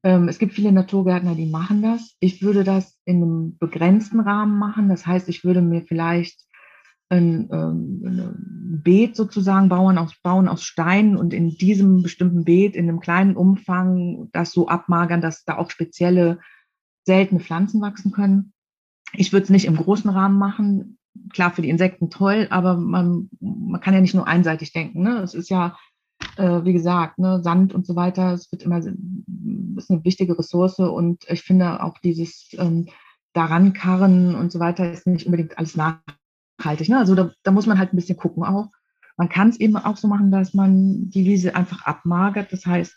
es 0.05 0.37
gibt 0.37 0.53
viele 0.53 0.73
Naturgärtner, 0.73 1.33
die 1.33 1.45
machen 1.45 1.81
das. 1.81 2.15
Ich 2.19 2.41
würde 2.41 2.65
das 2.65 2.99
in 3.05 3.17
einem 3.17 3.57
begrenzten 3.57 4.19
Rahmen 4.19 4.59
machen. 4.59 4.89
Das 4.89 5.07
heißt, 5.07 5.29
ich 5.29 5.45
würde 5.45 5.61
mir 5.61 5.81
vielleicht 5.81 6.41
ein, 7.09 7.49
ähm, 7.51 8.01
ein 8.05 8.81
Beet 8.83 9.15
sozusagen 9.15 9.69
bauen 9.69 9.97
aus, 9.97 10.13
bauen 10.21 10.49
aus 10.49 10.63
Steinen 10.63 11.15
und 11.15 11.33
in 11.33 11.51
diesem 11.51 12.01
bestimmten 12.01 12.43
Beet 12.43 12.75
in 12.75 12.89
einem 12.89 12.99
kleinen 12.99 13.37
Umfang 13.37 14.29
das 14.33 14.51
so 14.51 14.67
abmagern, 14.67 15.21
dass 15.21 15.45
da 15.45 15.57
auch 15.57 15.71
spezielle 15.71 16.39
seltene 17.05 17.39
Pflanzen 17.39 17.81
wachsen 17.81 18.11
können. 18.11 18.53
Ich 19.13 19.31
würde 19.31 19.43
es 19.43 19.49
nicht 19.49 19.65
im 19.65 19.77
großen 19.77 20.09
Rahmen 20.09 20.37
machen. 20.37 20.97
Klar, 21.31 21.51
für 21.51 21.61
die 21.61 21.69
Insekten 21.69 22.09
toll, 22.09 22.47
aber 22.49 22.75
man, 22.75 23.29
man 23.39 23.79
kann 23.79 23.93
ja 23.93 24.01
nicht 24.01 24.15
nur 24.15 24.27
einseitig 24.27 24.73
denken. 24.73 25.03
Ne? 25.03 25.19
Es 25.19 25.33
ist 25.33 25.49
ja 25.49 25.77
äh, 26.37 26.63
wie 26.63 26.73
gesagt, 26.73 27.19
ne, 27.19 27.41
Sand 27.43 27.73
und 27.73 27.85
so 27.85 27.95
weiter, 27.95 28.33
es 28.33 28.51
wird 28.51 28.63
immer, 28.63 28.77
ist 28.79 28.89
eine 29.91 30.03
wichtige 30.03 30.37
Ressource 30.37 30.79
und 30.79 31.23
ich 31.29 31.41
finde 31.41 31.83
auch 31.83 31.97
dieses 31.99 32.49
ähm, 32.53 32.87
daran 33.33 33.73
karren 33.73 34.35
und 34.35 34.51
so 34.51 34.59
weiter 34.59 34.91
ist 34.91 35.07
nicht 35.07 35.25
unbedingt 35.25 35.57
alles 35.57 35.75
nachhaltig. 35.75 36.89
Ne? 36.89 36.97
Also 36.97 37.15
da, 37.15 37.31
da 37.43 37.51
muss 37.51 37.65
man 37.65 37.79
halt 37.79 37.93
ein 37.93 37.97
bisschen 37.97 38.17
gucken 38.17 38.43
auch. 38.43 38.69
Man 39.17 39.29
kann 39.29 39.49
es 39.49 39.59
eben 39.59 39.75
auch 39.77 39.97
so 39.97 40.07
machen, 40.07 40.31
dass 40.31 40.53
man 40.53 41.09
die 41.09 41.25
Wiese 41.25 41.55
einfach 41.55 41.85
abmagert. 41.85 42.51
Das 42.51 42.65
heißt, 42.65 42.93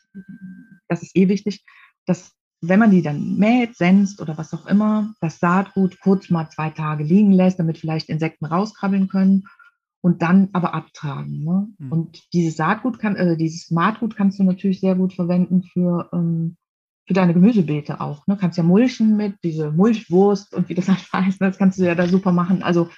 das 0.88 1.02
ist 1.02 1.16
eh 1.16 1.28
wichtig, 1.28 1.64
dass 2.06 2.32
wenn 2.62 2.80
man 2.80 2.90
die 2.90 3.02
dann 3.02 3.36
mäht, 3.36 3.76
senzt 3.76 4.20
oder 4.20 4.38
was 4.38 4.54
auch 4.54 4.66
immer, 4.66 5.14
das 5.20 5.38
Saatgut 5.38 6.00
kurz 6.00 6.30
mal 6.30 6.48
zwei 6.48 6.70
Tage 6.70 7.04
liegen 7.04 7.32
lässt, 7.32 7.58
damit 7.58 7.78
vielleicht 7.78 8.08
Insekten 8.08 8.46
rauskrabbeln 8.46 9.08
können 9.08 9.44
und 10.02 10.22
dann 10.22 10.50
aber 10.52 10.74
abtragen. 10.74 11.44
Ne? 11.44 11.68
Mhm. 11.78 11.92
Und 11.92 12.32
dieses 12.32 12.56
Saatgut 12.56 12.98
kann, 12.98 13.16
also 13.16 13.36
dieses 13.36 13.70
Maatgut 13.70 14.16
kannst 14.16 14.38
du 14.38 14.44
natürlich 14.44 14.80
sehr 14.80 14.94
gut 14.94 15.12
verwenden 15.12 15.62
für, 15.62 16.08
ähm, 16.12 16.56
für 17.06 17.14
deine 17.14 17.34
Gemüsebeete 17.34 18.00
auch. 18.00 18.26
Ne? 18.26 18.36
Kannst 18.36 18.58
ja 18.58 18.64
mulchen 18.64 19.16
mit, 19.16 19.36
diese 19.42 19.70
Mulchwurst 19.70 20.54
und 20.54 20.68
wie 20.68 20.74
das 20.74 20.88
halt 20.88 21.12
heißt, 21.12 21.40
das 21.40 21.58
kannst 21.58 21.78
du 21.78 21.84
ja 21.84 21.94
da 21.94 22.06
super 22.06 22.32
machen. 22.32 22.62
Also 22.62 22.90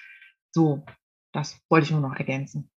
so, 0.55 0.85
das 1.33 1.61
wollte 1.69 1.87
ich 1.87 1.91
nur 1.91 2.01
noch 2.01 2.17
ergänzen. 2.17 2.71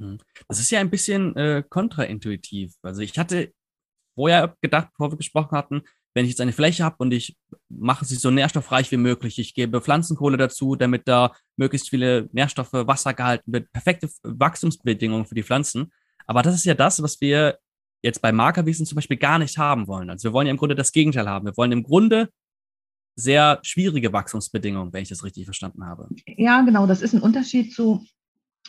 Hm. 0.00 0.18
Das 0.48 0.60
ist 0.60 0.70
ja 0.70 0.80
ein 0.80 0.90
bisschen 0.90 1.34
äh, 1.36 1.62
kontraintuitiv. 1.68 2.74
Also 2.82 3.02
ich 3.02 3.18
hatte 3.18 3.52
vorher 4.14 4.56
gedacht, 4.60 4.88
bevor 4.92 5.12
wir 5.12 5.16
gesprochen 5.16 5.56
hatten, 5.56 5.82
wenn 6.14 6.24
ich 6.24 6.30
jetzt 6.30 6.40
eine 6.40 6.52
Fläche 6.52 6.84
habe 6.84 6.96
und 6.98 7.12
ich 7.12 7.36
mache 7.68 8.04
sie 8.04 8.14
so 8.14 8.30
nährstoffreich 8.30 8.90
wie 8.92 8.96
möglich, 8.96 9.38
ich 9.38 9.54
gebe 9.54 9.80
Pflanzenkohle 9.80 10.36
dazu, 10.36 10.76
damit 10.76 11.08
da 11.08 11.32
möglichst 11.56 11.90
viele 11.90 12.28
Nährstoffe, 12.32 12.72
Wasser 12.72 13.14
gehalten 13.14 13.52
wird, 13.52 13.70
perfekte 13.72 14.08
Wachstumsbedingungen 14.22 15.26
für 15.26 15.34
die 15.34 15.42
Pflanzen. 15.42 15.92
Aber 16.26 16.42
das 16.42 16.54
ist 16.54 16.64
ja 16.64 16.74
das, 16.74 17.02
was 17.02 17.20
wir 17.20 17.58
jetzt 18.02 18.22
bei 18.22 18.32
Markerwiesen 18.32 18.86
zum 18.86 18.96
Beispiel 18.96 19.16
gar 19.16 19.38
nicht 19.38 19.58
haben 19.58 19.88
wollen. 19.88 20.08
Also 20.08 20.28
wir 20.28 20.32
wollen 20.32 20.46
ja 20.46 20.52
im 20.52 20.56
Grunde 20.56 20.74
das 20.74 20.92
Gegenteil 20.92 21.28
haben. 21.28 21.46
Wir 21.46 21.56
wollen 21.56 21.72
im 21.72 21.82
Grunde 21.82 22.28
sehr 23.16 23.60
schwierige 23.62 24.12
Wachstumsbedingungen, 24.12 24.92
wenn 24.92 25.02
ich 25.02 25.08
das 25.08 25.24
richtig 25.24 25.44
verstanden 25.44 25.84
habe. 25.84 26.08
Ja, 26.26 26.62
genau. 26.62 26.86
Das 26.86 27.02
ist 27.02 27.14
ein 27.14 27.22
Unterschied 27.22 27.72
zu 27.72 28.04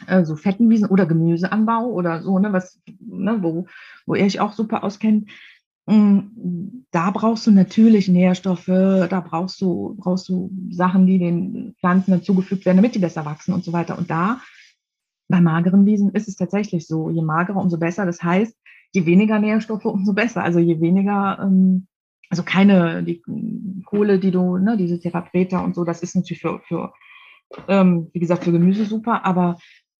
äh, 0.08 0.23
so 0.23 0.36
Fettenwiesen 0.36 0.88
oder 0.88 1.05
Gemüseanbau 1.05 1.86
oder 1.86 2.21
so, 2.21 2.38
ne, 2.39 2.53
was, 2.53 2.81
ne, 2.99 3.38
wo, 3.41 3.67
wo 4.05 4.15
ihr 4.15 4.25
euch 4.25 4.39
auch 4.39 4.53
super 4.53 4.84
auskennt. 4.84 5.29
Mm, 5.87 6.85
da 6.91 7.11
brauchst 7.11 7.45
du 7.45 7.51
natürlich 7.51 8.07
Nährstoffe, 8.07 8.65
da 8.65 9.19
brauchst 9.19 9.61
du, 9.61 9.95
brauchst 9.97 10.29
du 10.29 10.51
Sachen, 10.71 11.05
die 11.05 11.19
den 11.19 11.75
Pflanzen 11.79 12.11
dazugefügt 12.11 12.65
werden, 12.65 12.77
damit 12.77 12.95
die 12.95 12.99
besser 12.99 13.25
wachsen 13.25 13.53
und 13.53 13.63
so 13.63 13.73
weiter. 13.73 13.97
Und 13.97 14.09
da, 14.09 14.41
bei 15.27 15.41
mageren 15.41 15.85
Wiesen, 15.85 16.11
ist 16.11 16.27
es 16.27 16.35
tatsächlich 16.35 16.87
so, 16.87 17.09
je 17.09 17.21
magerer, 17.21 17.61
umso 17.61 17.77
besser. 17.77 18.05
Das 18.05 18.21
heißt, 18.23 18.55
je 18.93 19.05
weniger 19.05 19.39
Nährstoffe, 19.39 19.85
umso 19.85 20.13
besser. 20.13 20.43
Also 20.43 20.59
je 20.59 20.79
weniger, 20.79 21.39
ähm, 21.41 21.87
also 22.29 22.43
keine, 22.43 23.03
die 23.03 23.21
Kohle, 23.85 24.19
die 24.19 24.31
du, 24.31 24.57
ne, 24.57 24.77
diese 24.77 24.99
Therapreta 24.99 25.59
und 25.59 25.75
so, 25.75 25.83
das 25.83 26.01
ist 26.01 26.15
natürlich 26.15 26.41
für, 26.41 26.59
für 26.67 26.93
ähm, 27.67 28.09
wie 28.13 28.19
gesagt, 28.19 28.43
für 28.43 28.51
Gemüse 28.51 28.85
super, 28.85 29.25
aber 29.25 29.57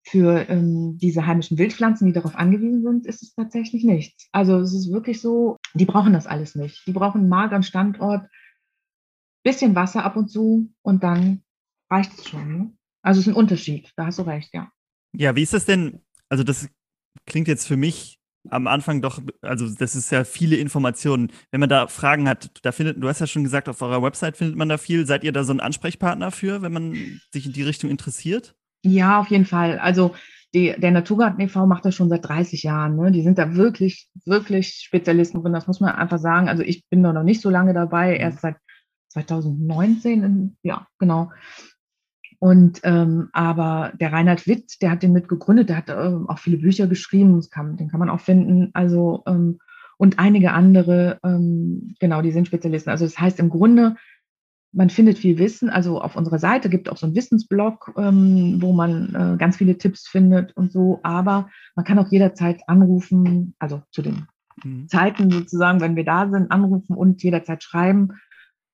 für 0.08 0.48
ähm, 0.50 0.98
diese 1.00 1.26
heimischen 1.26 1.58
Wildpflanzen, 1.58 2.06
die 2.06 2.14
darauf 2.14 2.36
angewiesen 2.36 2.84
sind, 2.84 3.08
ist 3.08 3.24
es 3.24 3.34
tatsächlich 3.34 3.84
nichts. 3.84 4.28
Also 4.32 4.60
es 4.60 4.74
ist 4.74 4.92
wirklich 4.92 5.20
so, 5.20 5.58
die 5.74 5.86
brauchen 5.86 6.14
das 6.14 6.28
alles 6.28 6.56
nicht. 6.56 6.86
Die 6.86 6.92
brauchen 6.92 7.22
einen 7.22 7.30
mageren 7.30 7.64
Standort, 7.64 8.30
bisschen 9.44 9.74
Wasser 9.76 10.04
ab 10.04 10.16
und 10.16 10.30
zu 10.30 10.72
und 10.84 11.04
dann 11.04 11.44
reicht 11.90 12.14
es 12.18 12.30
schon. 12.30 12.58
Ne? 12.58 12.74
Also 13.02 13.20
es 13.20 13.28
ist 13.28 13.34
ein 13.34 13.38
Unterschied, 13.38 13.92
da 13.96 14.06
hast 14.06 14.20
du 14.20 14.24
recht, 14.24 14.54
ja. 14.54 14.72
Ja, 15.14 15.36
wie 15.36 15.44
ist 15.44 15.54
das 15.54 15.66
denn? 15.66 16.02
Also 16.30 16.44
das 16.44 16.70
klingt 17.26 17.48
jetzt 17.48 17.68
für 17.68 17.78
mich 17.78 18.20
am 18.50 18.68
Anfang 18.68 19.02
doch, 19.02 19.20
also 19.42 19.68
das 19.74 19.96
ist 19.96 20.12
ja 20.12 20.24
viele 20.24 20.56
Informationen. 20.58 21.32
Wenn 21.50 21.62
man 21.62 21.70
da 21.70 21.88
Fragen 21.88 22.30
hat, 22.30 22.52
da 22.64 22.72
findet, 22.72 23.02
du 23.02 23.08
hast 23.08 23.22
ja 23.22 23.28
schon 23.28 23.44
gesagt, 23.44 23.70
auf 23.70 23.82
eurer 23.82 24.04
Website 24.04 24.38
findet 24.38 24.56
man 24.56 24.70
da 24.70 24.78
viel. 24.78 25.08
Seid 25.08 25.24
ihr 25.24 25.32
da 25.32 25.44
so 25.44 25.54
ein 25.54 25.60
Ansprechpartner 25.60 26.30
für, 26.30 26.62
wenn 26.62 26.74
man 26.74 27.22
sich 27.32 27.48
in 27.48 27.54
die 27.54 27.64
Richtung 27.64 27.90
interessiert? 27.90 28.56
Ja, 28.86 29.20
auf 29.20 29.30
jeden 29.30 29.46
Fall. 29.46 29.80
Also 29.80 30.14
die, 30.54 30.74
der 30.78 30.92
Naturgarten 30.92 31.42
e.V. 31.42 31.66
macht 31.66 31.86
das 31.86 31.96
schon 31.96 32.08
seit 32.08 32.28
30 32.28 32.64
Jahren. 32.64 32.96
Ne? 32.96 33.12
Die 33.12 33.24
sind 33.24 33.38
da 33.40 33.56
wirklich, 33.56 34.10
wirklich 34.26 34.84
Spezialisten 34.86 35.42
drin. 35.42 35.54
Das 35.54 35.68
muss 35.68 35.80
man 35.80 35.96
einfach 35.96 36.20
sagen. 36.20 36.48
Also 36.48 36.62
ich 36.62 36.88
bin 36.88 37.02
da 37.02 37.12
noch 37.12 37.24
nicht 37.24 37.42
so 37.42 37.50
lange 37.50 37.74
dabei, 37.74 38.14
mhm. 38.14 38.22
erst 38.22 38.42
seit 38.42 38.58
2019. 39.10 40.24
In, 40.24 40.58
ja, 40.62 40.88
genau. 41.00 41.32
Und 42.38 42.82
ähm, 42.84 43.30
aber 43.34 43.92
der 44.00 44.14
Reinhard 44.14 44.46
Witt, 44.46 44.82
der 44.82 44.92
hat 44.92 45.02
den 45.02 45.14
mitgegründet, 45.14 45.70
der 45.70 45.78
hat 45.78 45.90
äh, 45.90 46.14
auch 46.28 46.38
viele 46.38 46.58
Bücher 46.58 46.86
geschrieben, 46.86 47.42
kann, 47.50 47.78
den 47.78 47.90
kann 47.90 48.00
man 48.00 48.10
auch 48.10 48.20
finden. 48.20 48.70
Also 48.74 49.24
ähm, 49.26 49.58
und 49.98 50.20
einige 50.20 50.52
andere, 50.52 51.20
ähm, 51.24 51.96
genau, 52.00 52.22
die 52.22 52.32
sind 52.32 52.48
Spezialisten. 52.48 52.92
Also 52.92 53.06
das 53.06 53.20
heißt 53.20 53.40
im 53.40 53.50
Grunde, 53.50 53.96
man 54.76 54.90
findet 54.90 55.18
viel 55.18 55.40
Wissen. 55.40 55.70
Also 55.70 56.02
auf 56.02 56.16
unserer 56.16 56.38
Seite 56.38 56.70
gibt 56.70 56.88
es 56.88 56.94
auch 56.94 56.98
so 56.98 57.06
einen 57.06 57.16
Wissensblog, 57.16 57.94
ähm, 57.98 58.62
wo 58.62 58.74
man 58.74 59.16
äh, 59.16 59.38
ganz 59.38 59.58
viele 59.58 59.78
Tipps 59.78 60.08
findet 60.08 60.56
und 60.56 60.72
so. 60.72 61.00
Aber 61.02 61.50
man 61.76 61.86
kann 61.86 61.98
auch 61.98 62.12
jederzeit 62.12 62.62
anrufen, 62.68 63.56
also 63.58 63.82
zu 63.92 64.02
den 64.02 64.28
mhm. 64.64 64.88
Zeiten 64.90 65.32
sozusagen, 65.32 65.80
wenn 65.80 65.96
wir 65.96 66.04
da 66.04 66.30
sind, 66.30 66.52
anrufen 66.52 66.96
und 66.96 67.24
jederzeit 67.24 67.64
schreiben. 67.64 68.20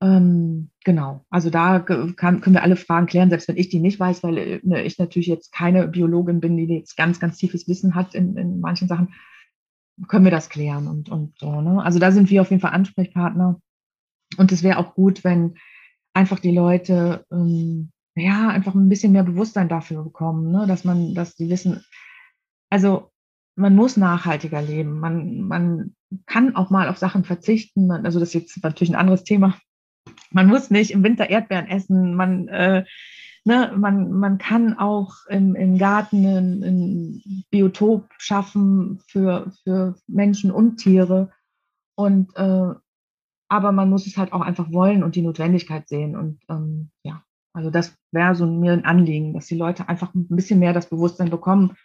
Ähm, 0.02 0.72
genau. 0.84 1.24
Also 1.30 1.52
da 1.52 1.80
kann, 1.80 2.42
können 2.42 2.56
wir 2.56 2.64
alle 2.64 2.76
Fragen 2.76 3.06
klären, 3.06 3.30
selbst 3.30 3.48
wenn 3.48 3.58
ich 3.58 3.70
die 3.70 3.80
nicht 3.80 4.00
weiß, 4.00 4.24
weil 4.24 4.60
ne, 4.64 4.84
ich 4.84 4.98
natürlich 4.98 5.28
jetzt 5.28 5.54
keine 5.54 5.88
Biologin 5.88 6.40
bin, 6.40 6.58
die 6.58 6.66
jetzt 6.66 6.98
ganz, 6.98 7.20
ganz 7.20 7.38
tiefes 7.38 7.68
Wissen 7.68 7.94
hat 7.94 8.16
in, 8.16 8.36
in 8.38 8.60
manchen 8.60 8.88
Sachen, 8.88 9.14
können 10.08 10.26
wir 10.26 10.32
das 10.32 10.50
klären 10.50 10.88
und, 10.88 11.10
und 11.10 11.38
so. 11.38 11.62
Ne? 11.62 11.84
Also 11.84 12.00
da 12.00 12.12
sind 12.12 12.32
wir 12.32 12.42
auf 12.42 12.50
jeden 12.50 12.62
Fall 12.62 12.74
Ansprechpartner. 12.74 13.62
Und 14.38 14.52
es 14.52 14.64
wäre 14.64 14.78
auch 14.80 14.96
gut, 14.96 15.24
wenn 15.24 15.56
einfach 16.14 16.40
die 16.40 16.52
Leute 16.52 17.26
ähm, 17.32 17.92
ja 18.16 18.50
einfach 18.50 18.76
ein 18.76 18.90
bisschen 18.90 19.12
mehr 19.14 19.24
Bewusstsein 19.24 19.70
dafür 19.70 20.04
bekommen, 20.04 20.52
ne? 20.52 20.66
dass 20.68 20.84
man, 20.84 21.14
dass 21.16 21.36
die 21.36 21.50
wissen, 21.50 21.84
also 22.70 23.12
man 23.56 23.76
muss 23.76 23.98
nachhaltiger 23.98 24.62
leben. 24.62 25.00
Man, 25.00 25.42
man 25.42 25.96
kann 26.26 26.56
auch 26.56 26.70
mal 26.70 26.90
auf 26.90 26.98
Sachen 26.98 27.24
verzichten. 27.24 27.88
Man, 27.88 28.06
also 28.06 28.20
das 28.20 28.30
ist 28.30 28.34
jetzt 28.34 28.64
natürlich 28.64 28.92
ein 28.92 29.00
anderes 29.00 29.24
Thema. 29.24 29.58
Man 30.32 30.48
muss 30.48 30.72
nicht 30.72 30.92
im 30.92 31.04
Winter 31.04 31.30
Erdbeeren 31.30 31.68
essen. 31.68 32.16
Man, 32.16 32.48
äh, 32.48 32.86
ne, 33.46 33.74
man, 33.76 34.12
man 34.12 34.38
kann 34.38 34.78
auch 34.78 35.14
im, 35.28 35.56
im 35.56 35.78
Garten 35.78 36.26
ein, 36.26 36.64
ein 36.64 37.44
Biotop 37.50 38.10
schaffen 38.18 39.02
für, 39.08 39.52
für 39.64 39.96
Menschen 40.08 40.52
und 40.52 40.78
Tiere. 40.78 41.32
Und 41.96 42.36
äh, 42.36 42.74
aber 43.52 43.74
man 43.74 43.90
muss 43.90 44.08
es 44.08 44.16
halt 44.16 44.32
auch 44.32 44.40
einfach 44.40 44.72
wollen 44.72 45.04
und 45.04 45.16
die 45.16 45.22
Notwendigkeit 45.22 45.90
sehen. 45.90 46.16
Und 46.16 46.40
ähm, 46.50 46.90
ja, 47.04 47.22
also 47.54 47.70
das 47.70 47.94
wäre 48.14 48.34
so 48.34 48.46
mir 48.48 48.72
ein 48.72 48.86
Anliegen, 48.86 49.34
dass 49.34 49.48
die 49.48 49.58
Leute 49.58 49.90
einfach 49.90 50.14
ein 50.14 50.28
bisschen 50.30 50.60
mehr 50.60 50.72
das 50.72 50.88
Bewusstsein 50.88 51.30
bekommen, 51.30 51.76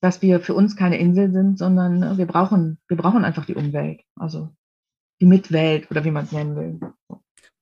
dass 0.00 0.20
wir 0.20 0.40
für 0.40 0.54
uns 0.54 0.74
keine 0.74 0.98
Insel 0.98 1.30
sind, 1.30 1.58
sondern 1.58 2.00
ne, 2.00 2.18
wir 2.18 2.26
brauchen, 2.26 2.80
wir 2.88 2.96
brauchen 2.96 3.24
einfach 3.24 3.46
die 3.46 3.54
Umwelt, 3.54 4.00
also 4.16 4.50
die 5.20 5.26
Mitwelt 5.26 5.88
oder 5.92 6.04
wie 6.04 6.10
man 6.10 6.24
es 6.24 6.32
nennen 6.32 6.56
will. 6.56 6.80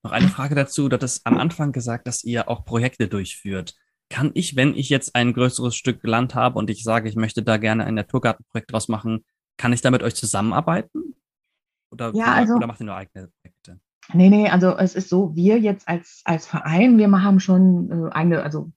Noch 0.02 0.12
eine 0.12 0.28
Frage 0.28 0.54
dazu. 0.54 0.88
Du 0.88 0.94
hattest 0.94 1.26
am 1.26 1.36
Anfang 1.36 1.72
gesagt, 1.72 2.06
dass 2.06 2.24
ihr 2.24 2.48
auch 2.48 2.64
Projekte 2.64 3.08
durchführt. 3.08 3.74
Kann 4.08 4.30
ich, 4.32 4.56
wenn 4.56 4.74
ich 4.74 4.88
jetzt 4.88 5.14
ein 5.14 5.34
größeres 5.34 5.76
Stück 5.76 6.02
Land 6.02 6.34
habe 6.34 6.58
und 6.58 6.70
ich 6.70 6.82
sage, 6.82 7.10
ich 7.10 7.16
möchte 7.16 7.42
da 7.42 7.58
gerne 7.58 7.84
ein 7.84 7.94
Naturgartenprojekt 7.94 8.72
draus 8.72 8.88
machen, 8.88 9.22
kann 9.58 9.74
ich 9.74 9.82
da 9.82 9.90
mit 9.90 10.02
euch 10.02 10.14
zusammenarbeiten? 10.14 11.14
Oder, 11.94 12.12
ja, 12.14 12.32
also, 12.32 12.54
oder 12.54 12.66
macht 12.66 12.80
ihr 12.80 12.86
nur 12.86 12.96
eigene 12.96 13.30
Projekte? 13.40 13.80
Nee, 14.12 14.28
nee, 14.28 14.48
also 14.50 14.76
es 14.76 14.94
ist 14.94 15.08
so, 15.08 15.34
wir 15.34 15.58
jetzt 15.58 15.88
als, 15.88 16.20
als 16.24 16.46
Verein, 16.46 16.98
wir 16.98 17.10
haben 17.22 17.40
schon 17.40 17.90
äh, 17.90 18.12
eine, 18.12 18.42
also 18.42 18.70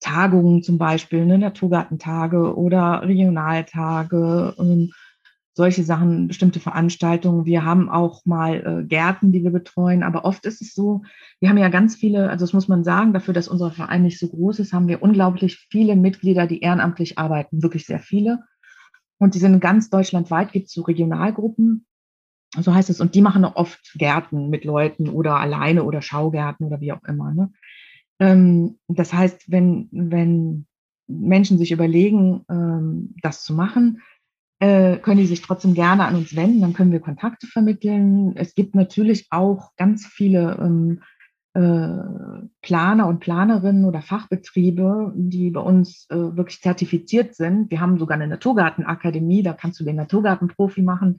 Tagungen 0.00 0.62
zum 0.62 0.78
Beispiel, 0.78 1.24
ne, 1.24 1.38
Naturgartentage 1.38 2.56
oder 2.56 3.02
Regionaltage, 3.02 4.54
ähm, 4.58 4.90
solche 5.54 5.84
Sachen, 5.84 6.28
bestimmte 6.28 6.60
Veranstaltungen. 6.60 7.44
Wir 7.44 7.64
haben 7.64 7.90
auch 7.90 8.24
mal 8.24 8.54
äh, 8.80 8.84
Gärten, 8.84 9.32
die 9.32 9.44
wir 9.44 9.50
betreuen, 9.50 10.02
aber 10.02 10.24
oft 10.24 10.46
ist 10.46 10.62
es 10.62 10.74
so, 10.74 11.02
wir 11.40 11.50
haben 11.50 11.58
ja 11.58 11.68
ganz 11.68 11.94
viele, 11.94 12.30
also 12.30 12.44
das 12.44 12.54
muss 12.54 12.68
man 12.68 12.84
sagen, 12.84 13.12
dafür, 13.12 13.34
dass 13.34 13.48
unser 13.48 13.70
Verein 13.70 14.02
nicht 14.02 14.18
so 14.18 14.28
groß 14.28 14.60
ist, 14.60 14.72
haben 14.72 14.88
wir 14.88 15.02
unglaublich 15.02 15.66
viele 15.70 15.94
Mitglieder, 15.94 16.46
die 16.46 16.60
ehrenamtlich 16.60 17.18
arbeiten, 17.18 17.62
wirklich 17.62 17.84
sehr 17.86 18.00
viele. 18.00 18.40
Und 19.18 19.34
die 19.34 19.38
sind 19.38 19.60
ganz 19.60 19.90
deutschlandweit, 19.90 20.52
gibt 20.52 20.66
es 20.66 20.72
so 20.72 20.82
Regionalgruppen, 20.82 21.86
so 22.58 22.74
heißt 22.74 22.90
es. 22.90 23.00
Und 23.00 23.14
die 23.14 23.22
machen 23.22 23.44
oft 23.44 23.94
Gärten 23.94 24.50
mit 24.50 24.64
Leuten 24.64 25.08
oder 25.08 25.36
alleine 25.36 25.84
oder 25.84 26.02
Schaugärten 26.02 26.66
oder 26.66 26.80
wie 26.80 26.92
auch 26.92 27.02
immer. 27.04 27.32
Ne? 27.32 27.52
Ähm, 28.20 28.78
das 28.88 29.12
heißt, 29.12 29.50
wenn, 29.50 29.88
wenn 29.90 30.66
Menschen 31.06 31.58
sich 31.58 31.72
überlegen, 31.72 32.44
ähm, 32.50 33.14
das 33.22 33.42
zu 33.44 33.54
machen, 33.54 34.02
äh, 34.60 34.98
können 34.98 35.18
die 35.18 35.26
sich 35.26 35.42
trotzdem 35.42 35.74
gerne 35.74 36.04
an 36.04 36.14
uns 36.14 36.36
wenden, 36.36 36.60
dann 36.60 36.74
können 36.74 36.92
wir 36.92 37.00
Kontakte 37.00 37.46
vermitteln. 37.46 38.36
Es 38.36 38.54
gibt 38.54 38.74
natürlich 38.74 39.26
auch 39.30 39.74
ganz 39.76 40.06
viele 40.06 40.56
ähm, 40.60 41.02
äh, 41.54 42.46
Planer 42.60 43.08
und 43.08 43.20
Planerinnen 43.20 43.84
oder 43.84 44.02
Fachbetriebe, 44.02 45.12
die 45.16 45.50
bei 45.50 45.60
uns 45.60 46.06
äh, 46.10 46.16
wirklich 46.16 46.60
zertifiziert 46.60 47.34
sind. 47.34 47.70
Wir 47.70 47.80
haben 47.80 47.98
sogar 47.98 48.16
eine 48.16 48.28
Naturgartenakademie, 48.28 49.42
da 49.42 49.52
kannst 49.52 49.80
du 49.80 49.84
den 49.84 49.96
Naturgartenprofi 49.96 50.82
machen 50.82 51.18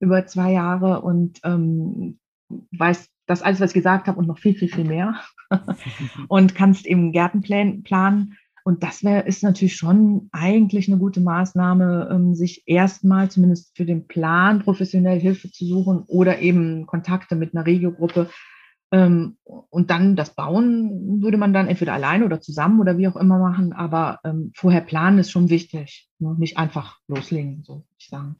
über 0.00 0.26
zwei 0.26 0.52
Jahre 0.52 1.02
und 1.02 1.40
ähm, 1.44 2.18
weiß 2.48 3.08
das 3.26 3.42
alles, 3.42 3.60
was 3.60 3.70
ich 3.70 3.74
gesagt 3.74 4.06
habe 4.06 4.18
und 4.18 4.26
noch 4.26 4.38
viel, 4.38 4.54
viel, 4.54 4.68
viel 4.68 4.84
mehr. 4.84 5.20
und 6.28 6.54
kannst 6.54 6.86
eben 6.86 7.12
Gärten 7.12 7.42
planen. 7.42 8.36
Und 8.64 8.82
das 8.82 9.04
wäre, 9.04 9.22
ist 9.22 9.44
natürlich 9.44 9.76
schon 9.76 10.28
eigentlich 10.32 10.88
eine 10.88 10.98
gute 10.98 11.20
Maßnahme, 11.20 12.08
ähm, 12.10 12.34
sich 12.34 12.64
erstmal 12.66 13.30
zumindest 13.30 13.76
für 13.76 13.84
den 13.84 14.08
Plan 14.08 14.60
professionell 14.60 15.20
Hilfe 15.20 15.52
zu 15.52 15.64
suchen 15.64 16.02
oder 16.08 16.40
eben 16.40 16.86
Kontakte 16.86 17.36
mit 17.36 17.54
einer 17.54 17.64
Regiogruppe. 17.64 18.28
Ähm, 18.90 19.36
und 19.44 19.90
dann 19.90 20.16
das 20.16 20.34
Bauen 20.34 21.22
würde 21.22 21.36
man 21.36 21.52
dann 21.52 21.68
entweder 21.68 21.92
alleine 21.92 22.24
oder 22.24 22.40
zusammen 22.40 22.80
oder 22.80 22.98
wie 22.98 23.06
auch 23.06 23.16
immer 23.16 23.38
machen. 23.38 23.72
Aber 23.72 24.18
ähm, 24.24 24.50
vorher 24.56 24.80
planen 24.80 25.18
ist 25.18 25.30
schon 25.30 25.48
wichtig. 25.48 26.08
Ne? 26.18 26.34
Nicht 26.36 26.58
einfach 26.58 26.98
loslegen, 27.06 27.62
so 27.64 27.74
würde 27.74 27.86
ich 27.98 28.08
sagen. 28.08 28.36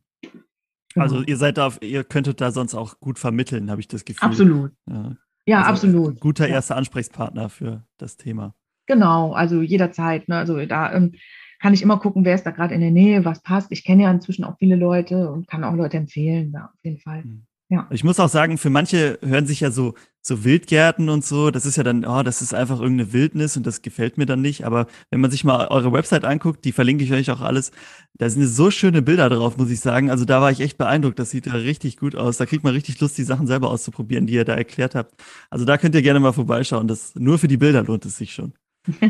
Also 1.03 1.23
ihr 1.23 1.37
seid 1.37 1.59
da, 1.59 1.73
ihr 1.81 2.05
könntet 2.05 2.41
da 2.41 2.51
sonst 2.51 2.75
auch 2.75 3.01
gut 3.01 3.19
vermitteln, 3.19 3.71
habe 3.71 3.81
ich 3.81 3.89
das 3.89 4.05
Gefühl. 4.05 4.29
Absolut. 4.29 4.73
Ja, 4.89 5.17
ja 5.47 5.59
also 5.59 5.71
absolut. 5.71 6.21
Guter 6.21 6.49
erster 6.49 6.77
Ansprechpartner 6.77 7.49
für 7.49 7.85
das 7.99 8.17
Thema. 8.17 8.55
Genau, 8.87 9.33
also 9.33 9.63
jederzeit. 9.63 10.29
Ne? 10.29 10.37
Also 10.37 10.65
da 10.67 10.93
ähm, 10.93 11.13
kann 11.61 11.75
ich 11.75 11.83
immer 11.83 11.99
gucken, 11.99 12.25
wer 12.25 12.35
ist 12.35 12.45
da 12.45 12.51
gerade 12.51 12.75
in 12.75 12.81
der 12.81 12.91
Nähe, 12.91 13.25
was 13.25 13.43
passt. 13.43 13.73
Ich 13.73 13.85
kenne 13.85 14.05
ja 14.05 14.11
inzwischen 14.11 14.45
auch 14.45 14.57
viele 14.59 14.77
Leute 14.77 15.31
und 15.31 15.49
kann 15.49 15.65
auch 15.65 15.75
Leute 15.75 15.97
empfehlen, 15.97 16.53
da 16.53 16.67
auf 16.67 16.85
jeden 16.85 16.99
Fall. 16.99 17.23
Hm. 17.23 17.47
Ja. 17.69 17.89
Ich 17.91 18.05
muss 18.05 18.21
auch 18.21 18.29
sagen, 18.29 18.59
für 18.59 18.71
manche 18.71 19.19
hören 19.23 19.47
sich 19.47 19.59
ja 19.61 19.73
so, 19.73 19.95
so 20.23 20.45
Wildgärten 20.45 21.09
und 21.09 21.25
so, 21.25 21.51
das 21.51 21.67
ist 21.67 21.77
ja 21.77 21.83
dann, 21.83 22.05
oh, 22.05 22.23
das 22.23 22.41
ist 22.41 22.55
einfach 22.55 22.81
irgendeine 22.81 23.13
Wildnis 23.13 23.57
und 23.57 23.67
das 23.67 23.83
gefällt 23.83 24.19
mir 24.19 24.27
dann 24.27 24.41
nicht. 24.41 24.65
Aber 24.65 24.87
wenn 25.11 25.21
man 25.21 25.33
sich 25.33 25.43
mal 25.43 25.67
eure 25.69 25.93
Website 25.93 26.25
anguckt, 26.25 26.65
die 26.65 26.71
verlinke 26.71 27.03
ich 27.03 27.13
euch 27.13 27.29
auch 27.31 27.41
alles, 27.41 27.73
da 28.15 28.31
sind 28.31 28.47
so 28.47 28.71
schöne 28.71 29.03
Bilder 29.03 29.29
drauf, 29.29 29.57
muss 29.57 29.71
ich 29.71 29.81
sagen. 29.81 30.11
Also 30.11 30.25
da 30.25 30.41
war 30.41 30.53
ich 30.53 30.61
echt 30.61 30.79
beeindruckt. 30.79 31.19
Das 31.19 31.31
sieht 31.31 31.47
ja 31.47 31.55
richtig 31.55 31.97
gut 31.97 32.15
aus. 32.15 32.37
Da 32.37 32.47
kriegt 32.47 32.63
man 32.63 32.73
richtig 32.73 33.01
Lust, 33.01 33.19
die 33.19 33.25
Sachen 33.25 33.49
selber 33.49 33.69
auszuprobieren, 33.71 34.27
die 34.27 34.35
ihr 34.35 34.45
da 34.45 34.55
erklärt 34.55 34.95
habt. 34.95 35.21
Also 35.51 35.65
da 35.65 35.77
könnt 35.77 35.97
ihr 35.97 36.03
gerne 36.03 36.21
mal 36.21 36.33
vorbeischauen. 36.33 36.87
Das, 36.87 37.17
nur 37.17 37.39
für 37.39 37.49
die 37.49 37.57
Bilder 37.57 37.83
lohnt 37.83 38.07
es 38.07 38.17
sich 38.17 38.33
schon. 38.33 38.53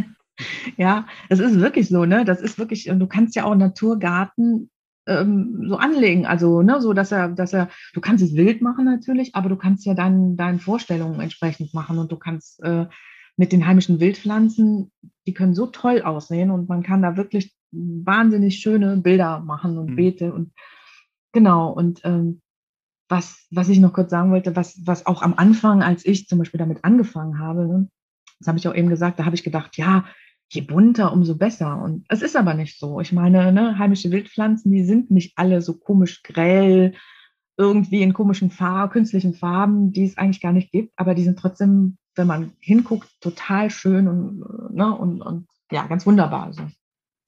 ja, 0.78 1.06
das 1.28 1.40
ist 1.40 1.60
wirklich 1.60 1.88
so, 1.88 2.06
ne? 2.06 2.24
Das 2.24 2.40
ist 2.40 2.58
wirklich, 2.58 2.84
du 2.84 3.06
kannst 3.06 3.36
ja 3.36 3.44
auch 3.44 3.54
Naturgarten 3.54 4.70
ähm, 5.06 5.66
so 5.68 5.76
anlegen. 5.76 6.26
Also, 6.26 6.62
ne, 6.62 6.80
so 6.80 6.92
dass 6.92 7.12
er, 7.12 7.28
dass 7.28 7.52
er, 7.52 7.68
du 7.94 8.00
kannst 8.00 8.24
es 8.24 8.34
wild 8.34 8.62
machen 8.62 8.84
natürlich, 8.84 9.34
aber 9.34 9.48
du 9.48 9.56
kannst 9.56 9.86
ja 9.86 9.94
dann 9.94 10.36
deinen 10.36 10.60
Vorstellungen 10.60 11.20
entsprechend 11.20 11.74
machen 11.74 11.98
und 11.98 12.12
du 12.12 12.16
kannst 12.16 12.62
äh, 12.62 12.86
mit 13.36 13.52
den 13.52 13.66
heimischen 13.66 14.00
Wildpflanzen, 14.00 14.90
die 15.26 15.34
können 15.34 15.54
so 15.54 15.66
toll 15.66 16.02
aussehen 16.02 16.50
und 16.50 16.68
man 16.68 16.82
kann 16.82 17.02
da 17.02 17.16
wirklich 17.16 17.54
wahnsinnig 17.72 18.58
schöne 18.58 18.96
Bilder 18.96 19.40
machen 19.40 19.76
und 19.78 19.90
mhm. 19.90 19.96
Beete 19.96 20.32
und 20.32 20.52
genau 21.32 21.70
und 21.70 22.00
ähm, 22.04 22.40
was, 23.08 23.46
was 23.50 23.68
ich 23.68 23.78
noch 23.78 23.92
kurz 23.92 24.10
sagen 24.10 24.32
wollte, 24.32 24.56
was, 24.56 24.80
was 24.84 25.06
auch 25.06 25.22
am 25.22 25.34
Anfang, 25.34 25.82
als 25.82 26.04
ich 26.04 26.26
zum 26.26 26.38
Beispiel 26.38 26.58
damit 26.58 26.84
angefangen 26.84 27.38
habe, 27.38 27.66
ne, 27.66 27.88
das 28.38 28.48
habe 28.48 28.58
ich 28.58 28.66
auch 28.68 28.74
eben 28.74 28.88
gesagt, 28.88 29.18
da 29.18 29.24
habe 29.24 29.36
ich 29.36 29.44
gedacht, 29.44 29.76
ja, 29.76 30.04
je 30.48 30.60
bunter, 30.62 31.12
umso 31.12 31.36
besser. 31.36 31.80
Und 31.82 32.04
es 32.08 32.22
ist 32.22 32.36
aber 32.36 32.54
nicht 32.54 32.78
so. 32.78 33.00
Ich 33.00 33.12
meine, 33.12 33.52
ne, 33.52 33.78
heimische 33.78 34.10
Wildpflanzen, 34.10 34.72
die 34.72 34.84
sind 34.84 35.10
nicht 35.10 35.32
alle 35.36 35.62
so 35.62 35.76
komisch 35.76 36.22
grell, 36.22 36.94
irgendwie 37.56 38.02
in 38.02 38.12
komischen 38.12 38.50
Farben, 38.50 38.92
künstlichen 38.92 39.34
Farben, 39.34 39.92
die 39.92 40.04
es 40.04 40.18
eigentlich 40.18 40.40
gar 40.40 40.52
nicht 40.52 40.72
gibt, 40.72 40.92
aber 40.96 41.14
die 41.14 41.24
sind 41.24 41.38
trotzdem, 41.38 41.96
wenn 42.14 42.26
man 42.26 42.52
hinguckt, 42.60 43.08
total 43.20 43.70
schön 43.70 44.08
und, 44.08 44.74
ne, 44.74 44.94
und, 44.94 45.22
und 45.22 45.46
ja, 45.70 45.86
ganz 45.86 46.06
wunderbar. 46.06 46.44
Also. 46.44 46.62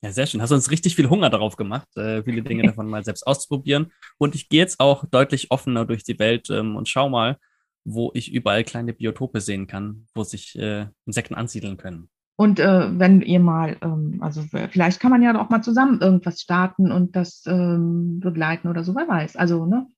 Ja, 0.03 0.13
sehr 0.13 0.27
schön. 0.27 0.41
Hast 0.41 0.53
uns 0.53 0.71
richtig 0.71 0.95
viel 0.95 1.11
Hunger 1.11 1.31
darauf 1.31 1.57
gemacht, 1.57 1.89
äh, 1.97 2.23
viele 2.23 2.43
Dinge 2.43 2.63
davon 2.63 2.89
mal 2.89 3.05
selbst 3.05 3.27
auszuprobieren. 3.27 3.91
Und 4.19 4.35
ich 4.35 4.49
gehe 4.49 4.61
jetzt 4.61 4.81
auch 4.81 5.05
deutlich 5.11 5.51
offener 5.51 5.87
durch 5.87 6.05
die 6.05 6.19
Welt 6.19 6.51
ähm, 6.51 6.77
und 6.77 6.89
schau 6.89 7.09
mal, 7.09 7.39
wo 7.85 8.11
ich 8.15 8.33
überall 8.33 8.65
kleine 8.65 8.93
Biotope 8.93 9.41
sehen 9.41 9.67
kann, 9.67 10.07
wo 10.15 10.23
sich 10.23 10.57
äh, 10.59 10.87
Insekten 11.07 11.35
ansiedeln 11.35 11.79
können. 11.79 12.11
Und 12.41 12.61
äh, 12.61 12.99
wenn 12.99 13.21
ihr 13.21 13.41
mal, 13.41 13.77
ähm, 13.83 14.19
also 14.21 14.43
vielleicht 14.43 15.01
kann 15.01 15.11
man 15.11 15.23
ja 15.23 15.37
auch 15.41 15.51
mal 15.51 15.61
zusammen 15.61 16.01
irgendwas 16.01 16.41
starten 16.41 16.93
und 16.93 17.17
das 17.17 17.43
ähm, 17.47 18.21
begleiten 18.21 18.69
oder 18.69 18.85
so, 18.85 18.95
wer 18.95 19.09
weiß. 19.09 19.35
Also, 19.35 19.67
ne? 19.67 19.89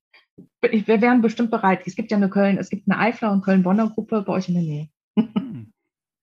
Wir 0.59 1.01
wären 1.01 1.21
bestimmt 1.21 1.51
bereit. 1.51 1.81
Es 1.85 1.95
gibt 1.95 2.09
ja 2.09 2.17
eine 2.17 2.29
Köln, 2.29 2.57
es 2.57 2.71
gibt 2.71 2.89
eine 2.89 2.99
Eifler 2.99 3.31
und 3.31 3.43
Köln-Bonner 3.43 3.91
Gruppe 3.91 4.23
bei 4.23 4.33
euch 4.33 4.49
in 4.49 4.55
der 4.55 4.63
Nähe. 4.63 4.89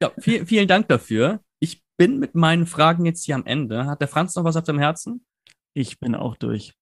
ja, 0.03 0.11
viel, 0.19 0.45
vielen 0.45 0.67
Dank 0.67 0.89
dafür. 0.89 1.41
Ich 1.61 1.85
bin 1.97 2.19
mit 2.19 2.35
meinen 2.35 2.67
Fragen 2.67 3.05
jetzt 3.05 3.25
hier 3.25 3.37
am 3.37 3.47
Ende. 3.47 3.87
Hat 3.87 4.01
der 4.01 4.09
Franz 4.09 4.35
noch 4.35 4.43
was 4.43 4.57
auf 4.57 4.65
dem 4.65 4.81
Herzen? 4.81 5.25
Ich 5.73 6.01
bin 6.01 6.17
auch 6.17 6.37
durch. 6.37 6.75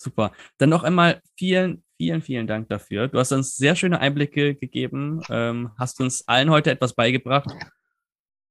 Super. 0.00 0.30
Dann 0.58 0.68
noch 0.68 0.84
einmal 0.84 1.22
vielen, 1.36 1.82
vielen, 1.96 2.22
vielen 2.22 2.46
Dank 2.46 2.68
dafür. 2.68 3.08
Du 3.08 3.18
hast 3.18 3.32
uns 3.32 3.56
sehr 3.56 3.74
schöne 3.74 3.98
Einblicke 3.98 4.54
gegeben, 4.54 5.22
ähm, 5.28 5.72
hast 5.76 6.00
uns 6.00 6.28
allen 6.28 6.50
heute 6.50 6.70
etwas 6.70 6.94
beigebracht. 6.94 7.50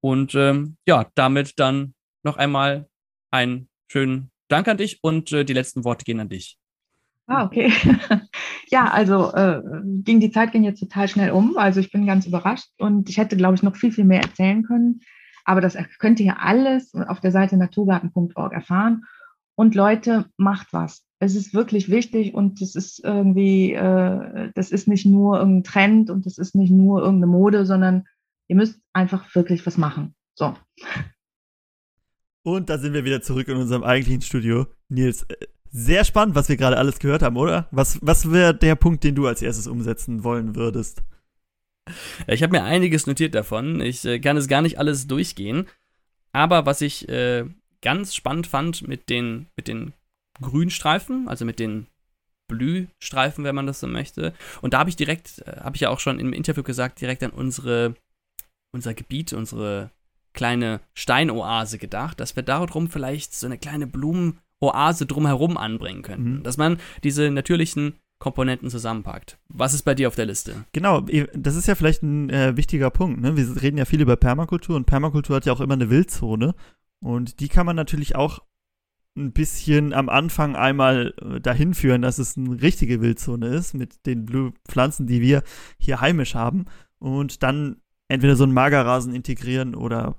Und 0.05 0.35
ähm, 0.35 0.77
ja, 0.85 1.07
damit 1.15 1.53
dann 1.57 1.95
noch 2.21 2.37
einmal 2.37 2.87
einen 3.31 3.69
schönen 3.87 4.29
Dank 4.49 4.67
an 4.67 4.77
dich 4.77 4.99
und 5.01 5.31
äh, 5.31 5.43
die 5.43 5.53
letzten 5.53 5.83
Worte 5.83 6.05
gehen 6.05 6.19
an 6.19 6.29
dich. 6.29 6.59
Ah, 7.25 7.43
okay. 7.43 7.73
ja, 8.67 8.85
also 8.91 9.33
äh, 9.33 9.63
ging 10.03 10.19
die 10.19 10.29
Zeit 10.29 10.51
ging 10.51 10.63
jetzt 10.63 10.79
total 10.79 11.07
schnell 11.07 11.31
um. 11.31 11.57
Also 11.57 11.79
ich 11.79 11.91
bin 11.91 12.05
ganz 12.05 12.27
überrascht 12.27 12.69
und 12.77 13.09
ich 13.09 13.17
hätte, 13.17 13.35
glaube 13.35 13.55
ich, 13.55 13.63
noch 13.63 13.75
viel, 13.75 13.91
viel 13.91 14.03
mehr 14.03 14.21
erzählen 14.21 14.61
können. 14.61 14.99
Aber 15.43 15.59
das 15.59 15.75
könnt 15.97 16.19
ihr 16.19 16.39
alles 16.39 16.93
auf 16.93 17.19
der 17.19 17.31
Seite 17.31 17.57
naturgarten.org 17.57 18.53
erfahren. 18.53 19.05
Und 19.55 19.73
Leute, 19.73 20.25
macht 20.37 20.67
was. 20.71 21.03
Es 21.17 21.35
ist 21.35 21.55
wirklich 21.55 21.89
wichtig 21.89 22.35
und 22.35 22.61
es 22.61 22.75
ist 22.75 23.03
irgendwie, 23.03 23.73
äh, 23.73 24.51
das 24.53 24.69
ist 24.69 24.87
nicht 24.87 25.07
nur 25.07 25.39
irgendein 25.39 25.63
Trend 25.63 26.09
und 26.11 26.27
das 26.27 26.37
ist 26.37 26.53
nicht 26.53 26.69
nur 26.69 27.01
irgendeine 27.01 27.31
Mode, 27.31 27.65
sondern 27.65 28.03
Ihr 28.47 28.55
müsst 28.55 28.79
einfach 28.93 29.33
wirklich 29.35 29.65
was 29.65 29.77
machen. 29.77 30.15
So. 30.35 30.55
Und 32.43 32.69
da 32.69 32.77
sind 32.77 32.93
wir 32.93 33.05
wieder 33.05 33.21
zurück 33.21 33.47
in 33.47 33.57
unserem 33.57 33.83
eigentlichen 33.83 34.21
Studio. 34.21 34.67
Nils, 34.89 35.23
äh, 35.23 35.47
sehr 35.71 36.05
spannend, 36.05 36.35
was 36.35 36.47
wir 36.47 36.57
gerade 36.57 36.77
alles 36.77 36.99
gehört 36.99 37.21
haben, 37.21 37.37
oder? 37.37 37.67
Was, 37.71 37.99
was 38.01 38.31
wäre 38.31 38.55
der 38.55 38.75
Punkt, 38.75 39.03
den 39.03 39.15
du 39.15 39.27
als 39.27 39.41
erstes 39.41 39.67
umsetzen 39.67 40.23
wollen 40.23 40.55
würdest? 40.55 41.03
Ich 42.27 42.43
habe 42.43 42.57
mir 42.57 42.63
einiges 42.63 43.07
notiert 43.07 43.35
davon. 43.35 43.81
Ich 43.81 44.05
äh, 44.05 44.19
kann 44.19 44.37
es 44.37 44.47
gar 44.47 44.61
nicht 44.61 44.79
alles 44.79 45.07
durchgehen. 45.07 45.67
Aber 46.31 46.65
was 46.65 46.81
ich 46.81 47.09
äh, 47.09 47.45
ganz 47.81 48.15
spannend 48.15 48.47
fand 48.47 48.87
mit 48.87 49.09
den, 49.09 49.47
mit 49.55 49.67
den 49.67 49.93
Grünstreifen, 50.41 51.27
also 51.27 51.45
mit 51.45 51.59
den 51.59 51.87
Blühstreifen, 52.47 53.43
wenn 53.43 53.55
man 53.55 53.67
das 53.67 53.79
so 53.79 53.87
möchte. 53.87 54.33
Und 54.61 54.73
da 54.73 54.79
habe 54.79 54.89
ich 54.89 54.95
direkt, 54.95 55.39
äh, 55.47 55.61
habe 55.61 55.75
ich 55.75 55.81
ja 55.81 55.89
auch 55.89 55.99
schon 55.99 56.19
im 56.19 56.33
Interview 56.33 56.63
gesagt, 56.63 57.01
direkt 57.01 57.23
an 57.23 57.31
unsere 57.31 57.95
unser 58.75 58.93
Gebiet, 58.93 59.33
unsere 59.33 59.89
kleine 60.33 60.81
Steinoase 60.93 61.79
gedacht, 61.79 62.19
dass 62.19 62.35
wir 62.35 62.43
darum 62.43 62.89
vielleicht 62.89 63.33
so 63.33 63.47
eine 63.47 63.57
kleine 63.57 63.87
Blumenoase 63.87 65.07
drumherum 65.07 65.57
anbringen 65.57 66.03
könnten. 66.03 66.37
Mhm. 66.37 66.43
Dass 66.43 66.57
man 66.57 66.77
diese 67.03 67.31
natürlichen 67.31 67.95
Komponenten 68.19 68.69
zusammenpackt. 68.69 69.37
Was 69.49 69.73
ist 69.73 69.83
bei 69.83 69.95
dir 69.95 70.07
auf 70.07 70.15
der 70.15 70.25
Liste? 70.25 70.65
Genau, 70.73 71.01
das 71.33 71.55
ist 71.55 71.67
ja 71.67 71.75
vielleicht 71.75 72.03
ein 72.03 72.29
äh, 72.29 72.55
wichtiger 72.55 72.89
Punkt. 72.89 73.21
Ne? 73.21 73.35
Wir 73.35 73.61
reden 73.61 73.77
ja 73.77 73.85
viel 73.85 74.01
über 74.01 74.15
Permakultur 74.15 74.75
und 74.75 74.85
Permakultur 74.85 75.37
hat 75.37 75.45
ja 75.45 75.53
auch 75.53 75.61
immer 75.61 75.73
eine 75.73 75.89
Wildzone. 75.89 76.53
Und 76.99 77.39
die 77.39 77.49
kann 77.49 77.65
man 77.65 77.75
natürlich 77.75 78.15
auch 78.15 78.39
ein 79.17 79.31
bisschen 79.31 79.93
am 79.93 80.09
Anfang 80.09 80.55
einmal 80.55 81.13
äh, 81.21 81.39
dahin 81.39 81.73
führen, 81.73 82.01
dass 82.01 82.17
es 82.17 82.37
eine 82.37 82.61
richtige 82.61 83.01
Wildzone 83.01 83.47
ist 83.47 83.73
mit 83.73 84.05
den 84.05 84.53
Pflanzen, 84.67 85.07
die 85.07 85.21
wir 85.21 85.43
hier 85.77 86.01
heimisch 86.01 86.35
haben. 86.35 86.65
Und 86.99 87.43
dann 87.43 87.77
entweder 88.07 88.35
so 88.35 88.43
einen 88.43 88.53
Magerrasen 88.53 89.13
integrieren 89.13 89.75
oder 89.75 90.15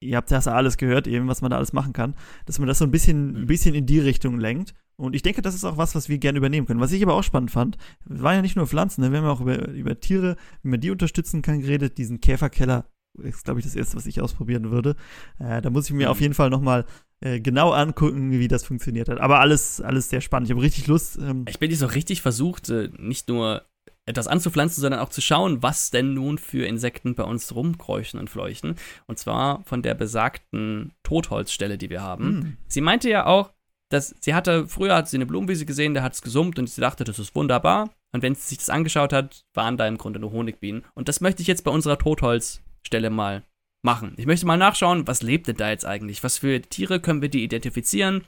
ihr 0.00 0.16
habt 0.16 0.30
ja 0.30 0.38
alles 0.38 0.76
gehört, 0.76 1.06
eben, 1.06 1.28
was 1.28 1.42
man 1.42 1.50
da 1.50 1.56
alles 1.56 1.72
machen 1.72 1.92
kann, 1.92 2.14
dass 2.46 2.58
man 2.58 2.68
das 2.68 2.78
so 2.78 2.84
ein 2.84 2.90
bisschen, 2.90 3.30
ein 3.30 3.40
mhm. 3.42 3.46
bisschen 3.46 3.74
in 3.74 3.86
die 3.86 4.00
Richtung 4.00 4.38
lenkt. 4.38 4.74
Und 4.96 5.14
ich 5.14 5.22
denke, 5.22 5.42
das 5.42 5.54
ist 5.54 5.64
auch 5.64 5.76
was, 5.76 5.94
was 5.94 6.08
wir 6.08 6.18
gerne 6.18 6.38
übernehmen 6.38 6.66
können. 6.66 6.80
Was 6.80 6.92
ich 6.92 7.02
aber 7.02 7.14
auch 7.14 7.22
spannend 7.22 7.52
fand, 7.52 7.78
waren 8.04 8.36
ja 8.36 8.42
nicht 8.42 8.56
nur 8.56 8.66
Pflanzen, 8.66 9.00
ne? 9.00 9.12
wir 9.12 9.18
haben 9.18 9.26
ja 9.26 9.30
auch 9.30 9.40
über, 9.40 9.68
über 9.68 10.00
Tiere, 10.00 10.36
wie 10.62 10.68
man 10.68 10.80
die 10.80 10.90
unterstützen 10.90 11.40
kann, 11.40 11.60
geredet. 11.60 11.98
Diesen 11.98 12.20
Käferkeller 12.20 12.84
ist, 13.22 13.44
glaube 13.44 13.60
ich, 13.60 13.66
das 13.66 13.76
erste, 13.76 13.96
was 13.96 14.06
ich 14.06 14.20
ausprobieren 14.20 14.70
würde. 14.70 14.96
Äh, 15.38 15.62
da 15.62 15.70
muss 15.70 15.86
ich 15.86 15.92
mir 15.92 16.06
mhm. 16.06 16.10
auf 16.10 16.20
jeden 16.20 16.34
Fall 16.34 16.50
nochmal 16.50 16.84
äh, 17.20 17.40
genau 17.40 17.70
angucken, 17.70 18.32
wie 18.32 18.48
das 18.48 18.64
funktioniert 18.64 19.08
hat. 19.08 19.20
Aber 19.20 19.40
alles, 19.40 19.80
alles 19.80 20.10
sehr 20.10 20.20
spannend. 20.20 20.48
Ich 20.48 20.52
habe 20.52 20.62
richtig 20.62 20.88
Lust. 20.88 21.18
Ähm 21.18 21.44
ich 21.48 21.58
bin 21.60 21.70
jetzt 21.70 21.84
auch 21.84 21.94
richtig 21.94 22.22
versucht, 22.22 22.68
äh, 22.68 22.90
nicht 22.98 23.28
nur 23.28 23.62
etwas 24.06 24.26
anzupflanzen, 24.26 24.80
sondern 24.80 25.00
auch 25.00 25.10
zu 25.10 25.20
schauen, 25.20 25.62
was 25.62 25.90
denn 25.90 26.14
nun 26.14 26.38
für 26.38 26.66
Insekten 26.66 27.14
bei 27.14 27.24
uns 27.24 27.54
rumkräuchen 27.54 28.18
und 28.18 28.30
fleuchen. 28.30 28.76
Und 29.06 29.18
zwar 29.18 29.62
von 29.64 29.82
der 29.82 29.94
besagten 29.94 30.92
Totholzstelle, 31.02 31.78
die 31.78 31.90
wir 31.90 32.02
haben. 32.02 32.30
Mhm. 32.30 32.56
Sie 32.66 32.80
meinte 32.80 33.08
ja 33.08 33.26
auch, 33.26 33.52
dass 33.90 34.14
sie 34.20 34.34
hatte, 34.34 34.66
früher 34.66 34.94
hat 34.94 35.08
sie 35.08 35.16
eine 35.16 35.26
Blumenwiese 35.26 35.66
gesehen, 35.66 35.94
da 35.94 36.02
hat 36.02 36.12
es 36.12 36.22
gesummt 36.22 36.58
und 36.58 36.68
sie 36.68 36.80
dachte, 36.80 37.04
das 37.04 37.18
ist 37.18 37.34
wunderbar. 37.34 37.90
Und 38.12 38.22
wenn 38.22 38.34
sie 38.34 38.48
sich 38.48 38.58
das 38.58 38.70
angeschaut 38.70 39.12
hat, 39.12 39.44
waren 39.54 39.76
da 39.76 39.86
im 39.86 39.98
Grunde 39.98 40.20
nur 40.20 40.32
Honigbienen. 40.32 40.84
Und 40.94 41.08
das 41.08 41.20
möchte 41.20 41.42
ich 41.42 41.48
jetzt 41.48 41.64
bei 41.64 41.70
unserer 41.70 41.98
Totholzstelle 41.98 43.10
mal 43.10 43.42
machen. 43.82 44.14
Ich 44.16 44.26
möchte 44.26 44.46
mal 44.46 44.56
nachschauen, 44.56 45.06
was 45.06 45.22
lebt 45.22 45.48
denn 45.48 45.56
da 45.56 45.70
jetzt 45.70 45.86
eigentlich? 45.86 46.22
Was 46.24 46.38
für 46.38 46.60
Tiere 46.60 47.00
können 47.00 47.22
wir 47.22 47.28
die 47.28 47.44
identifizieren? 47.44 48.24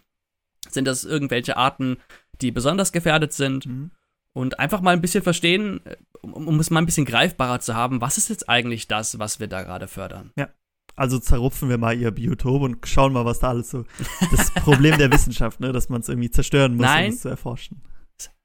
Sind 0.68 0.86
das 0.86 1.04
irgendwelche 1.04 1.56
Arten, 1.56 1.98
die 2.40 2.50
besonders 2.50 2.92
gefährdet 2.92 3.32
sind? 3.32 3.66
Mhm 3.66 3.90
und 4.32 4.58
einfach 4.58 4.80
mal 4.80 4.92
ein 4.92 5.00
bisschen 5.00 5.22
verstehen, 5.22 5.80
äh, 5.84 5.96
um, 6.22 6.48
um, 6.48 6.60
es 6.60 6.70
mal 6.70 6.80
ein 6.80 6.86
bisschen 6.86 7.06
greifbarer 7.06 7.60
zu 7.60 7.74
haben, 7.74 8.00
was 8.00 8.18
ist 8.18 8.28
jetzt 8.28 8.48
eigentlich 8.48 8.88
das, 8.88 9.18
was 9.18 9.40
wir 9.40 9.48
da 9.48 9.62
gerade 9.62 9.88
fördern? 9.88 10.32
Ja. 10.36 10.48
Also 10.96 11.18
zerrupfen 11.18 11.68
wir 11.68 11.78
mal 11.78 11.96
ihr 11.96 12.10
Biotop 12.10 12.62
und 12.62 12.86
schauen 12.86 13.12
mal, 13.12 13.24
was 13.24 13.38
da 13.38 13.48
alles 13.48 13.70
so. 13.70 13.84
Das 14.30 14.50
Problem 14.50 14.98
der 14.98 15.10
Wissenschaft, 15.10 15.60
ne, 15.60 15.72
dass 15.72 15.88
man 15.88 16.02
es 16.02 16.08
irgendwie 16.08 16.30
zerstören 16.30 16.76
muss, 16.76 16.84
Nein. 16.84 17.06
um 17.06 17.10
es 17.12 17.20
zu 17.22 17.28
erforschen. 17.28 17.80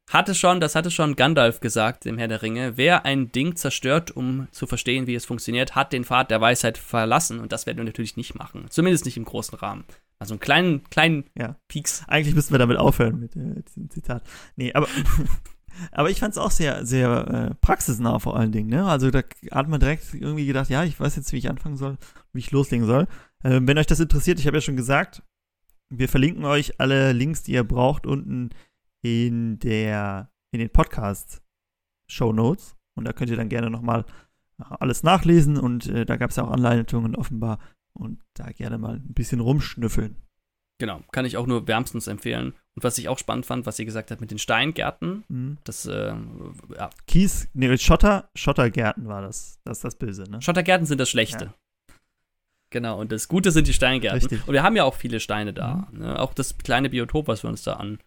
Hatte 0.10 0.36
schon, 0.36 0.60
das 0.60 0.76
hatte 0.76 0.92
schon 0.92 1.16
Gandalf 1.16 1.60
gesagt 1.60 2.06
im 2.06 2.20
Herr 2.20 2.28
der 2.28 2.44
Ringe. 2.44 2.78
Wer 2.78 3.06
ein 3.06 3.32
Ding 3.32 3.56
zerstört, 3.56 4.12
um 4.12 4.48
zu 4.52 4.68
verstehen, 4.68 5.08
wie 5.08 5.16
es 5.16 5.26
funktioniert, 5.26 5.76
hat 5.76 5.92
den 5.94 6.06
Pfad 6.06 6.30
der 6.30 6.40
Weisheit 6.40 6.78
verlassen. 6.78 7.40
Und 7.40 7.52
das 7.52 7.66
werden 7.66 7.80
wir 7.80 7.86
natürlich 7.86 8.16
nicht 8.16 8.36
machen. 8.36 8.68
Zumindest 8.70 9.06
nicht 9.06 9.18
im 9.18 9.26
großen 9.26 9.58
Rahmen. 9.58 9.84
Also 10.20 10.36
einen 10.36 10.40
kleinen, 10.40 10.84
kleinen 10.92 11.26
ja. 11.38 11.56
Pieks. 11.68 12.04
Eigentlich 12.08 12.36
müssten 12.36 12.54
wir 12.54 12.60
damit 12.60 12.78
aufhören 12.78 13.20
mit 13.20 13.36
äh, 13.36 13.64
diesem 13.64 13.90
Zitat. 13.90 14.24
Nee, 14.56 14.74
aber 14.74 14.88
Aber 15.92 16.10
ich 16.10 16.20
fand 16.20 16.34
es 16.34 16.38
auch 16.38 16.52
sehr, 16.52 16.86
sehr 16.86 17.28
äh, 17.28 17.56
praxisnah 17.56 18.20
vor 18.20 18.38
allen 18.38 18.52
Dingen. 18.52 18.70
Ne? 18.70 18.86
Also 18.86 19.12
da 19.12 19.22
hat 19.52 19.68
man 19.68 19.80
direkt 19.80 20.14
irgendwie 20.14 20.46
gedacht, 20.46 20.70
ja, 20.70 20.84
ich 20.84 21.00
weiß 21.00 21.16
jetzt, 21.16 21.32
wie 21.34 21.38
ich 21.38 21.50
anfangen 21.50 21.78
soll, 21.78 21.98
wie 22.34 22.40
ich 22.40 22.52
loslegen 22.52 22.86
soll. 22.86 23.08
Äh, 23.44 23.62
wenn 23.64 23.78
euch 23.78 23.88
das 23.88 24.00
interessiert, 24.00 24.40
ich 24.40 24.48
habe 24.48 24.58
ja 24.58 24.62
schon 24.62 24.78
gesagt, 24.78 25.24
wir 25.90 26.10
verlinken 26.10 26.46
euch 26.46 26.80
alle 26.80 27.12
Links, 27.12 27.44
die 27.44 27.54
ihr 27.54 27.64
braucht, 27.64 28.08
unten 28.08 28.50
in 29.02 29.60
der 29.60 30.32
in 30.52 30.60
den 30.60 30.70
Podcast-Show 30.70 32.34
Notes. 32.34 32.76
Und 32.96 33.06
da 33.06 33.14
könnt 33.14 33.30
ihr 33.30 33.38
dann 33.38 33.50
gerne 33.50 33.70
nochmal 33.70 34.06
alles 34.58 35.04
nachlesen. 35.04 35.58
Und 35.58 35.88
äh, 35.88 36.06
da 36.06 36.16
gab 36.16 36.30
es 36.30 36.38
ja 36.38 36.44
auch 36.44 36.52
Anleitungen 36.52 37.16
offenbar. 37.16 37.60
Und 37.94 38.22
da 38.34 38.52
gerne 38.52 38.78
mal 38.78 38.96
ein 38.96 39.14
bisschen 39.14 39.40
rumschnüffeln. 39.40 40.18
Genau, 40.80 41.02
kann 41.12 41.26
ich 41.26 41.38
auch 41.38 41.48
nur 41.48 41.68
wärmstens 41.68 42.08
empfehlen. 42.08 42.54
Und 42.76 42.84
was 42.84 42.98
ich 42.98 43.08
auch 43.08 43.18
spannend 43.18 43.46
fand, 43.46 43.66
was 43.66 43.78
sie 43.78 43.86
gesagt 43.86 44.12
hat 44.12 44.20
mit 44.20 44.32
den 44.32 44.38
Steingärten, 44.38 45.24
Mhm. 45.30 45.58
das, 45.64 45.86
äh, 45.86 46.14
ja, 46.78 46.90
Kies, 47.08 47.48
nee, 47.54 47.78
Schotter, 47.78 48.30
Schottergärten 48.36 49.08
war 49.08 49.22
das. 49.22 49.60
Das 49.64 49.78
ist 49.78 49.84
das 49.86 49.96
Böse, 49.96 50.24
ne? 50.30 50.42
Schottergärten 50.42 50.86
sind 50.86 51.00
das 51.00 51.10
Schlechte. 51.10 51.54
Genau, 52.72 53.00
und 53.00 53.12
das 53.14 53.30
Gute 53.30 53.52
sind 53.52 53.68
die 53.68 53.74
Steingärten. 53.74 54.20
Richtig. 54.20 54.46
Und 54.48 54.54
wir 54.54 54.64
haben 54.64 54.76
ja 54.76 54.84
auch 54.84 54.96
viele 54.96 55.22
Steine 55.22 55.54
da. 55.54 55.88
Ne? 55.94 56.20
Auch 56.20 56.34
das 56.34 56.58
kleine 56.58 56.90
Biotop, 56.90 57.28
was 57.30 57.44
wir 57.44 57.50
uns 57.50 57.64
da 57.64 57.74
an 57.74 58.00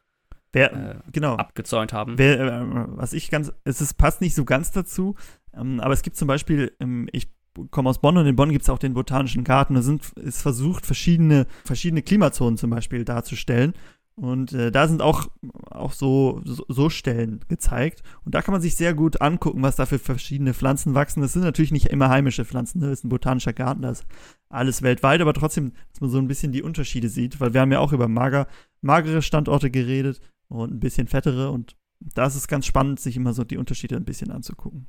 Wer, 0.53 0.73
äh, 0.73 0.95
genau. 1.13 1.37
abgezäunt 1.37 1.93
haben. 1.95 2.19
Wer, 2.19 2.41
äh, 2.41 2.65
was 2.97 3.15
ich 3.15 3.31
ganz, 3.31 3.53
es 3.65 3.81
ist, 3.81 3.95
passt 3.95 4.21
nicht 4.21 4.35
so 4.35 4.45
ganz 4.45 4.71
dazu, 4.71 5.15
ähm, 5.55 5.81
aber 5.81 5.95
es 5.95 6.03
gibt 6.03 6.17
zum 6.17 6.29
Beispiel, 6.29 6.75
ähm, 6.81 7.09
ich 7.13 7.29
komme 7.71 7.89
aus 7.89 8.01
Bonn 8.01 8.17
und 8.19 8.27
in 8.27 8.37
Bonn 8.37 8.51
gibt 8.51 8.63
es 8.63 8.69
auch 8.71 8.79
den 8.79 8.95
Botanischen 8.95 9.45
Garten. 9.45 9.75
Da 9.75 9.83
sind, 9.83 10.05
ist 10.17 10.43
versucht, 10.43 10.85
verschiedene, 10.87 11.47
verschiedene 11.65 12.03
Klimazonen 12.03 12.57
zum 12.57 12.71
Beispiel 12.71 13.05
darzustellen. 13.05 13.75
Und 14.21 14.53
äh, 14.53 14.73
da 14.73 14.89
sind 14.89 15.01
auch, 15.01 15.29
auch 15.71 15.93
so, 15.93 16.41
so, 16.45 16.65
so 16.67 16.91
Stellen 16.91 17.39
gezeigt. 17.47 18.03
Und 18.25 18.35
da 18.35 18.43
kann 18.43 18.51
man 18.51 18.61
sich 18.61 18.75
sehr 18.75 18.93
gut 18.93 19.21
angucken, 19.21 19.63
was 19.63 19.77
da 19.77 19.87
für 19.87 20.01
verschiedene 20.01 20.55
Pflanzen 20.55 20.95
wachsen. 20.95 21.21
Das 21.21 21.35
sind 21.35 21.43
natürlich 21.43 21.71
nicht 21.71 21.87
immer 21.87 22.09
heimische 22.09 22.45
Pflanzen, 22.45 22.81
ne? 22.81 22.89
das 22.89 22.99
ist 23.01 23.05
ein 23.05 23.11
botanischer 23.11 23.53
Garten, 23.53 23.83
das 23.83 24.01
ist 24.01 24.09
alles 24.49 24.83
weltweit, 24.83 25.21
aber 25.21 25.35
trotzdem, 25.35 25.73
dass 25.93 26.01
man 26.01 26.11
so 26.11 26.19
ein 26.19 26.27
bisschen 26.27 26.51
die 26.51 26.65
Unterschiede 26.65 27.09
sieht, 27.09 27.39
weil 27.39 27.55
wir 27.55 27.61
haben 27.61 27.71
ja 27.71 27.79
auch 27.79 27.93
über 27.93 28.09
mager, 28.09 28.49
magere 28.81 29.23
Standorte 29.23 29.71
geredet 29.71 30.21
und 30.49 30.73
ein 30.73 30.81
bisschen 30.81 31.07
fettere 31.07 31.53
und 31.53 31.77
da 32.01 32.27
ist 32.27 32.35
es 32.35 32.49
ganz 32.49 32.67
spannend, 32.67 32.99
sich 32.99 33.17
immer 33.17 33.35
so 33.35 33.45
die 33.45 33.57
Unterschiede 33.57 33.95
ein 33.95 34.05
bisschen 34.05 34.33
anzugucken. 34.33 34.89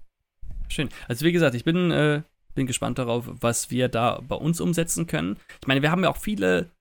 Schön. 0.69 0.89
Also 1.07 1.23
wie 1.25 1.31
gesagt, 1.31 1.53
ich 1.53 1.63
bin, 1.63 1.91
äh, 1.91 2.23
bin 2.55 2.65
gespannt 2.65 2.97
darauf, 2.97 3.29
was 3.41 3.69
wir 3.69 3.89
da 3.89 4.21
bei 4.27 4.35
uns 4.35 4.59
umsetzen 4.59 5.05
können. 5.05 5.37
Ich 5.61 5.67
meine, 5.67 5.83
wir 5.83 5.91
haben 5.91 6.03
ja 6.03 6.09
auch 6.09 6.17
viele 6.17 6.71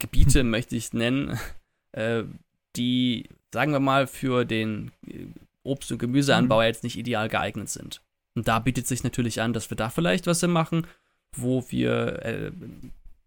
Gebiete, 0.00 0.42
möchte 0.42 0.76
ich 0.76 0.92
nennen, 0.92 1.38
äh, 1.92 2.24
die, 2.76 3.28
sagen 3.52 3.72
wir 3.72 3.80
mal, 3.80 4.06
für 4.06 4.44
den 4.44 4.90
äh, 5.06 5.26
Obst- 5.62 5.92
und 5.92 5.98
Gemüseanbau 5.98 6.62
jetzt 6.62 6.84
nicht 6.84 6.98
ideal 6.98 7.28
geeignet 7.28 7.68
sind. 7.68 8.02
Und 8.34 8.48
da 8.48 8.58
bietet 8.58 8.86
sich 8.86 9.04
natürlich 9.04 9.40
an, 9.40 9.52
dass 9.52 9.70
wir 9.70 9.76
da 9.76 9.90
vielleicht 9.90 10.26
was 10.26 10.42
machen, 10.42 10.86
wo 11.36 11.64
wir 11.68 12.24
äh, 12.24 12.52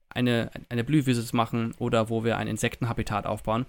eine, 0.10 0.52
eine 0.70 0.84
Blühwiese 0.84 1.36
machen 1.36 1.74
oder 1.78 2.10
wo 2.10 2.24
wir 2.24 2.38
ein 2.38 2.48
Insektenhabitat 2.48 3.26
aufbauen. 3.26 3.66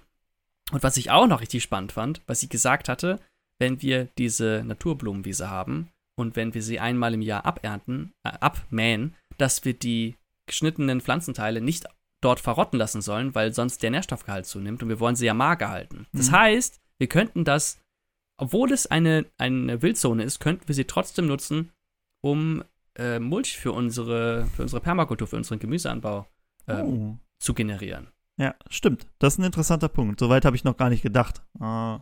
Und 0.73 0.83
was 0.83 0.97
ich 0.97 1.11
auch 1.11 1.27
noch 1.27 1.41
richtig 1.41 1.63
spannend 1.63 1.93
fand, 1.93 2.23
was 2.27 2.41
sie 2.41 2.49
gesagt 2.49 2.89
hatte, 2.89 3.21
wenn 3.59 3.83
wir 3.83 4.07
diese 4.19 4.63
Naturblumenwiese 4.65 5.51
haben 5.51 5.91
und 6.17 6.37
wenn 6.37 6.55
wir 6.55 6.63
sie 6.63 6.81
einmal 6.81 7.15
im 7.15 7.23
Jahr 7.23 7.45
abernten, 7.45 8.13
äh, 8.25 8.31
abmähen, 8.41 9.15
dass 9.39 9.65
wir 9.65 9.75
die 9.75 10.17
geschnittenen 10.47 11.01
Pflanzenteile 11.01 11.61
nicht 11.61 11.87
dort 12.25 12.41
verrotten 12.41 12.79
lassen 12.79 13.03
sollen, 13.03 13.35
weil 13.35 13.53
sonst 13.53 13.83
der 13.83 13.91
Nährstoffgehalt 13.91 14.47
zunimmt 14.47 14.83
und 14.83 14.89
wir 14.89 15.01
wollen 15.01 15.17
sie 15.17 15.27
ja 15.27 15.35
mager 15.35 15.69
halten. 15.69 16.07
Das 16.13 16.31
Mhm. 16.31 16.37
heißt, 16.37 16.81
wir 16.99 17.07
könnten 17.09 17.45
das, 17.45 17.79
obwohl 18.37 18.73
es 18.73 18.87
eine, 18.87 19.27
eine 19.39 19.83
Wildzone 19.83 20.23
ist, 20.23 20.41
könnten 20.41 20.67
wir 20.69 20.75
sie 20.75 20.85
trotzdem 20.85 21.27
nutzen, 21.27 21.71
um 22.23 22.65
äh, 22.97 23.19
Mulch 23.19 23.59
für 23.59 23.73
unsere, 23.73 24.47
für 24.57 24.63
unsere 24.63 24.81
Permakultur, 24.81 25.27
für 25.27 25.37
unseren 25.37 25.59
Gemüseanbau 25.59 26.27
ähm, 26.69 26.87
oh. 26.87 27.19
zu 27.39 27.53
generieren. 27.55 28.09
Ja, 28.37 28.55
stimmt. 28.71 29.07
Das 29.19 29.35
ist 29.35 29.39
ein 29.39 29.45
interessanter 29.45 29.89
Punkt. 29.89 30.19
Soweit 30.19 30.45
habe 30.45 30.57
ich 30.57 30.65
noch 30.65 30.77
gar 30.77 30.91
nicht 30.91 31.03
gedacht. 31.03 31.43
Ah. 31.61 32.01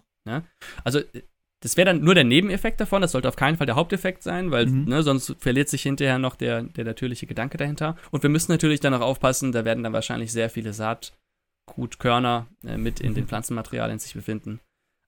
Also, 0.84 1.00
äh, 1.00 1.22
das 1.62 1.76
wäre 1.76 1.86
dann 1.86 2.02
nur 2.04 2.14
der 2.14 2.24
Nebeneffekt 2.24 2.80
davon, 2.80 3.00
das 3.02 3.12
sollte 3.12 3.28
auf 3.28 3.36
keinen 3.36 3.56
Fall 3.56 3.66
der 3.66 3.76
Haupteffekt 3.76 4.22
sein, 4.22 4.50
weil 4.50 4.66
Mhm. 4.66 4.84
ne, 4.84 5.02
sonst 5.02 5.34
verliert 5.38 5.68
sich 5.68 5.82
hinterher 5.82 6.18
noch 6.18 6.34
der, 6.36 6.62
der 6.64 6.84
natürliche 6.84 7.26
Gedanke 7.26 7.56
dahinter. 7.56 7.96
Und 8.10 8.22
wir 8.22 8.30
müssen 8.30 8.52
natürlich 8.52 8.80
dann 8.80 8.92
auch 8.94 9.00
aufpassen, 9.00 9.52
da 9.52 9.64
werden 9.64 9.82
dann 9.84 9.92
wahrscheinlich 9.92 10.30
sehr 10.32 10.50
viele 10.50 10.72
Saatgutkörner 10.72 12.46
äh, 12.66 12.76
mit 12.76 13.00
in 13.00 13.10
Mhm. 13.10 13.14
den 13.14 13.26
Pflanzenmaterialien 13.26 13.98
sich 13.98 14.14
befinden. 14.14 14.60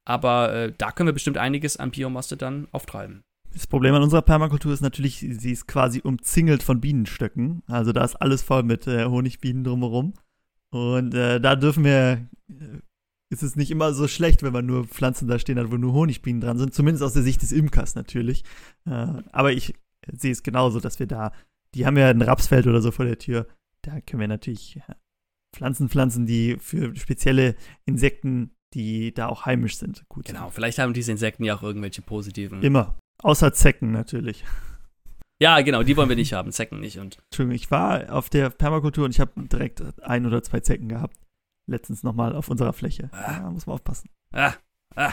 Aber 0.06 0.52
äh, 0.52 0.72
da 0.76 0.92
können 0.92 1.08
wir 1.08 1.12
bestimmt 1.14 1.38
einiges 1.38 1.76
an 1.76 1.90
Biomasse 1.90 2.36
dann 2.36 2.68
auftreiben. 2.72 3.22
Das 3.52 3.66
Problem 3.66 3.94
an 3.94 4.02
unserer 4.02 4.22
Permakultur 4.22 4.72
ist 4.72 4.80
natürlich, 4.80 5.18
sie 5.18 5.52
ist 5.52 5.66
quasi 5.66 6.00
umzingelt 6.02 6.62
von 6.62 6.80
Bienenstöcken. 6.80 7.62
Also 7.68 7.92
da 7.92 8.04
ist 8.04 8.16
alles 8.16 8.42
voll 8.42 8.64
mit 8.64 8.86
äh, 8.86 9.04
Honigbienen 9.04 9.64
drumherum. 9.64 10.14
Und 10.70 11.14
äh, 11.14 11.40
da 11.40 11.54
dürfen 11.54 11.84
wir, 11.84 12.26
äh, 12.50 12.54
ist 13.34 13.42
es 13.42 13.56
nicht 13.56 13.70
immer 13.70 13.92
so 13.94 14.08
schlecht, 14.08 14.42
wenn 14.42 14.52
man 14.52 14.66
nur 14.66 14.86
Pflanzen 14.86 15.28
da 15.28 15.38
stehen 15.38 15.58
hat, 15.58 15.70
wo 15.70 15.76
nur 15.76 15.92
Honigbienen 15.92 16.40
dran 16.40 16.58
sind. 16.58 16.74
Zumindest 16.74 17.02
aus 17.02 17.12
der 17.12 17.22
Sicht 17.22 17.42
des 17.42 17.52
Imkers 17.52 17.94
natürlich. 17.94 18.44
Äh, 18.86 19.06
aber 19.32 19.52
ich 19.52 19.74
sehe 20.12 20.32
es 20.32 20.42
genauso, 20.42 20.80
dass 20.80 20.98
wir 20.98 21.06
da, 21.06 21.32
die 21.74 21.86
haben 21.86 21.96
ja 21.96 22.08
ein 22.08 22.22
Rapsfeld 22.22 22.66
oder 22.66 22.80
so 22.80 22.90
vor 22.90 23.04
der 23.04 23.18
Tür. 23.18 23.46
Da 23.82 24.00
können 24.00 24.20
wir 24.20 24.28
natürlich 24.28 24.80
Pflanzen 25.54 25.88
pflanzen, 25.88 26.26
die 26.26 26.56
für 26.58 26.94
spezielle 26.96 27.54
Insekten, 27.84 28.50
die 28.74 29.14
da 29.14 29.28
auch 29.28 29.46
heimisch 29.46 29.76
sind, 29.76 30.04
gut 30.08 30.24
Genau, 30.26 30.44
sind. 30.44 30.54
vielleicht 30.54 30.78
haben 30.78 30.94
diese 30.94 31.12
Insekten 31.12 31.44
ja 31.44 31.54
auch 31.56 31.62
irgendwelche 31.62 32.02
positiven. 32.02 32.62
Immer. 32.62 32.98
Außer 33.22 33.52
Zecken 33.52 33.92
natürlich. 33.92 34.44
ja, 35.40 35.60
genau, 35.60 35.82
die 35.84 35.96
wollen 35.96 36.08
wir 36.08 36.16
nicht 36.16 36.32
haben, 36.32 36.50
Zecken 36.50 36.80
nicht. 36.80 36.98
Und 36.98 37.18
Entschuldigung, 37.26 37.54
ich 37.54 37.70
war 37.70 38.12
auf 38.12 38.28
der 38.28 38.50
Permakultur 38.50 39.04
und 39.04 39.12
ich 39.12 39.20
habe 39.20 39.32
direkt 39.46 39.82
ein 40.02 40.26
oder 40.26 40.42
zwei 40.42 40.60
Zecken 40.60 40.88
gehabt. 40.88 41.16
Letztens 41.66 42.02
nochmal 42.02 42.34
auf 42.34 42.48
unserer 42.48 42.72
Fläche. 42.72 43.10
Ah. 43.12 43.38
Ja, 43.38 43.50
muss 43.50 43.66
man 43.66 43.74
aufpassen. 43.74 44.10
ah, 44.32 44.54
ah. 44.94 45.12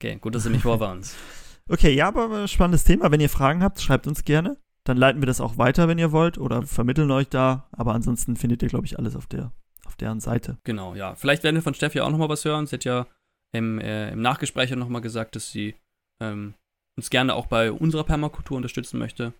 Okay, 0.00 0.16
gut, 0.20 0.34
dass 0.34 0.44
du 0.44 0.50
mich 0.50 0.62
vorwarnst. 0.62 1.16
Okay, 1.70 1.94
ja, 1.94 2.08
aber 2.08 2.48
spannendes 2.48 2.84
Thema. 2.84 3.10
Wenn 3.10 3.20
ihr 3.20 3.28
Fragen 3.28 3.62
habt, 3.62 3.78
schreibt 3.78 4.06
uns 4.06 4.24
gerne. 4.24 4.56
Dann 4.84 4.96
leiten 4.96 5.20
wir 5.20 5.26
das 5.26 5.38
auch 5.38 5.58
weiter, 5.58 5.86
wenn 5.86 5.98
ihr 5.98 6.12
wollt, 6.12 6.38
oder 6.38 6.62
vermitteln 6.62 7.10
euch 7.10 7.28
da. 7.28 7.68
Aber 7.72 7.92
ansonsten 7.92 8.36
findet 8.36 8.62
ihr, 8.62 8.70
glaube 8.70 8.86
ich, 8.86 8.98
alles 8.98 9.16
auf 9.16 9.26
der 9.26 9.52
auf 9.84 9.96
deren 9.96 10.20
Seite. 10.20 10.58
Genau, 10.64 10.94
ja. 10.94 11.14
Vielleicht 11.14 11.42
werden 11.42 11.56
wir 11.56 11.62
von 11.62 11.74
Steffi 11.74 12.00
auch 12.00 12.10
nochmal 12.10 12.28
was 12.28 12.44
hören. 12.44 12.66
Sie 12.66 12.76
hat 12.76 12.84
ja 12.84 13.06
im, 13.52 13.78
äh, 13.80 14.10
im 14.10 14.22
Nachgespräch 14.22 14.70
nochmal 14.70 15.00
gesagt, 15.00 15.34
dass 15.34 15.50
sie 15.50 15.74
ähm, 16.20 16.54
uns 16.96 17.10
gerne 17.10 17.34
auch 17.34 17.46
bei 17.46 17.72
unserer 17.72 18.04
Permakultur 18.04 18.56
unterstützen 18.56 18.98
möchte. 18.98 19.32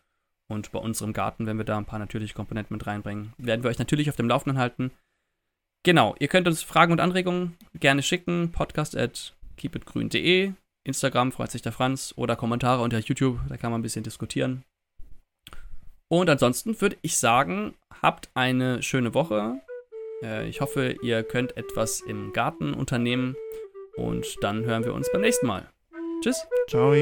Und 0.50 0.72
bei 0.72 0.78
unserem 0.78 1.12
Garten, 1.12 1.46
wenn 1.46 1.58
wir 1.58 1.64
da 1.64 1.76
ein 1.76 1.84
paar 1.84 1.98
natürliche 1.98 2.34
Komponenten 2.34 2.74
mit 2.74 2.86
reinbringen, 2.86 3.34
werden 3.36 3.62
wir 3.62 3.70
euch 3.70 3.78
natürlich 3.78 4.08
auf 4.08 4.16
dem 4.16 4.28
Laufenden 4.28 4.58
halten. 4.58 4.90
Genau, 5.88 6.14
ihr 6.18 6.28
könnt 6.28 6.46
uns 6.46 6.62
Fragen 6.62 6.92
und 6.92 7.00
Anregungen 7.00 7.56
gerne 7.72 8.02
schicken. 8.02 8.52
Podcast 8.52 8.94
at 8.94 9.34
keepitgrün.de. 9.56 10.52
Instagram 10.84 11.32
freut 11.32 11.50
sich 11.50 11.62
der 11.62 11.72
Franz 11.72 12.12
oder 12.14 12.36
Kommentare 12.36 12.82
unter 12.82 12.98
YouTube, 12.98 13.38
da 13.48 13.56
kann 13.56 13.70
man 13.70 13.80
ein 13.80 13.82
bisschen 13.82 14.02
diskutieren. 14.02 14.64
Und 16.08 16.28
ansonsten 16.28 16.78
würde 16.82 16.98
ich 17.00 17.16
sagen, 17.16 17.72
habt 18.02 18.28
eine 18.34 18.82
schöne 18.82 19.14
Woche. 19.14 19.62
Äh, 20.22 20.46
ich 20.50 20.60
hoffe, 20.60 20.94
ihr 21.00 21.22
könnt 21.22 21.56
etwas 21.56 22.02
im 22.02 22.34
Garten 22.34 22.74
unternehmen. 22.74 23.34
Und 23.96 24.26
dann 24.42 24.66
hören 24.66 24.84
wir 24.84 24.92
uns 24.92 25.10
beim 25.10 25.22
nächsten 25.22 25.46
Mal. 25.46 25.70
Tschüss. 26.20 26.46
Ciao. 26.68 26.92